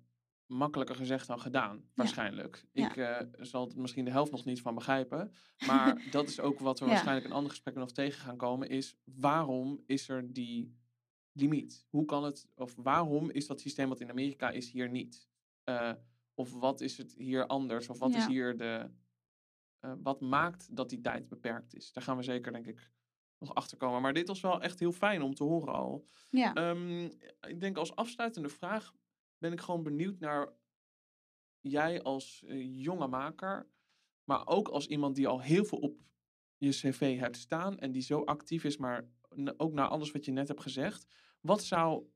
makkelijker 0.46 0.96
gezegd 0.96 1.26
dan 1.26 1.40
gedaan, 1.40 1.84
waarschijnlijk. 1.94 2.64
Ja. 2.72 2.90
Ik 2.90 2.96
eh, 2.96 3.26
zal 3.44 3.70
er 3.70 3.80
misschien 3.80 4.04
de 4.04 4.10
helft 4.10 4.30
nog 4.32 4.44
niet 4.44 4.60
van 4.60 4.74
begrijpen. 4.74 5.32
Maar 5.66 6.08
dat 6.10 6.28
is 6.28 6.40
ook 6.40 6.58
wat 6.58 6.78
we 6.78 6.84
Ja. 6.84 6.90
waarschijnlijk 6.90 7.26
in 7.26 7.32
andere 7.32 7.50
gesprekken 7.50 7.82
nog 7.82 7.92
tegen 7.92 8.20
gaan 8.20 8.36
komen. 8.36 8.68
Is 8.68 8.96
waarom 9.04 9.82
is 9.86 10.08
er 10.08 10.32
die 10.32 10.76
limiet? 11.32 11.86
Hoe 11.88 12.04
kan 12.04 12.24
het, 12.24 12.48
of 12.54 12.74
waarom 12.76 13.30
is 13.30 13.46
dat 13.46 13.60
systeem 13.60 13.88
wat 13.88 14.00
in 14.00 14.10
Amerika 14.10 14.50
is 14.50 14.70
hier 14.70 14.90
niet? 14.90 15.28
Eh, 15.64 15.92
of 16.34 16.52
wat 16.52 16.80
is 16.80 16.96
het 16.98 17.14
hier 17.14 17.46
anders? 17.46 17.88
Of 17.88 17.98
wat 17.98 18.14
is 18.14 18.26
hier 18.26 18.56
de... 18.56 18.90
eh, 19.80 19.92
wat 20.02 20.20
maakt 20.20 20.76
dat 20.76 20.88
die 20.88 21.00
tijd 21.00 21.28
beperkt 21.28 21.74
is? 21.74 21.92
Daar 21.92 22.04
gaan 22.04 22.16
we 22.16 22.22
zeker, 22.22 22.52
denk 22.52 22.66
ik, 22.66 22.90
nog 23.38 23.54
achter 23.54 23.76
komen. 23.76 24.02
Maar 24.02 24.12
dit 24.12 24.28
was 24.28 24.40
wel 24.40 24.60
echt 24.60 24.78
heel 24.78 24.92
fijn 24.92 25.22
om 25.22 25.34
te 25.34 25.44
horen 25.44 25.74
al. 25.74 26.08
Ja, 26.30 26.54
Ehm, 26.54 27.04
ik 27.48 27.60
denk 27.60 27.76
als 27.76 27.94
afsluitende 27.96 28.48
vraag, 28.48 28.94
ben 29.38 29.52
ik 29.52 29.60
gewoon 29.60 29.82
benieuwd 29.82 30.18
naar 30.18 30.52
jij 31.60 32.02
als 32.02 32.42
eh, 32.46 32.82
jonge 32.82 33.06
maker, 33.06 33.66
maar 34.24 34.46
ook 34.46 34.68
als 34.68 34.86
iemand 34.86 35.16
die 35.16 35.28
al 35.28 35.40
heel 35.40 35.64
veel 35.64 35.78
op 35.78 35.96
je 36.56 36.70
cv 36.70 37.18
hebt 37.18 37.36
staan 37.36 37.78
en 37.78 37.92
die 37.92 38.02
zo 38.02 38.20
actief 38.24 38.64
is, 38.64 38.76
maar 38.76 39.08
ook 39.56 39.72
naar 39.72 39.88
alles 39.88 40.10
wat 40.10 40.24
je 40.24 40.32
net 40.32 40.48
hebt 40.48 40.60
gezegd. 40.60 41.06
Wat 41.40 41.64
zou 41.64 42.06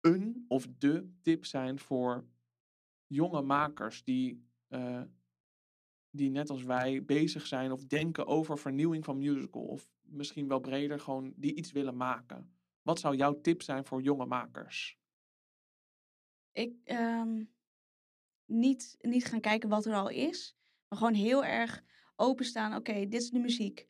een 0.00 0.44
of 0.48 0.66
de 0.78 1.12
tip 1.22 1.44
zijn 1.44 1.78
voor 1.78 2.26
jonge 3.06 3.42
makers 3.42 4.04
die, 4.04 4.46
eh, 4.68 5.02
die 6.10 6.30
net 6.30 6.50
als 6.50 6.62
wij 6.62 7.04
bezig 7.04 7.46
zijn 7.46 7.72
of 7.72 7.84
denken 7.84 8.26
over 8.26 8.58
vernieuwing 8.58 9.04
van 9.04 9.18
musical? 9.18 9.62
Of 9.62 9.90
misschien 10.00 10.48
wel 10.48 10.60
breder, 10.60 11.00
gewoon 11.00 11.32
die 11.36 11.54
iets 11.54 11.72
willen 11.72 11.96
maken. 11.96 12.56
Wat 12.82 13.00
zou 13.00 13.16
jouw 13.16 13.40
tip 13.40 13.62
zijn 13.62 13.84
voor 13.84 14.02
jonge 14.02 14.26
makers? 14.26 14.98
Ik 16.52 16.74
ehm, 16.84 17.44
niet, 18.44 18.96
niet 19.00 19.24
gaan 19.24 19.40
kijken 19.40 19.68
wat 19.68 19.86
er 19.86 19.94
al 19.94 20.08
is, 20.08 20.56
maar 20.88 20.98
gewoon 20.98 21.14
heel 21.14 21.44
erg 21.44 21.84
openstaan. 22.16 22.76
Oké, 22.76 22.92
dit 22.92 23.22
is 23.22 23.30
de 23.30 23.38
muziek. 23.38 23.88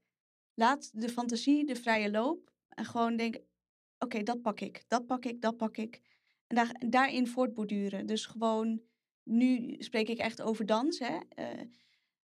Laat 0.54 1.00
de 1.00 1.08
fantasie 1.08 1.66
de 1.66 1.76
vrije 1.76 2.10
loop 2.10 2.51
en 2.74 2.84
gewoon 2.84 3.16
denken: 3.16 3.44
oké, 3.98 4.22
dat 4.22 4.42
pak 4.42 4.60
ik, 4.60 4.84
dat 4.88 5.06
pak 5.06 5.24
ik, 5.24 5.40
dat 5.40 5.56
pak 5.56 5.76
ik. 5.76 6.00
En 6.46 6.56
daar, 6.56 6.76
daarin 6.88 7.26
voortborduren. 7.26 8.06
Dus 8.06 8.26
gewoon, 8.26 8.82
nu 9.22 9.76
spreek 9.78 10.08
ik 10.08 10.18
echt 10.18 10.42
over 10.42 10.66
dans. 10.66 10.98
Hè? 10.98 11.18
eh, 11.28 11.60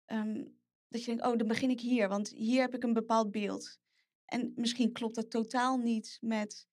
ehm, 0.05 0.43
dat 0.87 1.03
je 1.03 1.05
denkt: 1.05 1.25
oh, 1.25 1.37
dan 1.37 1.47
begin 1.47 1.69
ik 1.69 1.81
hier, 1.81 2.09
want 2.09 2.29
hier 2.29 2.61
heb 2.61 2.75
ik 2.75 2.83
een 2.83 2.93
bepaald 2.93 3.31
beeld. 3.31 3.79
En 4.25 4.53
misschien 4.55 4.91
klopt 4.91 5.15
dat 5.15 5.31
totaal 5.31 5.77
niet 5.77 6.17
met 6.21 6.67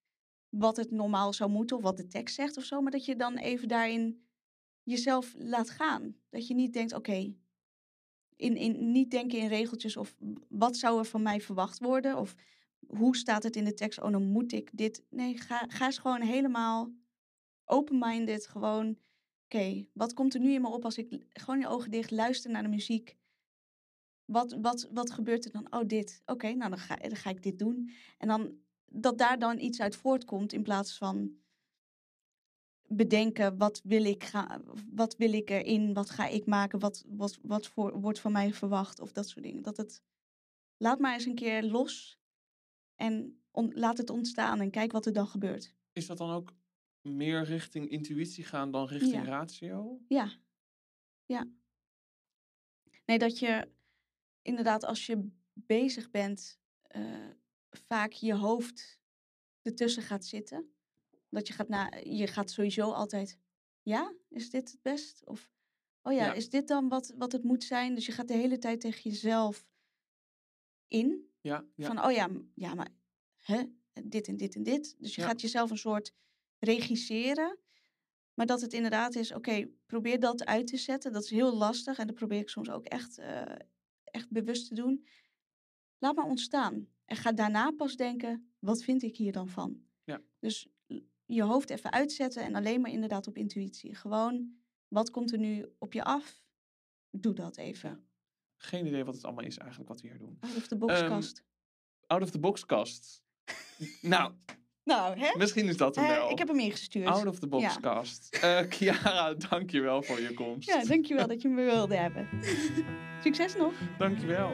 wat 0.49 0.77
het 0.77 0.91
normaal 0.91 1.33
zou 1.33 1.49
moeten 1.49 1.77
of 1.77 1.83
wat 1.83 1.97
de 1.97 2.07
tekst 2.07 2.35
zegt 2.35 2.57
of 2.57 2.63
zo, 2.63 2.81
maar 2.81 2.91
dat 2.91 3.05
je 3.05 3.15
dan 3.15 3.37
even 3.37 3.67
daarin 3.67 4.25
jezelf 4.83 5.33
laat 5.37 5.69
gaan. 5.69 6.15
Dat 6.29 6.47
je 6.47 6.53
niet 6.53 6.73
denkt, 6.73 6.93
oké, 6.93 7.33
in, 8.35 8.55
in, 8.55 8.91
niet 8.91 9.11
denken 9.11 9.39
in 9.39 9.47
regeltjes 9.47 9.97
of 9.97 10.15
wat 10.49 10.77
zou 10.77 10.99
er 10.99 11.05
van 11.05 11.21
mij 11.21 11.41
verwacht 11.41 11.79
worden 11.79 12.17
of 12.17 12.35
hoe 12.97 13.15
staat 13.15 13.43
het 13.43 13.55
in 13.55 13.63
de 13.63 13.73
tekst, 13.73 14.01
oh 14.01 14.11
dan 14.11 14.23
moet 14.23 14.51
ik 14.51 14.69
dit. 14.73 15.03
Nee, 15.09 15.37
ga, 15.37 15.65
ga 15.67 15.85
eens 15.85 15.97
gewoon 15.97 16.21
helemaal 16.21 16.91
open-minded, 17.65 18.47
gewoon, 18.47 18.97
oké, 19.43 19.87
wat 19.93 20.13
komt 20.13 20.33
er 20.33 20.39
nu 20.39 20.53
in 20.53 20.61
me 20.61 20.67
op 20.67 20.85
als 20.85 20.97
ik 20.97 21.25
gewoon 21.29 21.59
je 21.59 21.67
ogen 21.67 21.91
dicht 21.91 22.11
luister 22.11 22.51
naar 22.51 22.63
de 22.63 22.69
muziek? 22.69 23.17
Wat, 24.25 24.57
wat, 24.61 24.89
wat 24.91 25.11
gebeurt 25.11 25.45
er 25.45 25.51
dan? 25.51 25.67
Oh, 25.69 25.87
dit. 25.87 26.21
Oké, 26.25 26.53
nou 26.53 26.69
dan 26.69 26.79
ga, 26.79 26.95
dan 26.95 27.15
ga 27.15 27.29
ik 27.29 27.43
dit 27.43 27.59
doen. 27.59 27.91
En 28.17 28.27
dan 28.27 28.57
dat 28.85 29.17
daar 29.17 29.39
dan 29.39 29.59
iets 29.59 29.81
uit 29.81 29.95
voortkomt 29.95 30.53
in 30.53 30.63
plaats 30.63 30.97
van 30.97 31.37
bedenken 32.87 33.57
wat 33.57 33.81
wil 33.83 34.03
ik, 34.03 34.23
ga, 34.23 34.61
wat 34.91 35.15
wil 35.15 35.33
ik 35.33 35.49
erin, 35.49 35.93
wat 35.93 36.09
ga 36.09 36.27
ik 36.27 36.45
maken, 36.45 36.79
wat, 36.79 37.03
wat, 37.07 37.39
wat 37.41 37.67
voor, 37.67 37.99
wordt 37.99 38.19
van 38.19 38.31
mij 38.31 38.53
verwacht 38.53 38.99
of 38.99 39.11
dat 39.11 39.27
soort 39.27 39.45
dingen. 39.45 39.63
Dat 39.63 39.77
het, 39.77 40.01
laat 40.77 40.99
maar 40.99 41.13
eens 41.13 41.25
een 41.25 41.35
keer 41.35 41.63
los 41.63 42.19
en 42.95 43.41
on- 43.51 43.73
laat 43.73 43.97
het 43.97 44.09
ontstaan 44.09 44.59
en 44.61 44.71
kijk 44.71 44.91
wat 44.91 45.05
er 45.05 45.13
dan 45.13 45.27
gebeurt. 45.27 45.75
Is 45.93 46.05
dat 46.05 46.17
dan 46.17 46.29
ook 46.31 46.53
meer 47.01 47.43
richting 47.43 47.89
intuïtie 47.89 48.43
gaan 48.43 48.71
dan 48.71 48.87
richting 48.87 49.13
Ja. 49.13 49.23
ratio? 49.23 50.01
Ja, 50.07 50.31
ja. 51.25 51.47
Nee, 53.05 53.17
dat 53.17 53.39
je 53.39 53.71
inderdaad 54.41 54.83
als 54.83 55.05
je 55.05 55.29
bezig 55.53 56.09
bent, 56.11 56.59
eh, 56.81 57.29
vaak 57.69 58.11
je 58.11 58.33
hoofd 58.35 58.99
ertussen 59.61 60.03
gaat 60.03 60.25
zitten. 60.25 60.73
Dat 61.29 61.47
je 61.47 61.53
gaat, 61.53 61.67
na, 61.67 61.91
je 62.03 62.27
gaat 62.27 62.51
sowieso 62.51 62.91
altijd, 62.91 63.39
ja, 63.81 64.13
is 64.29 64.49
dit 64.49 64.71
het 64.71 64.81
best? 64.81 65.25
Of, 65.25 65.51
oh 66.01 66.13
ja, 66.13 66.25
Ja. 66.25 66.33
is 66.33 66.49
dit 66.49 66.67
dan 66.67 66.87
wat, 66.89 67.13
wat 67.17 67.31
het 67.31 67.43
moet 67.43 67.63
zijn? 67.63 67.95
Dus 67.95 68.05
je 68.05 68.11
gaat 68.11 68.27
de 68.27 68.33
hele 68.33 68.57
tijd 68.57 68.81
tegen 68.81 69.11
jezelf 69.11 69.65
in. 70.87 71.32
Ja, 71.43 71.65
ja. 71.75 71.87
Van, 71.87 72.05
oh 72.05 72.11
ja, 72.11 72.29
ja, 72.55 72.73
maar 72.73 72.89
hè, 73.39 73.63
dit 74.03 74.27
en 74.27 74.37
dit 74.37 74.55
en 74.55 74.63
dit. 74.63 74.95
Dus 74.99 75.15
je 75.15 75.21
Ja. 75.21 75.27
gaat 75.27 75.41
jezelf 75.41 75.69
een 75.69 75.77
soort 75.77 76.13
regisseren. 76.59 77.57
Maar 78.33 78.45
dat 78.45 78.61
het 78.61 78.73
inderdaad 78.73 79.15
is, 79.15 79.33
oké, 79.33 79.67
probeer 79.85 80.19
dat 80.19 80.45
uit 80.45 80.67
te 80.67 80.77
zetten. 80.77 81.11
Dat 81.13 81.23
is 81.23 81.29
heel 81.29 81.55
lastig 81.57 81.97
en 81.97 82.07
dat 82.07 82.15
probeer 82.15 82.39
ik 82.39 82.49
soms 82.49 82.69
ook 82.69 82.85
echt, 82.85 83.17
eh, 83.17 83.55
echt 84.03 84.29
bewust 84.29 84.67
te 84.67 84.75
doen. 84.75 85.07
Laat 85.97 86.15
maar 86.15 86.25
ontstaan. 86.25 86.87
En 87.05 87.15
ga 87.15 87.31
daarna 87.31 87.71
pas 87.71 87.95
denken, 87.95 88.53
wat 88.59 88.83
vind 88.83 89.01
ik 89.03 89.17
hier 89.17 89.31
dan 89.31 89.49
van? 89.49 89.81
Ja. 90.03 90.21
Dus 90.39 90.67
je 91.25 91.43
hoofd 91.43 91.69
even 91.69 91.91
uitzetten 91.91 92.43
en 92.43 92.55
alleen 92.55 92.81
maar 92.81 92.91
inderdaad 92.91 93.27
op 93.27 93.37
intuïtie. 93.37 93.95
Gewoon, 93.95 94.57
wat 94.87 95.09
komt 95.09 95.31
er 95.31 95.39
nu 95.39 95.65
op 95.77 95.93
je 95.93 96.03
af? 96.03 96.43
Doe 97.09 97.33
dat 97.33 97.57
even. 97.57 98.07
Ja. 98.63 98.69
Geen 98.69 98.85
idee 98.87 99.03
wat 99.03 99.15
het 99.15 99.23
allemaal 99.25 99.43
is 99.45 99.57
eigenlijk 99.57 99.89
wat 99.89 100.01
we 100.01 100.07
hier 100.07 100.17
doen. 100.17 100.37
Out 100.39 100.55
of 100.57 100.67
the 100.67 100.75
box 100.77 101.01
Ehm. 101.01 101.21
Out 102.07 102.21
of 102.21 102.29
the 102.29 102.39
box 102.39 102.65
kast. 102.65 103.23
nou, 104.01 104.31
Nou, 104.83 105.19
hè? 105.19 105.37
misschien 105.37 105.67
is 105.67 105.77
dat 105.77 105.95
hem 105.95 106.05
Eh, 106.05 106.09
wel. 106.17 106.29
ik 106.29 106.37
heb 106.37 106.47
hem 106.47 106.59
ingestuurd. 106.59 107.07
Out 107.07 107.25
of 107.27 107.39
the 107.39 107.47
box 107.47 107.63
Ja. 107.63 107.77
cast. 107.81 108.35
Eh 108.41 108.59
Chiara, 108.69 109.33
dankjewel 109.33 110.01
voor 110.03 110.21
je 110.21 110.33
komst. 110.33 110.67
Ja, 110.69 110.83
dankjewel 110.83 111.27
dat 111.27 111.41
je 111.41 111.47
me 111.47 111.63
wilde 111.63 111.95
hebben. 111.95 112.27
Succes 113.23 113.55
nog. 113.55 113.73
Dankjewel. 113.97 114.51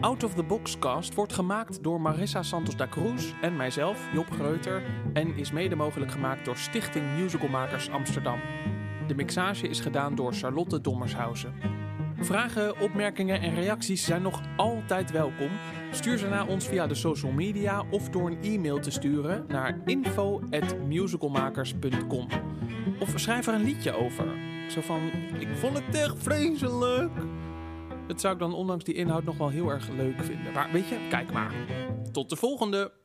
Out 0.00 0.22
of 0.24 0.34
the 0.34 0.42
Box 0.42 0.78
cast 0.78 1.14
wordt 1.14 1.32
gemaakt 1.32 1.82
door 1.82 2.00
Marissa 2.00 2.42
Santos 2.42 2.76
da 2.76 2.88
Cruz 2.88 3.32
en 3.42 3.56
mijzelf, 3.56 4.08
Job 4.12 4.30
Greuter, 4.30 4.82
en 5.12 5.36
is 5.36 5.50
mede 5.52 5.74
mogelijk 5.74 6.10
gemaakt 6.12 6.44
door 6.44 6.56
Stichting 6.56 7.18
Musicalmakers 7.18 7.90
Amsterdam. 7.90 8.40
De 9.06 9.14
mixage 9.14 9.68
is 9.68 9.80
gedaan 9.80 10.14
door 10.14 10.32
Charlotte 10.32 10.80
Dommershausen. 10.80 11.54
Vragen, 12.24 12.80
opmerkingen 12.80 13.40
en 13.40 13.54
reacties 13.54 14.04
zijn 14.04 14.22
nog 14.22 14.40
altijd 14.56 15.10
welkom. 15.10 15.50
Stuur 15.90 16.18
ze 16.18 16.28
naar 16.28 16.46
ons 16.46 16.66
via 16.66 16.86
de 16.86 16.94
social 16.94 17.32
media 17.32 17.84
of 17.90 18.08
door 18.08 18.30
een 18.30 18.42
e-mail 18.42 18.80
te 18.80 18.90
sturen 18.90 19.44
naar 19.48 19.80
info@musicalmakers.com. 19.84 22.28
Of 23.00 23.12
schrijf 23.14 23.46
er 23.46 23.54
een 23.54 23.64
liedje 23.64 23.92
over. 23.92 24.26
Zo 24.68 24.80
van, 24.80 25.00
ik 25.38 25.48
vond 25.54 25.78
het 25.78 25.94
echt 25.94 26.22
vreselijk. 26.22 27.12
Dat 28.06 28.20
zou 28.20 28.32
ik 28.32 28.38
dan 28.40 28.54
ondanks 28.54 28.84
die 28.84 28.94
inhoud 28.94 29.24
nog 29.24 29.36
wel 29.36 29.48
heel 29.48 29.70
erg 29.70 29.88
leuk 29.88 30.22
vinden. 30.22 30.52
Maar 30.52 30.68
weet 30.72 30.88
je, 30.88 31.06
kijk 31.10 31.32
maar. 31.32 31.54
Tot 32.12 32.30
de 32.30 32.36
volgende! 32.36 33.03